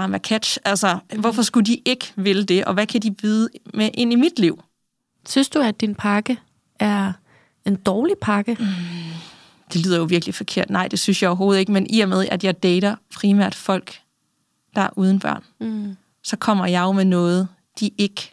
I'm 0.00 0.14
a 0.14 0.18
catch. 0.18 0.58
Altså, 0.64 0.98
hvorfor 1.18 1.42
skulle 1.42 1.66
de 1.66 1.80
ikke 1.84 2.12
ville 2.16 2.44
det, 2.44 2.64
og 2.64 2.74
hvad 2.74 2.86
kan 2.86 3.02
de 3.02 3.14
vide 3.22 3.48
med 3.74 3.90
ind 3.94 4.12
i 4.12 4.16
mit 4.16 4.38
liv? 4.38 4.62
Synes 5.28 5.48
du, 5.48 5.60
at 5.60 5.80
din 5.80 5.94
pakke 5.94 6.38
er 6.80 7.12
en 7.66 7.76
dårlig 7.76 8.16
pakke? 8.22 8.56
Mm, 8.60 8.66
det 9.72 9.86
lyder 9.86 9.98
jo 9.98 10.04
virkelig 10.04 10.34
forkert. 10.34 10.70
Nej, 10.70 10.88
det 10.88 10.98
synes 10.98 11.22
jeg 11.22 11.30
overhovedet 11.30 11.60
ikke. 11.60 11.72
Men 11.72 11.86
i 11.90 12.00
og 12.00 12.08
med, 12.08 12.26
at 12.28 12.44
jeg 12.44 12.62
dater 12.62 12.96
primært 13.14 13.54
folk, 13.54 14.00
der 14.74 14.80
er 14.80 14.90
uden 14.96 15.20
børn, 15.20 15.44
mm. 15.60 15.96
så 16.22 16.36
kommer 16.36 16.66
jeg 16.66 16.82
jo 16.82 16.92
med 16.92 17.04
noget, 17.04 17.48
de 17.80 17.90
ikke 17.98 18.32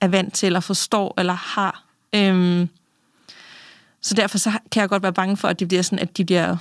er 0.00 0.08
vant 0.08 0.34
til, 0.34 0.46
eller 0.46 0.60
forstår, 0.60 1.14
eller 1.18 1.32
har. 1.32 1.84
Øhm, 2.14 2.68
så 4.00 4.14
derfor 4.14 4.38
så 4.38 4.50
kan 4.72 4.80
jeg 4.80 4.88
godt 4.88 5.02
være 5.02 5.12
bange 5.12 5.36
for, 5.36 5.48
at 5.48 5.60
det 5.60 5.68
bliver 5.68 5.82
sådan, 5.82 5.98
at 5.98 6.16
de 6.16 6.24
bliver 6.24 6.56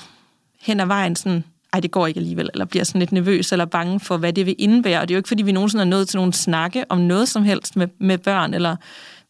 hen 0.59 0.79
ad 0.79 0.85
vejen 0.85 1.15
sådan 1.15 1.43
ej, 1.73 1.79
det 1.79 1.91
går 1.91 2.07
ikke 2.07 2.17
alligevel, 2.17 2.49
eller 2.53 2.65
bliver 2.65 2.83
sådan 2.83 2.99
lidt 2.99 3.11
nervøs 3.11 3.51
eller 3.51 3.65
bange 3.65 3.99
for, 3.99 4.17
hvad 4.17 4.33
det 4.33 4.45
vil 4.45 4.55
indebære. 4.57 5.01
Og 5.01 5.07
det 5.07 5.13
er 5.13 5.15
jo 5.15 5.19
ikke, 5.19 5.27
fordi 5.27 5.43
vi 5.43 5.51
nogensinde 5.51 5.81
er 5.81 5.85
nået 5.85 6.07
til 6.07 6.17
nogle 6.17 6.33
snakke 6.33 6.85
om 6.89 6.97
noget 6.97 7.29
som 7.29 7.43
helst 7.43 7.75
med, 7.75 7.87
med 7.99 8.17
børn, 8.17 8.53
eller 8.53 8.75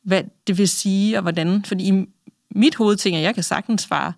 hvad 0.03 0.23
det 0.47 0.57
vil 0.57 0.69
sige, 0.69 1.17
og 1.17 1.21
hvordan. 1.21 1.63
Fordi 1.65 1.87
i 1.87 2.05
mit 2.55 2.75
hoved 2.75 2.95
tænker, 2.95 3.19
jeg 3.19 3.33
kan 3.33 3.43
sagtens 3.43 3.87
bare 3.87 4.13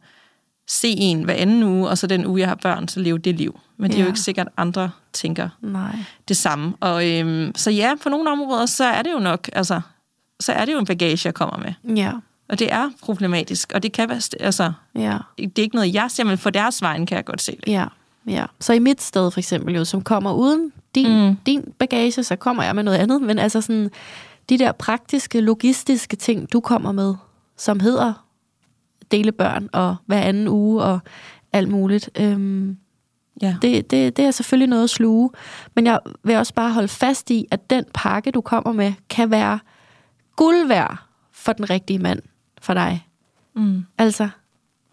se 0.68 0.88
en 0.88 1.24
hver 1.24 1.34
anden 1.34 1.64
uge, 1.64 1.90
og 1.90 1.98
så 1.98 2.08
den 2.08 2.26
uge, 2.26 2.40
jeg 2.40 2.48
har 2.48 2.56
børn, 2.56 2.88
så 2.88 3.00
leve 3.00 3.18
det 3.18 3.36
liv. 3.36 3.60
Men 3.78 3.92
det 3.92 3.98
ja. 3.98 4.02
er 4.02 4.06
jo 4.06 4.10
ikke 4.10 4.20
sikkert, 4.20 4.48
at 4.48 4.54
andre 4.58 4.92
tænker 5.14 5.50
Nej. 5.62 5.96
det 6.28 6.38
samme. 6.38 6.74
Og, 6.80 7.10
øhm, 7.10 7.52
så 7.56 7.72
ja, 7.72 7.94
på 8.04 8.10
nogle 8.10 8.32
områder, 8.32 8.66
så 8.66 8.84
er 8.84 9.02
det 9.02 9.12
jo 9.12 9.20
nok, 9.20 9.50
altså, 9.54 9.82
så 10.40 10.52
er 10.52 10.66
det 10.66 10.74
jo 10.74 10.80
en 10.80 10.86
bagage, 10.86 11.22
jeg 11.26 11.34
kommer 11.34 11.58
med. 11.58 11.96
Ja. 11.98 12.12
Og 12.50 12.60
det 12.60 12.74
er 12.74 12.90
problematisk, 13.02 13.72
og 13.76 13.84
det 13.84 13.92
kan 13.92 14.10
være, 14.10 14.22
altså, 14.40 14.72
Ja. 14.96 15.18
det 15.38 15.60
er 15.60 15.64
ikke 15.64 15.76
noget, 15.76 15.94
jeg 15.94 16.12
siger, 16.12 16.28
men 16.28 16.38
for 16.38 16.50
deres 16.50 16.82
vejen 16.82 17.06
kan 17.06 17.16
jeg 17.16 17.26
godt 17.26 17.42
se 17.42 17.52
det. 17.66 17.72
Ja, 17.72 17.86
ja. 18.28 18.46
Så 18.60 18.74
i 18.74 18.80
mit 18.80 19.02
sted 19.02 19.32
for 19.32 19.40
eksempel, 19.40 19.76
jo, 19.76 19.86
som 19.86 20.02
kommer 20.02 20.34
uden 20.34 20.72
din, 20.96 21.28
mm. 21.28 21.36
din 21.46 21.74
bagage, 21.80 22.24
så 22.24 22.36
kommer 22.36 22.64
jeg 22.64 22.76
med 22.76 22.84
noget 22.84 22.98
andet. 22.98 23.22
Men 23.22 23.40
altså 23.40 23.62
sådan, 23.62 23.92
de 24.50 24.58
der 24.58 24.72
praktiske, 24.72 25.42
logistiske 25.42 26.16
ting, 26.16 26.54
du 26.54 26.60
kommer 26.60 26.92
med, 26.92 27.16
som 27.62 27.80
hedder 27.80 28.28
dele 29.12 29.32
børn 29.32 29.70
og 29.74 29.96
hver 30.06 30.22
anden 30.22 30.48
uge 30.48 30.84
og 30.84 31.00
alt 31.54 31.70
muligt, 31.70 32.10
øhm, 32.20 32.78
Ja. 33.42 33.56
det, 33.62 33.92
det, 33.92 34.18
det 34.18 34.26
er 34.26 34.32
selvfølgelig 34.32 34.68
noget 34.70 34.84
at 34.84 34.90
sluge. 34.90 35.30
Men 35.76 35.86
jeg 35.86 36.00
vil 36.24 36.36
også 36.36 36.54
bare 36.54 36.74
holde 36.74 36.88
fast 36.88 37.32
i, 37.32 37.46
at 37.52 37.70
den 37.70 37.84
pakke, 37.94 38.32
du 38.32 38.42
kommer 38.42 38.72
med, 38.72 38.94
kan 39.10 39.32
være 39.32 39.60
guld 40.36 40.68
værd 40.68 40.98
for 41.32 41.54
den 41.54 41.70
rigtige 41.70 42.00
mand 42.00 42.22
for 42.62 42.74
dig. 42.74 43.08
Mm. 43.56 43.84
Altså, 43.98 44.30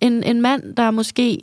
en, 0.01 0.23
en 0.23 0.41
mand, 0.43 0.77
der 0.77 0.91
måske 0.91 1.41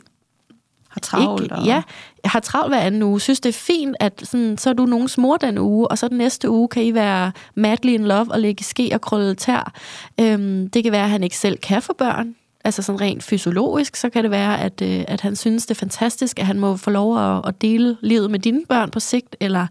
Har 0.96 1.00
travlt. 1.00 1.42
ikke, 1.42 1.54
og... 1.54 1.64
ja, 1.64 1.82
har 2.24 2.40
travlt 2.40 2.70
hver 2.70 2.80
anden 2.80 3.02
uge. 3.02 3.20
Synes, 3.20 3.40
det 3.40 3.48
er 3.48 3.58
fint, 3.58 3.96
at 4.00 4.22
sådan, 4.24 4.58
så 4.58 4.70
er 4.70 4.74
du 4.74 4.86
nogens 4.86 5.18
mor 5.18 5.36
den 5.36 5.58
uge, 5.58 5.88
og 5.88 5.98
så 5.98 6.08
den 6.08 6.18
næste 6.18 6.50
uge 6.50 6.68
kan 6.68 6.82
I 6.82 6.94
være 6.94 7.32
madly 7.54 7.88
in 7.88 8.04
love 8.04 8.26
og 8.30 8.40
lægge 8.40 8.64
ske 8.64 8.90
og 8.94 9.00
krølle 9.00 9.34
tær. 9.34 9.72
Øhm, 10.20 10.70
det 10.70 10.82
kan 10.82 10.92
være, 10.92 11.04
at 11.04 11.10
han 11.10 11.22
ikke 11.22 11.36
selv 11.36 11.58
kan 11.58 11.82
få 11.82 11.92
børn. 11.92 12.34
Altså 12.64 12.82
sådan 12.82 13.00
rent 13.00 13.22
fysiologisk, 13.22 13.96
så 13.96 14.08
kan 14.08 14.22
det 14.22 14.30
være, 14.30 14.60
at, 14.60 14.82
øh, 14.82 15.04
at 15.08 15.20
han 15.20 15.36
synes, 15.36 15.66
det 15.66 15.74
er 15.74 15.78
fantastisk, 15.78 16.38
at 16.38 16.46
han 16.46 16.60
må 16.60 16.76
få 16.76 16.90
lov 16.90 17.18
at, 17.18 17.48
at 17.48 17.62
dele 17.62 17.96
livet 18.00 18.30
med 18.30 18.38
dine 18.38 18.62
børn 18.68 18.90
på 18.90 19.00
sigt. 19.00 19.36
Eller 19.40 19.66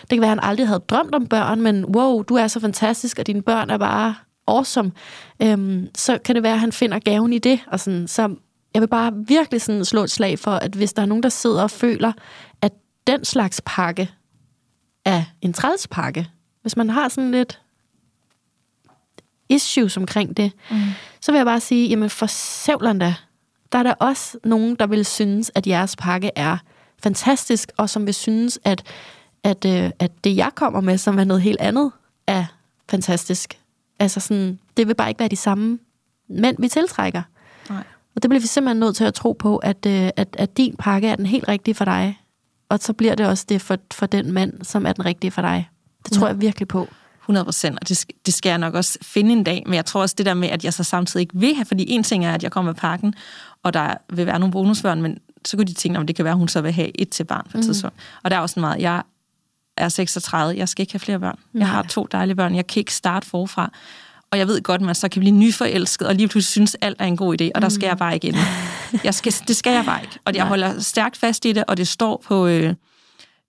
det 0.00 0.08
kan 0.08 0.20
være, 0.20 0.32
at 0.32 0.38
han 0.42 0.50
aldrig 0.50 0.66
havde 0.66 0.82
drømt 0.88 1.14
om 1.14 1.26
børn, 1.26 1.60
men 1.60 1.84
wow, 1.84 2.22
du 2.22 2.34
er 2.34 2.46
så 2.46 2.60
fantastisk, 2.60 3.18
og 3.18 3.26
dine 3.26 3.42
børn 3.42 3.70
er 3.70 3.78
bare 3.78 4.14
awesome. 4.48 4.92
Øhm, 5.42 5.88
så 5.94 6.18
kan 6.24 6.34
det 6.34 6.42
være, 6.42 6.54
at 6.54 6.60
han 6.60 6.72
finder 6.72 6.98
gaven 6.98 7.32
i 7.32 7.38
det. 7.38 7.60
Og 7.66 7.80
sådan, 7.80 8.08
så 8.08 8.34
jeg 8.74 8.82
vil 8.82 8.88
bare 8.88 9.12
virkelig 9.26 9.62
sådan 9.62 9.84
slå 9.84 10.02
et 10.02 10.10
slag 10.10 10.38
for, 10.38 10.50
at 10.50 10.74
hvis 10.74 10.92
der 10.92 11.02
er 11.02 11.06
nogen, 11.06 11.22
der 11.22 11.28
sidder 11.28 11.62
og 11.62 11.70
føler, 11.70 12.12
at 12.62 12.72
den 13.06 13.24
slags 13.24 13.62
pakke 13.66 14.10
er 15.04 15.24
en 15.42 15.52
trælspakke, 15.52 16.28
hvis 16.62 16.76
man 16.76 16.90
har 16.90 17.08
sådan 17.08 17.30
lidt 17.30 17.60
issues 19.48 19.96
omkring 19.96 20.36
det, 20.36 20.52
mm. 20.70 20.76
så 21.20 21.32
vil 21.32 21.38
jeg 21.38 21.46
bare 21.46 21.60
sige, 21.60 21.88
jamen 21.88 22.10
for 22.10 22.26
sævleren 22.26 22.98
da, 22.98 23.14
der 23.72 23.78
er 23.78 23.82
der 23.82 23.94
også 23.94 24.38
nogen, 24.44 24.74
der 24.74 24.86
vil 24.86 25.04
synes, 25.04 25.50
at 25.54 25.66
jeres 25.66 25.96
pakke 25.96 26.30
er 26.36 26.58
fantastisk, 27.02 27.72
og 27.76 27.90
som 27.90 28.06
vil 28.06 28.14
synes, 28.14 28.58
at, 28.64 28.82
at, 29.44 29.64
øh, 29.64 29.90
at 29.98 30.24
det, 30.24 30.36
jeg 30.36 30.50
kommer 30.54 30.80
med, 30.80 30.98
som 30.98 31.18
er 31.18 31.24
noget 31.24 31.42
helt 31.42 31.60
andet, 31.60 31.92
er 32.26 32.44
fantastisk. 32.90 33.58
Altså 33.98 34.20
sådan, 34.20 34.58
det 34.76 34.88
vil 34.88 34.94
bare 34.94 35.08
ikke 35.08 35.18
være 35.18 35.28
de 35.28 35.36
samme 35.36 35.78
mænd, 36.28 36.56
vi 36.58 36.68
tiltrækker. 36.68 37.22
Nej. 37.22 37.39
Og 38.16 38.22
det 38.22 38.28
bliver 38.28 38.40
vi 38.40 38.46
simpelthen 38.46 38.80
nødt 38.80 38.96
til 38.96 39.04
at 39.04 39.14
tro 39.14 39.32
på, 39.32 39.56
at, 39.56 39.86
øh, 39.86 40.10
at, 40.16 40.36
at 40.38 40.56
din 40.56 40.76
pakke 40.78 41.08
er 41.08 41.16
den 41.16 41.26
helt 41.26 41.48
rigtige 41.48 41.74
for 41.74 41.84
dig. 41.84 42.20
Og 42.68 42.78
så 42.78 42.92
bliver 42.92 43.14
det 43.14 43.26
også 43.26 43.44
det 43.48 43.62
for, 43.62 43.76
for 43.92 44.06
den 44.06 44.32
mand, 44.32 44.64
som 44.64 44.86
er 44.86 44.92
den 44.92 45.04
rigtige 45.04 45.30
for 45.30 45.42
dig. 45.42 45.68
Det 46.04 46.12
tror 46.12 46.26
Ja. 46.26 46.32
jeg 46.32 46.40
virkelig 46.40 46.68
på. 46.68 46.88
100 47.20 47.44
procent, 47.44 47.78
og 47.80 47.88
det, 47.88 48.04
det 48.26 48.34
skal 48.34 48.50
jeg 48.50 48.58
nok 48.58 48.74
også 48.74 48.98
finde 49.02 49.32
en 49.32 49.44
dag, 49.44 49.62
men 49.66 49.74
jeg 49.74 49.84
tror 49.84 50.00
også 50.00 50.14
det 50.18 50.26
der 50.26 50.34
med, 50.34 50.48
at 50.48 50.64
jeg 50.64 50.74
så 50.74 50.84
samtidig 50.84 51.20
ikke 51.22 51.34
vil 51.38 51.54
have, 51.54 51.64
fordi 51.64 51.84
en 51.90 52.02
ting 52.02 52.24
er, 52.26 52.32
at 52.32 52.42
jeg 52.42 52.50
kommer 52.52 52.72
med 52.72 52.80
pakken, 52.80 53.14
og 53.62 53.74
der 53.74 53.94
vil 54.12 54.26
være 54.26 54.38
nogle 54.38 54.52
bonusbørn, 54.52 55.02
men 55.02 55.18
så 55.44 55.56
kunne 55.56 55.66
de 55.66 55.72
tænke, 55.72 55.98
om 55.98 56.06
det 56.06 56.16
kan 56.16 56.24
være, 56.24 56.32
at 56.32 56.38
hun 56.38 56.48
så 56.48 56.60
vil 56.60 56.72
have 56.72 57.00
et 57.00 57.08
til 57.08 57.24
barn 57.24 57.44
på 57.44 57.48
et 57.48 57.54
mm. 57.54 57.62
tidspunkt. 57.62 57.96
Og 58.22 58.30
der 58.30 58.36
er 58.36 58.40
også 58.40 58.60
meget, 58.60 58.80
jeg 58.80 59.02
er 59.76 59.88
36, 59.88 60.56
jeg 60.58 60.68
skal 60.68 60.82
ikke 60.82 60.92
have 60.92 61.00
flere 61.00 61.18
børn. 61.20 61.38
Jeg 61.54 61.68
har 61.68 61.82
to 61.82 62.06
dejlige 62.12 62.36
børn, 62.36 62.54
jeg 62.54 62.66
kan 62.66 62.80
ikke 62.80 62.94
starte 62.94 63.26
forfra. 63.26 63.72
Og 64.32 64.38
jeg 64.38 64.46
ved 64.48 64.62
godt, 64.62 64.80
at 64.80 64.86
man 64.86 64.94
så 64.94 65.08
kan 65.08 65.20
blive 65.20 65.34
nyforelsket, 65.34 66.06
og 66.08 66.14
lige 66.14 66.28
pludselig 66.28 66.50
synes, 66.50 66.76
alt 66.80 66.96
er 67.00 67.04
en 67.04 67.16
god 67.16 67.40
idé, 67.42 67.50
og 67.54 67.62
der 67.62 67.68
skal 67.68 67.86
jeg 67.86 67.98
bare 67.98 68.14
ikke 68.14 68.28
ind. 68.28 68.36
Jeg 69.04 69.14
skal, 69.14 69.32
det 69.48 69.56
skal 69.56 69.72
jeg 69.72 69.84
bare 69.84 70.02
ikke. 70.02 70.18
Og 70.24 70.34
jeg 70.34 70.44
holder 70.46 70.80
stærkt 70.80 71.16
fast 71.16 71.44
i 71.44 71.52
det, 71.52 71.64
og 71.68 71.76
det 71.76 71.88
står 71.88 72.22
på... 72.26 72.46
Øh, 72.46 72.74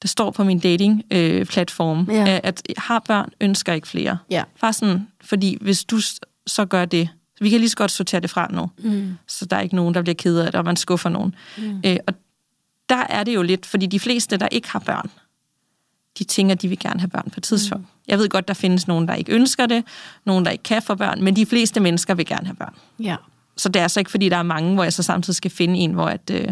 det 0.02 0.10
står 0.10 0.32
på 0.32 0.44
min 0.44 0.60
dating-platform, 0.60 2.08
øh, 2.10 2.16
Ja. 2.16 2.40
at 2.44 2.62
har 2.78 3.00
børn, 3.08 3.30
ønsker 3.42 3.74
ikke 3.74 3.88
flere. 3.88 4.18
Ja. 4.30 4.44
Bare 4.62 4.74
sådan, 4.74 5.08
fordi 5.24 5.58
hvis 5.62 5.84
du 5.84 6.00
så 6.48 6.66
gør 6.66 6.86
det, 6.86 7.10
vi 7.42 7.50
kan 7.50 7.60
lige 7.60 7.70
så 7.70 7.76
godt 7.78 7.92
sortere 7.92 8.22
det 8.22 8.30
fra 8.30 8.48
nu, 8.52 8.70
Mm. 8.78 9.18
så 9.28 9.46
der 9.46 9.56
er 9.58 9.62
ikke 9.62 9.76
nogen, 9.76 9.94
der 9.94 10.02
bliver 10.02 10.16
ked 10.16 10.38
af 10.38 10.46
det, 10.46 10.56
og 10.56 10.66
man 10.66 10.76
skuffer 10.76 11.10
nogen. 11.10 11.36
Mm. 11.58 11.82
Øh, 11.86 11.98
og 12.08 12.14
der 12.90 13.04
er 13.10 13.24
det 13.24 13.36
jo 13.36 13.42
lidt, 13.42 13.66
fordi 13.66 13.86
de 13.86 14.00
fleste, 14.00 14.38
der 14.38 14.48
ikke 14.52 14.70
har 14.72 14.80
børn, 14.80 15.10
de 16.20 16.24
tænker, 16.24 16.56
de 16.56 16.68
vil 16.68 16.80
gerne 16.80 17.00
have 17.00 17.10
børn 17.10 17.24
på 17.30 17.34
et 17.38 17.44
tidspunkt. 17.44 17.84
Mm. 17.84 17.90
Jeg 18.08 18.18
ved 18.20 18.30
godt, 18.30 18.48
der 18.48 18.54
findes 18.54 18.88
nogen, 18.88 19.08
der 19.08 19.14
ikke 19.14 19.32
ønsker 19.32 19.66
det, 19.66 19.84
nogen, 20.26 20.46
der 20.46 20.52
ikke 20.52 20.64
kan 20.64 20.82
få 20.82 20.96
børn, 20.96 21.24
men 21.24 21.36
de 21.36 21.46
fleste 21.46 21.80
mennesker 21.80 22.14
vil 22.14 22.26
gerne 22.26 22.46
have 22.48 22.56
børn. 22.56 22.74
Ja. 23.00 23.16
Så 23.58 23.70
det 23.70 23.80
er 23.80 23.84
altså 23.84 24.00
ikke, 24.00 24.12
fordi 24.12 24.30
der 24.30 24.38
er 24.38 24.44
mange, 24.44 24.74
hvor 24.74 24.84
jeg 24.84 24.94
så 24.94 25.04
samtidig 25.04 25.36
skal 25.36 25.52
finde 25.52 25.80
en, 25.80 25.92
hvor 25.92 26.06
at, 26.06 26.32
øh, 26.32 26.48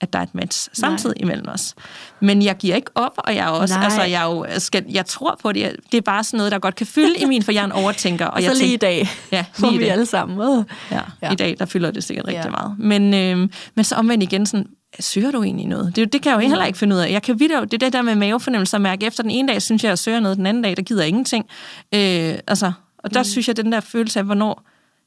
at 0.00 0.12
der 0.12 0.18
er 0.18 0.22
et 0.22 0.34
match 0.34 0.68
samtidig 0.72 1.16
Nej. 1.20 1.24
imellem 1.24 1.48
os. 1.48 1.74
Men 2.20 2.42
jeg 2.42 2.56
giver 2.56 2.76
ikke 2.76 2.90
op, 2.94 3.12
og 3.16 3.34
jeg 3.34 3.44
er 3.46 3.50
også, 3.50 3.74
Nej. 3.74 3.84
altså, 3.84 4.02
jeg, 4.02 4.22
er 4.22 4.26
jo, 4.34 4.46
skal, 4.58 4.84
jeg 4.88 5.06
tror 5.06 5.38
på 5.42 5.52
det. 5.52 5.76
Det 5.92 5.98
er 5.98 6.02
bare 6.02 6.24
sådan 6.24 6.36
noget, 6.38 6.52
der 6.52 6.58
godt 6.58 6.74
kan 6.74 6.86
fylde 6.86 7.14
i 7.18 7.24
min, 7.24 7.42
for 7.42 7.52
jeg 7.52 7.60
er 7.60 7.64
en 7.64 7.72
overtænker. 7.72 8.26
Og, 8.26 8.34
Og 8.36 8.42
jeg 8.42 8.50
så 8.56 8.62
lige 8.62 8.74
i 8.74 8.78
tænker, 8.78 8.86
dag, 8.86 9.08
Ja, 9.32 9.44
lige 9.58 9.74
i 9.74 9.78
vi 9.78 9.84
dag. 9.84 9.92
alle 9.92 10.06
sammen. 10.06 10.40
Øh. 10.58 10.64
Ja, 10.90 11.00
Ja. 11.22 11.32
I 11.32 11.34
dag, 11.34 11.56
der 11.58 11.64
fylder 11.66 11.90
det 11.90 12.04
sikkert 12.04 12.26
rigtig 12.26 12.44
ja. 12.44 12.50
meget. 12.50 12.78
Men, 12.78 13.14
øh, 13.14 13.48
men 13.74 13.84
så 13.84 13.94
omvendt 13.94 14.22
igen, 14.22 14.46
sådan, 14.46 14.66
søger 15.00 15.30
du 15.30 15.42
egentlig 15.42 15.66
noget? 15.66 15.96
Det, 15.96 16.12
det 16.12 16.22
kan 16.22 16.30
jeg 16.30 16.36
jo 16.42 16.48
heller 16.48 16.64
ikke 16.64 16.78
finde 16.78 16.96
ud 16.96 17.00
af. 17.00 17.10
Jeg 17.10 17.22
kan 17.22 17.40
videre, 17.40 17.64
det 17.64 17.74
er 17.74 17.78
det 17.78 17.92
der 17.92 18.02
med 18.02 18.14
mavefornemmelse 18.14 18.76
at 18.76 18.80
mærke 18.80 19.06
efter 19.06 19.22
den 19.22 19.30
ene 19.30 19.48
dag, 19.48 19.62
synes 19.62 19.84
jeg, 19.84 19.88
jeg 19.88 19.98
søger 19.98 20.20
noget, 20.20 20.36
den 20.38 20.46
anden 20.46 20.62
dag, 20.62 20.76
der 20.76 20.82
gider 20.82 21.02
jeg 21.02 21.08
ingenting. 21.08 21.44
Øh, 21.94 22.38
altså, 22.46 22.72
og 22.98 23.14
der 23.14 23.20
mm. 23.20 23.24
synes 23.24 23.48
jeg, 23.48 23.56
den 23.56 23.72
der 23.72 23.80
følelse 23.80 24.18
af, 24.18 24.24
hvornår, 24.24 24.62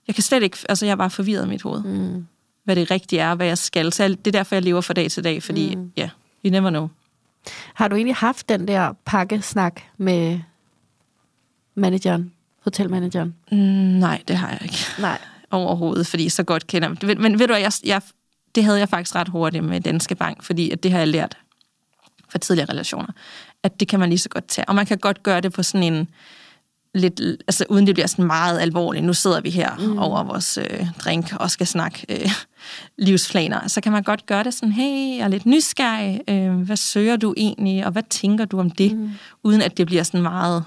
jeg 0.07 0.15
kan 0.15 0.23
slet 0.23 0.43
ikke, 0.43 0.57
altså 0.69 0.85
jeg 0.85 0.91
er 0.91 0.95
bare 0.95 1.09
forvirret 1.09 1.45
i 1.45 1.49
mit 1.49 1.61
hoved. 1.61 1.83
Mm. 1.83 2.25
Hvad 2.63 2.75
det 2.75 2.91
rigtige 2.91 3.19
er, 3.19 3.35
hvad 3.35 3.47
jeg 3.47 3.57
skal. 3.57 3.93
Så 3.93 4.03
jeg- 4.03 4.25
det 4.25 4.27
er 4.27 4.31
derfor, 4.39 4.55
jeg 4.55 4.63
lever 4.63 4.81
fra 4.81 4.93
dag 4.93 5.11
til 5.11 5.23
dag, 5.23 5.43
fordi, 5.43 5.75
mm. 5.75 5.91
ja, 5.97 6.01
yeah, 6.01 6.09
you 6.45 6.51
never 6.51 6.69
know. 6.69 6.89
Har 7.73 7.87
du 7.87 7.95
egentlig 7.95 8.15
haft 8.15 8.49
den 8.49 8.67
der 8.67 8.93
pakkesnak 9.05 9.81
med 9.97 10.39
manageren, 11.75 12.31
hotelmanageren? 12.63 13.35
Mm, 13.51 13.57
nej, 13.57 14.21
det 14.27 14.37
har 14.37 14.49
jeg 14.49 14.59
ikke. 14.63 14.77
Nej. 14.99 15.17
overhovedet, 15.51 16.07
fordi 16.07 16.29
så 16.29 16.43
godt 16.43 16.67
kender 16.67 16.89
Men, 17.01 17.21
men 17.21 17.39
ved 17.39 17.47
du 17.47 17.53
hvad, 17.53 17.61
jeg, 17.61 17.71
jeg, 17.85 18.01
det 18.57 18.65
havde 18.65 18.79
jeg 18.79 18.89
faktisk 18.89 19.15
ret 19.15 19.27
hurtigt 19.27 19.63
med 19.63 19.81
Danske 19.81 20.15
Bank, 20.15 20.43
fordi 20.43 20.71
at 20.71 20.83
det 20.83 20.91
har 20.91 20.99
jeg 20.99 21.07
lært 21.07 21.37
fra 22.29 22.39
tidligere 22.39 22.69
relationer, 22.69 23.07
at 23.63 23.79
det 23.79 23.87
kan 23.87 23.99
man 23.99 24.09
lige 24.09 24.19
så 24.19 24.29
godt 24.29 24.47
tage. 24.47 24.69
Og 24.69 24.75
man 24.75 24.85
kan 24.85 24.97
godt 24.97 25.23
gøre 25.23 25.41
det 25.41 25.53
på 25.53 25.63
sådan 25.63 25.93
en 25.93 26.07
lidt, 26.93 27.21
altså 27.21 27.65
uden 27.69 27.87
det 27.87 27.95
bliver 27.95 28.07
sådan 28.07 28.25
meget 28.25 28.59
alvorligt. 28.59 29.05
Nu 29.05 29.13
sidder 29.13 29.41
vi 29.41 29.49
her 29.49 29.75
mm. 29.77 29.97
over 29.97 30.23
vores 30.23 30.57
øh, 30.57 30.87
drink 30.99 31.33
og 31.39 31.51
skal 31.51 31.67
snakke 31.67 32.05
øh, 32.09 32.31
livsplaner. 32.97 33.67
Så 33.67 33.81
kan 33.81 33.91
man 33.91 34.03
godt 34.03 34.25
gøre 34.25 34.43
det 34.43 34.53
sådan, 34.53 34.71
hey, 34.71 35.17
jeg 35.17 35.23
er 35.23 35.27
lidt 35.27 35.45
nysgerrig. 35.45 36.21
Øh, 36.29 36.55
hvad 36.55 36.77
søger 36.77 37.15
du 37.15 37.33
egentlig, 37.37 37.85
og 37.85 37.91
hvad 37.91 38.03
tænker 38.09 38.45
du 38.45 38.59
om 38.59 38.69
det? 38.69 38.97
Mm. 38.97 39.11
Uden 39.43 39.61
at 39.61 39.77
det 39.77 39.85
bliver 39.87 40.03
sådan 40.03 40.21
meget, 40.21 40.63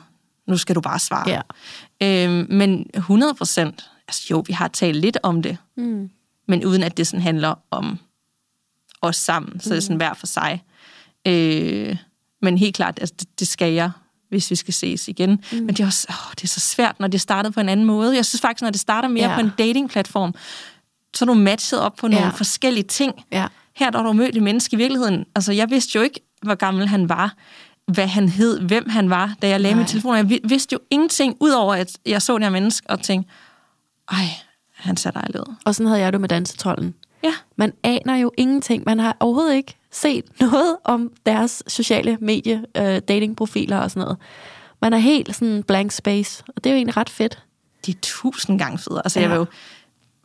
nu 0.46 0.56
skal 0.56 0.74
du 0.74 0.80
bare 0.80 0.98
svare. 0.98 1.42
Ja. 2.00 2.28
Øh, 2.28 2.50
men 2.50 2.86
100 2.94 3.34
procent, 3.34 3.90
altså 4.08 4.26
jo, 4.30 4.44
vi 4.46 4.52
har 4.52 4.68
talt 4.68 4.96
lidt 4.96 5.18
om 5.22 5.42
det, 5.42 5.56
Mm. 5.76 6.10
Men 6.50 6.64
uden 6.64 6.82
at 6.82 6.96
det 6.96 7.06
sådan 7.06 7.22
handler 7.22 7.54
om 7.70 7.98
os 9.02 9.16
sammen, 9.16 9.60
så 9.60 9.70
det 9.70 9.76
er 9.76 9.80
sådan 9.80 9.96
hver 9.96 10.14
for 10.14 10.26
sig. 10.26 10.62
Øh, 11.26 11.96
men 12.42 12.58
helt 12.58 12.76
klart, 12.76 12.98
altså, 13.00 13.14
det, 13.20 13.40
det 13.40 13.48
skal 13.48 13.72
jeg, 13.72 13.90
hvis 14.28 14.50
vi 14.50 14.56
skal 14.56 14.74
ses 14.74 15.08
igen. 15.08 15.30
Mm. 15.30 15.58
Men 15.58 15.68
det 15.68 15.80
er, 15.80 15.86
også, 15.86 16.06
åh, 16.10 16.32
det 16.34 16.44
er 16.44 16.48
så 16.48 16.60
svært, 16.60 17.00
når 17.00 17.08
det 17.08 17.20
startede 17.20 17.52
på 17.52 17.60
en 17.60 17.68
anden 17.68 17.86
måde. 17.86 18.16
Jeg 18.16 18.26
synes 18.26 18.40
faktisk, 18.40 18.62
når 18.62 18.70
det 18.70 18.80
starter 18.80 19.08
mere 19.08 19.28
Ja. 19.30 19.34
på 19.34 19.40
en 19.40 19.50
datingplatform, 19.58 20.34
så 21.16 21.24
er 21.24 21.26
du 21.26 21.34
matchet 21.34 21.80
op 21.80 21.96
på 21.96 22.08
nogle 22.08 22.24
Ja. 22.26 22.30
forskellige 22.32 22.84
ting. 22.84 23.24
Ja. 23.32 23.46
Her 23.76 23.90
der 23.90 23.98
har 23.98 24.06
du 24.06 24.12
mødt 24.12 24.36
et 24.36 24.42
menneske 24.42 24.74
i 24.74 24.76
virkeligheden. 24.76 25.24
Altså, 25.34 25.52
jeg 25.52 25.70
vidste 25.70 25.96
jo 25.96 26.02
ikke, 26.02 26.20
hvor 26.42 26.54
gammel 26.54 26.88
han 26.88 27.08
var, 27.08 27.34
hvad 27.92 28.06
han 28.06 28.28
hed, 28.28 28.60
hvem 28.60 28.88
han 28.88 29.10
var, 29.10 29.34
da 29.42 29.48
jeg 29.48 29.60
lagde 29.60 29.74
Nej. 29.74 29.80
min 29.82 29.86
telefon. 29.88 30.16
Jeg 30.16 30.28
vi- 30.30 30.40
vidste 30.44 30.72
jo 30.72 30.78
ingenting, 30.90 31.36
udover 31.40 31.74
at 31.74 31.98
jeg 32.06 32.22
så 32.22 32.34
det 32.38 32.44
her 32.44 32.50
menneske 32.50 32.90
og 32.90 33.02
tænkte, 33.02 33.32
ej, 34.12 34.24
han 34.80 34.96
ser 34.96 35.10
dejlig 35.10 35.40
ud. 35.40 35.54
Og 35.64 35.74
sådan 35.74 35.86
havde 35.86 36.00
jeg 36.00 36.12
det 36.12 36.20
med 36.20 36.28
dansetrollen. 36.28 36.94
Ja. 37.24 37.32
Man 37.56 37.72
aner 37.82 38.16
jo 38.16 38.32
ingenting. 38.36 38.82
Man 38.86 38.98
har 38.98 39.16
overhovedet 39.20 39.54
ikke 39.54 39.76
set 39.92 40.24
noget 40.40 40.76
om 40.84 41.12
deres 41.26 41.62
sociale 41.66 42.18
medie, 42.20 42.64
øh, 42.76 42.98
datingprofiler 43.08 43.78
og 43.78 43.90
sådan 43.90 44.00
noget. 44.00 44.18
Man 44.82 44.92
er 44.92 44.98
helt 44.98 45.36
sådan 45.36 45.62
blank 45.62 45.92
space, 45.92 46.44
og 46.56 46.64
det 46.64 46.70
er 46.70 46.74
jo 46.74 46.76
egentlig 46.76 46.96
ret 46.96 47.10
fedt. 47.10 47.42
de 47.86 47.90
er 47.90 47.94
tusind 48.02 48.58
gange 48.58 48.78
federe. 48.78 49.00
Altså, 49.04 49.20
Ja. 49.20 49.22
jeg 49.22 49.30
vil 49.30 49.36
jo, 49.36 49.46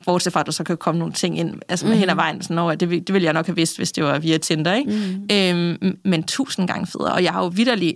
bortset 0.05 0.33
fra, 0.33 0.39
at 0.39 0.45
der 0.45 0.51
så 0.51 0.63
kan 0.63 0.77
komme 0.77 0.99
nogle 0.99 1.13
ting 1.13 1.39
ind, 1.39 1.59
altså 1.69 1.85
med 1.85 1.93
mm. 1.93 1.99
hen 1.99 2.09
ad 2.09 2.15
vejen, 2.15 2.41
sådan, 2.41 2.57
over, 2.59 2.75
det, 2.75 2.89
vil- 2.89 3.07
det 3.07 3.13
ville 3.13 3.25
jeg 3.25 3.33
nok 3.33 3.45
have 3.45 3.55
vidst, 3.55 3.77
hvis 3.77 3.91
det 3.91 4.03
var 4.03 4.19
via 4.19 4.37
Tinder, 4.37 4.73
ikke? 4.73 4.91
Mm. 4.91 5.79
Øhm, 5.81 5.97
men 6.05 6.23
tusind 6.23 6.67
gange 6.67 6.87
federe. 6.87 7.13
Og 7.13 7.23
jeg 7.23 7.31
har 7.33 7.41
jo 7.43 7.47
vidderligt 7.47 7.95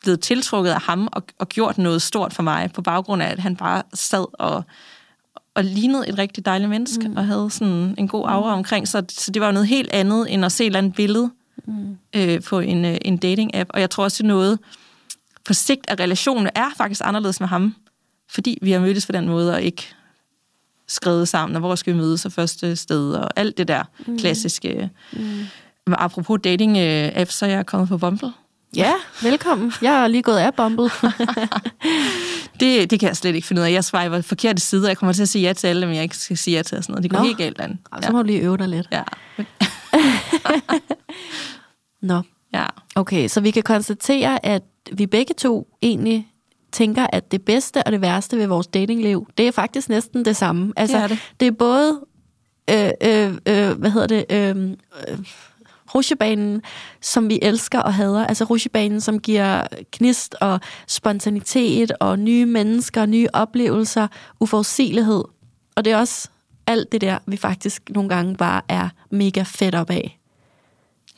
blevet 0.00 0.20
tiltrukket 0.20 0.70
af 0.70 0.80
ham 0.82 1.08
og, 1.12 1.22
og 1.38 1.48
gjort 1.48 1.78
noget 1.78 2.02
stort 2.02 2.32
for 2.32 2.42
mig, 2.42 2.70
på 2.74 2.82
baggrund 2.82 3.22
af, 3.22 3.26
at 3.30 3.38
han 3.38 3.56
bare 3.56 3.82
sad 3.94 4.26
og, 4.32 4.62
og 5.54 5.64
lignede 5.64 6.08
et 6.08 6.18
rigtig 6.18 6.46
dejligt 6.46 6.70
menneske, 6.70 7.08
mm. 7.08 7.16
og 7.16 7.26
havde 7.26 7.50
sådan 7.50 7.94
en 7.98 8.08
god 8.08 8.24
aura 8.28 8.52
omkring, 8.52 8.88
så, 8.88 9.02
så 9.08 9.30
det 9.30 9.40
var 9.40 9.46
jo 9.46 9.52
noget 9.52 9.68
helt 9.68 9.90
andet, 9.92 10.34
end 10.34 10.44
at 10.44 10.52
se 10.52 10.64
et 10.64 10.66
eller 10.66 10.78
andet 10.78 10.94
billede 10.94 11.30
mm. 11.66 11.96
øh, 12.16 12.42
på 12.42 12.60
en, 12.60 12.84
øh, 12.84 12.96
en 13.02 13.18
dating-app. 13.24 13.66
Og 13.68 13.80
jeg 13.80 13.90
tror 13.90 14.04
også, 14.04 14.22
det 14.22 14.28
er 14.28 14.34
noget, 14.34 14.58
på 15.44 15.54
sigt, 15.54 15.84
at 15.88 16.00
relationen 16.00 16.48
er 16.54 16.70
faktisk 16.76 17.00
anderledes 17.04 17.40
med 17.40 17.48
ham, 17.48 17.74
fordi 18.30 18.58
vi 18.62 18.72
har 18.72 18.80
mødtes 18.80 19.06
på 19.06 19.12
den 19.12 19.26
måde, 19.26 19.52
og 19.52 19.62
ikke 19.62 19.94
skrevet 20.88 21.28
sammen, 21.28 21.56
og 21.56 21.60
hvor 21.60 21.74
skal 21.74 21.92
vi 21.92 21.98
mødes 21.98 22.24
og 22.24 22.32
første 22.32 22.76
sted, 22.76 23.12
og 23.12 23.30
alt 23.36 23.58
det 23.58 23.68
der 23.68 23.82
mm. 24.06 24.18
klassiske. 24.18 24.90
Mm. 25.12 25.46
Apropos 25.86 26.40
dating-apps, 26.46 27.32
så 27.32 27.46
er 27.46 27.50
jeg 27.50 27.66
kommet 27.66 27.88
på 27.88 27.98
Bumble. 27.98 28.32
Ja, 28.76 28.92
velkommen. 29.22 29.72
Jeg 29.82 30.02
er 30.02 30.08
lige 30.08 30.22
gået 30.22 30.38
af 30.38 30.54
Bumble. 30.54 30.90
det, 32.62 32.90
det 32.90 33.00
kan 33.00 33.06
jeg 33.06 33.16
slet 33.16 33.34
ikke 33.34 33.46
finde 33.46 33.62
ud 33.62 33.66
af. 33.66 33.72
Jeg 33.72 33.84
swiper 33.84 34.20
forkerte 34.20 34.60
sider. 34.60 34.88
Jeg 34.88 34.96
kommer 34.96 35.12
til 35.12 35.22
at 35.22 35.28
sige 35.28 35.42
ja 35.42 35.52
til 35.52 35.66
alle, 35.66 35.86
men 35.86 35.94
jeg 35.94 36.02
ikke 36.02 36.16
skal 36.16 36.36
sige 36.36 36.56
ja 36.56 36.62
til 36.62 36.82
sådan 36.82 36.92
noget. 36.92 37.02
Det 37.02 37.10
går 37.10 37.18
Nå. 37.18 37.24
helt 37.24 37.38
galt 37.38 37.60
an. 37.60 37.78
Ja. 37.96 38.06
Så 38.06 38.12
må 38.12 38.18
du 38.18 38.26
lige 38.26 38.40
øve 38.40 38.56
dig 38.56 38.68
lidt. 38.68 38.88
Ja. 38.92 39.02
Nå. 42.02 42.22
Ja. 42.54 42.66
Okay, 42.94 43.28
så 43.28 43.40
vi 43.40 43.50
kan 43.50 43.62
konstatere, 43.62 44.46
at 44.46 44.62
vi 44.92 45.06
begge 45.06 45.34
to 45.34 45.68
egentlig 45.82 46.28
tænker, 46.72 47.06
at 47.12 47.32
det 47.32 47.42
bedste 47.42 47.82
og 47.82 47.92
det 47.92 48.00
værste 48.00 48.36
ved 48.36 48.46
vores 48.46 48.66
datingliv, 48.66 49.26
det 49.38 49.48
er 49.48 49.52
faktisk 49.52 49.88
næsten 49.88 50.24
det 50.24 50.36
samme. 50.36 50.72
Altså, 50.76 50.96
det 50.96 51.04
er 51.04 51.08
det. 51.08 51.18
det 51.40 51.48
er 51.48 51.52
både, 51.52 52.00
øh, 52.70 52.90
øh, 53.02 53.34
øh, 53.46 53.78
hvad 53.78 53.90
hedder 53.90 54.06
det, 54.06 54.24
øh, 54.30 54.70
øh, 55.08 55.18
rusjebanen, 55.94 56.62
som 57.00 57.28
vi 57.28 57.38
elsker 57.42 57.80
og 57.80 57.94
hader. 57.94 58.26
Altså 58.26 58.44
rusjebanen, 58.44 59.00
som 59.00 59.20
giver 59.20 59.66
knist 59.92 60.34
og 60.40 60.60
spontanitet 60.88 61.92
og 62.00 62.18
nye 62.18 62.46
mennesker, 62.46 63.06
nye 63.06 63.28
oplevelser, 63.32 64.06
uforudsigelighed. 64.40 65.24
Og 65.76 65.84
det 65.84 65.92
er 65.92 65.98
også 65.98 66.28
alt 66.66 66.92
det 66.92 67.00
der, 67.00 67.18
vi 67.26 67.36
faktisk 67.36 67.82
nogle 67.90 68.08
gange 68.08 68.36
bare 68.36 68.60
er 68.68 68.88
mega 69.10 69.42
fedt 69.42 69.74
op 69.74 69.90
af. 69.90 70.18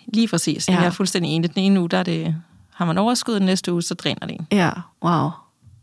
Lige 0.07 0.29
præcis. 0.29 0.69
Ja. 0.69 0.75
Jeg 0.75 0.87
er 0.87 0.91
fuldstændig 0.91 1.31
enig. 1.33 1.55
Den 1.55 1.63
ene 1.63 1.81
uge, 1.81 1.89
der 1.89 1.99
er 1.99 2.03
det, 2.03 2.37
har 2.75 2.85
man 2.85 2.99
overskud, 2.99 3.35
den 3.35 3.47
næste 3.47 3.73
uge, 3.73 3.83
så 3.83 3.95
dræner 3.95 4.27
det 4.27 4.37
en. 4.41 4.47
Ja, 4.53 4.71
wow. 5.05 5.31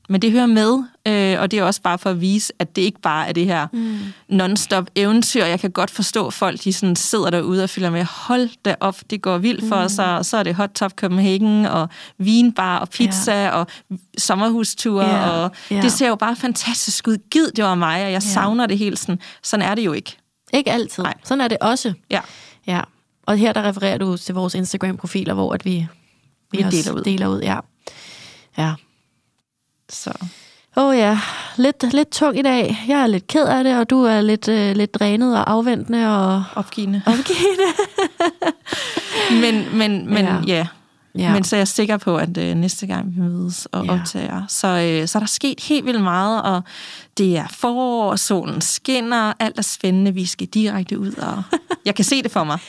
Men 0.09 0.21
det 0.21 0.31
hører 0.31 0.45
med, 0.45 0.83
øh, 1.07 1.39
og 1.39 1.51
det 1.51 1.59
er 1.59 1.63
også 1.63 1.81
bare 1.81 1.97
for 1.97 2.09
at 2.09 2.21
vise, 2.21 2.53
at 2.59 2.75
det 2.75 2.81
ikke 2.81 3.01
bare 3.01 3.27
er 3.27 3.31
det 3.31 3.45
her 3.45 3.67
mm. 3.73 3.99
non-stop 4.29 4.87
eventyr. 4.95 5.45
Jeg 5.45 5.59
kan 5.59 5.71
godt 5.71 5.91
forstå 5.91 6.29
folk, 6.29 6.63
de 6.63 6.73
sådan 6.73 6.95
sidder 6.95 7.29
derude 7.29 7.63
og 7.63 7.69
følger 7.69 7.89
med, 7.89 8.03
hold 8.03 8.49
da 8.65 8.75
op, 8.79 8.97
det 9.09 9.21
går 9.21 9.37
vildt 9.37 9.69
for 9.69 9.81
mm. 9.81 9.89
sig, 9.89 10.17
og 10.17 10.25
så 10.25 10.37
er 10.37 10.43
det 10.43 10.55
Hot 10.55 10.69
Top 10.69 10.91
Copenhagen, 10.91 11.65
og 11.65 11.89
vinbar, 12.17 12.79
og 12.79 12.89
pizza, 12.89 13.31
yeah. 13.31 13.59
og 13.59 13.67
sommerhusture, 14.17 15.05
yeah. 15.05 15.43
og 15.43 15.51
yeah. 15.71 15.83
det 15.83 15.91
ser 15.91 16.07
jo 16.07 16.15
bare 16.15 16.35
fantastisk 16.35 17.07
ud. 17.07 17.17
Gid, 17.31 17.47
det 17.55 17.63
var 17.63 17.75
mig, 17.75 17.95
og 17.95 18.11
jeg 18.11 18.11
yeah. 18.11 18.21
savner 18.21 18.65
det 18.65 18.77
helt 18.77 18.99
sådan. 18.99 19.19
Sådan 19.43 19.65
er 19.65 19.75
det 19.75 19.85
jo 19.85 19.93
ikke. 19.93 20.17
Ikke 20.53 20.71
altid. 20.71 21.03
Nej. 21.03 21.13
Sådan 21.23 21.41
er 21.41 21.47
det 21.47 21.57
også. 21.61 21.93
Ja. 22.09 22.21
Ja. 22.67 22.81
Og 23.25 23.37
her 23.37 23.53
der 23.53 23.63
refererer 23.63 23.97
du 23.97 24.17
til 24.17 24.35
vores 24.35 24.55
Instagram-profiler, 24.55 25.33
hvor 25.33 25.53
at 25.53 25.65
vi, 25.65 25.87
vi, 26.51 26.57
vi 26.57 26.63
deler 26.63 26.91
ud. 26.91 27.01
Deler 27.01 27.27
ud, 27.27 27.41
ja. 27.41 27.59
Ja. 28.57 28.73
Så. 29.89 30.25
Åh 30.75 30.85
oh 30.85 30.97
ja, 30.97 31.19
lidt, 31.57 31.93
lidt 31.93 32.11
tung 32.11 32.39
i 32.39 32.41
dag. 32.41 32.85
Jeg 32.87 33.01
er 33.01 33.07
lidt 33.07 33.27
ked 33.27 33.45
af 33.45 33.63
det, 33.63 33.77
og 33.77 33.89
du 33.89 34.03
er 34.03 34.21
lidt, 34.21 34.47
øh, 34.47 34.75
lidt 34.75 34.93
drænet 34.93 35.37
og 35.37 35.51
afventende 35.51 36.17
og... 36.17 36.43
Opgivende. 36.55 37.01
Opgivende. 37.05 37.63
men 39.41 39.77
men, 39.77 40.13
men 40.13 40.25
ja. 40.25 40.41
ja. 40.47 40.67
Ja. 41.15 41.33
Men 41.33 41.43
så 41.43 41.55
er 41.55 41.59
jeg 41.59 41.67
sikker 41.67 41.97
på, 41.97 42.17
at 42.17 42.37
øh, 42.37 42.55
næste 42.55 42.87
gang 42.87 43.15
vi 43.15 43.21
mødes 43.21 43.65
og 43.65 43.85
ja. 43.85 43.93
optager, 43.93 44.43
så, 44.47 44.67
øh, 44.67 45.07
så 45.07 45.17
er 45.17 45.19
der 45.19 45.27
sket 45.27 45.59
helt 45.59 45.85
vildt 45.85 46.03
meget, 46.03 46.41
og 46.41 46.61
det 47.17 47.37
er 47.37 47.47
forår, 47.49 48.15
solen 48.15 48.61
skinner, 48.61 49.33
alt 49.39 49.57
er 49.57 49.61
spændende, 49.61 50.13
vi 50.13 50.25
skal 50.25 50.47
direkte 50.47 50.99
ud, 50.99 51.13
og 51.13 51.43
jeg 51.85 51.95
kan 51.95 52.05
se 52.05 52.23
det 52.23 52.31
for 52.31 52.43
mig. 52.43 52.59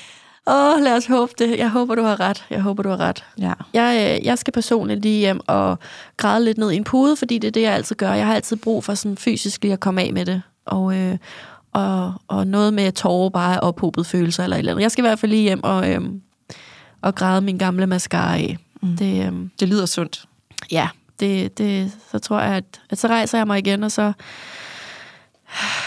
Åh, 0.46 0.74
oh, 0.74 0.82
lad 0.82 0.96
os 0.96 1.06
håbe 1.06 1.32
det. 1.38 1.58
Jeg 1.58 1.70
håber, 1.70 1.94
du 1.94 2.02
har 2.02 2.20
ret. 2.20 2.44
Jeg 2.50 2.60
håber, 2.60 2.82
du 2.82 2.88
har 2.88 3.00
ret. 3.00 3.24
Ja. 3.38 3.52
Jeg, 3.74 4.18
øh, 4.20 4.26
jeg 4.26 4.38
skal 4.38 4.52
personligt 4.52 5.02
lige 5.02 5.18
hjem 5.18 5.40
og 5.46 5.78
græde 6.16 6.44
lidt 6.44 6.58
ned 6.58 6.70
i 6.70 6.76
en 6.76 6.84
pude, 6.84 7.16
fordi 7.16 7.38
det 7.38 7.48
er 7.48 7.52
det, 7.52 7.62
jeg 7.62 7.72
altid 7.72 7.96
gør. 7.96 8.12
Jeg 8.12 8.26
har 8.26 8.34
altid 8.34 8.56
brug 8.56 8.84
for 8.84 8.94
sådan 8.94 9.16
fysisk 9.16 9.62
lige 9.62 9.72
at 9.72 9.80
komme 9.80 10.02
af 10.02 10.12
med 10.12 10.26
det. 10.26 10.42
Og, 10.66 10.96
øh, 10.96 11.18
og, 11.72 12.14
og 12.28 12.46
noget 12.46 12.74
med 12.74 12.92
tårer, 12.92 13.30
bare 13.30 13.60
ophobet 13.60 14.06
følelser 14.06 14.44
eller 14.44 14.56
et 14.56 14.58
eller 14.58 14.72
andet. 14.72 14.82
Jeg 14.82 14.90
skal 14.90 15.04
i 15.04 15.06
hvert 15.06 15.18
fald 15.18 15.30
lige 15.30 15.42
hjem 15.42 15.64
og, 15.64 15.90
øh, 15.90 16.00
og 17.02 17.14
græde 17.14 17.40
min 17.40 17.58
gamle 17.58 17.86
mascara 17.86 18.36
af. 18.36 18.58
Mm. 18.82 18.96
Det, 18.96 19.26
øh, 19.26 19.32
det 19.60 19.68
lyder 19.68 19.86
sundt. 19.86 20.24
Ja, 20.70 20.88
det, 21.20 21.58
det, 21.58 21.92
så 22.10 22.18
tror 22.18 22.40
jeg, 22.40 22.54
at, 22.54 22.64
at 22.90 22.98
så 22.98 23.08
rejser 23.08 23.38
jeg 23.38 23.46
mig 23.46 23.58
igen, 23.58 23.84
og 23.84 23.92
så... 23.92 24.12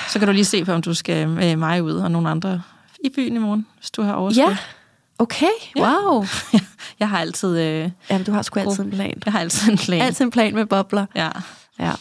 Så 0.09 0.19
kan 0.19 0.27
du 0.27 0.31
lige 0.31 0.45
se 0.45 0.65
på, 0.65 0.71
om 0.71 0.81
du 0.81 0.93
skal 0.93 1.29
med 1.29 1.55
mig 1.55 1.83
ud 1.83 1.93
og 1.93 2.11
nogle 2.11 2.29
andre 2.29 2.61
i 3.05 3.09
byen 3.09 3.35
i 3.35 3.39
morgen, 3.39 3.67
hvis 3.77 3.91
du 3.91 4.01
har 4.01 4.13
overskud. 4.13 4.43
Ja, 4.43 4.57
okay, 5.19 5.51
wow. 5.77 6.25
Ja. 6.53 6.59
jeg 6.99 7.09
har 7.09 7.19
altid... 7.19 7.59
Øh, 7.59 7.91
ja, 8.09 8.23
du 8.23 8.31
har 8.31 8.41
sgu 8.41 8.59
altid 8.59 8.83
en 8.83 8.91
plan. 8.91 9.21
Jeg 9.25 9.33
har 9.33 9.39
altid 9.39 9.71
en 9.71 9.77
plan. 9.77 10.01
Altid 10.01 10.25
en 10.25 10.31
plan 10.31 10.55
med 10.55 10.65
bobler. 10.65 11.05
Ja. 11.15 11.29
ja. 11.79 11.91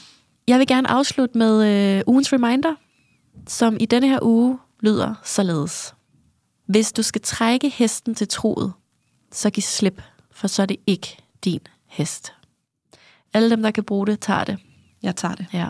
Jeg 0.48 0.58
vil 0.58 0.66
gerne 0.66 0.90
afslutte 0.90 1.38
med 1.38 1.66
øh, 1.96 2.02
ugens 2.06 2.32
reminder, 2.32 2.74
som 3.48 3.76
i 3.80 3.86
denne 3.86 4.08
her 4.08 4.18
uge 4.22 4.58
lyder 4.80 5.14
således. 5.24 5.94
Hvis 6.66 6.92
du 6.92 7.02
skal 7.02 7.20
trække 7.20 7.68
hesten 7.68 8.14
til 8.14 8.28
troet, 8.28 8.72
så 9.32 9.50
giv 9.50 9.62
slip, 9.62 10.02
for 10.32 10.46
så 10.46 10.62
er 10.62 10.66
det 10.66 10.76
ikke 10.86 11.16
din 11.44 11.60
hest. 11.86 12.32
Alle 13.34 13.50
dem, 13.50 13.62
der 13.62 13.70
kan 13.70 13.84
bruge 13.84 14.06
det, 14.06 14.20
tager 14.20 14.44
det. 14.44 14.58
Jeg 15.02 15.16
tager 15.16 15.34
det. 15.34 15.46
Ja. 15.52 15.68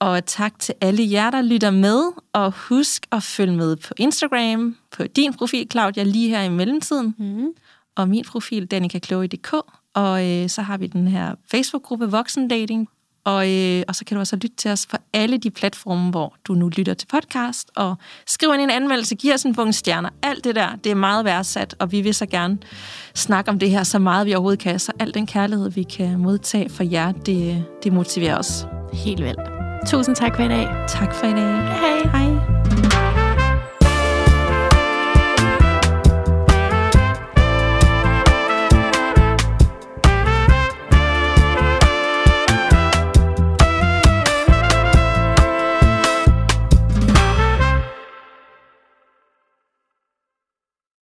Og 0.00 0.26
tak 0.26 0.58
til 0.58 0.74
alle 0.80 1.10
jer, 1.10 1.30
der 1.30 1.42
lytter 1.42 1.70
med. 1.70 2.02
Og 2.32 2.52
husk 2.52 3.06
at 3.12 3.22
følge 3.22 3.56
med 3.56 3.76
på 3.76 3.94
Instagram, 3.96 4.76
på 4.90 5.02
din 5.02 5.34
profil, 5.34 5.66
Claudia, 5.70 6.02
lige 6.02 6.28
her 6.28 6.42
i 6.42 6.48
mellemtiden. 6.48 7.14
Mm. 7.18 7.48
Og 7.96 8.08
min 8.08 8.24
profil, 8.24 8.66
danikakloge.dk. 8.66 9.54
Og 9.94 10.28
øh, 10.28 10.48
så 10.48 10.62
har 10.62 10.78
vi 10.78 10.86
den 10.86 11.08
her 11.08 11.34
Facebook-gruppe 11.50 12.10
Voksendating. 12.10 12.88
Og, 13.24 13.50
øh, 13.52 13.82
og 13.88 13.94
så 13.94 14.04
kan 14.04 14.14
du 14.14 14.20
også 14.20 14.36
lytte 14.36 14.56
til 14.56 14.70
os 14.70 14.86
på 14.86 14.96
alle 15.12 15.38
de 15.38 15.50
platforme, 15.50 16.10
hvor 16.10 16.36
du 16.44 16.54
nu 16.54 16.68
lytter 16.68 16.94
til 16.94 17.06
podcast. 17.06 17.70
Og 17.76 17.96
skriv 18.26 18.54
ind 18.54 18.62
en 18.62 18.70
anmeldelse, 18.70 19.14
giv 19.14 19.34
os 19.34 19.42
en 19.42 19.54
bunke 19.54 19.72
stjerner. 19.72 20.10
Alt 20.22 20.44
det 20.44 20.54
der, 20.54 20.76
det 20.84 20.90
er 20.90 20.94
meget 20.94 21.24
værdsat, 21.24 21.74
og 21.78 21.92
vi 21.92 22.00
vil 22.00 22.14
så 22.14 22.26
gerne 22.26 22.58
snakke 23.14 23.50
om 23.50 23.58
det 23.58 23.70
her 23.70 23.82
så 23.82 23.98
meget, 23.98 24.26
vi 24.26 24.34
overhovedet 24.34 24.60
kan. 24.60 24.78
Så 24.78 24.92
al 24.98 25.14
den 25.14 25.26
kærlighed, 25.26 25.70
vi 25.70 25.82
kan 25.82 26.18
modtage 26.18 26.68
fra 26.68 26.84
jer, 26.90 27.12
det, 27.12 27.64
det 27.84 27.92
motiverer 27.92 28.38
os. 28.38 28.66
Helt 28.92 29.24
vildt. 29.24 29.59
Tusind 29.86 30.16
tak 30.16 30.36
for 30.36 30.42
i 30.42 30.48
dag. 30.48 30.68
Tak 30.88 31.14
for 31.14 31.26
i 31.26 31.32
dag. 31.32 31.68
Hej. 31.80 32.10
Hej. 32.14 32.29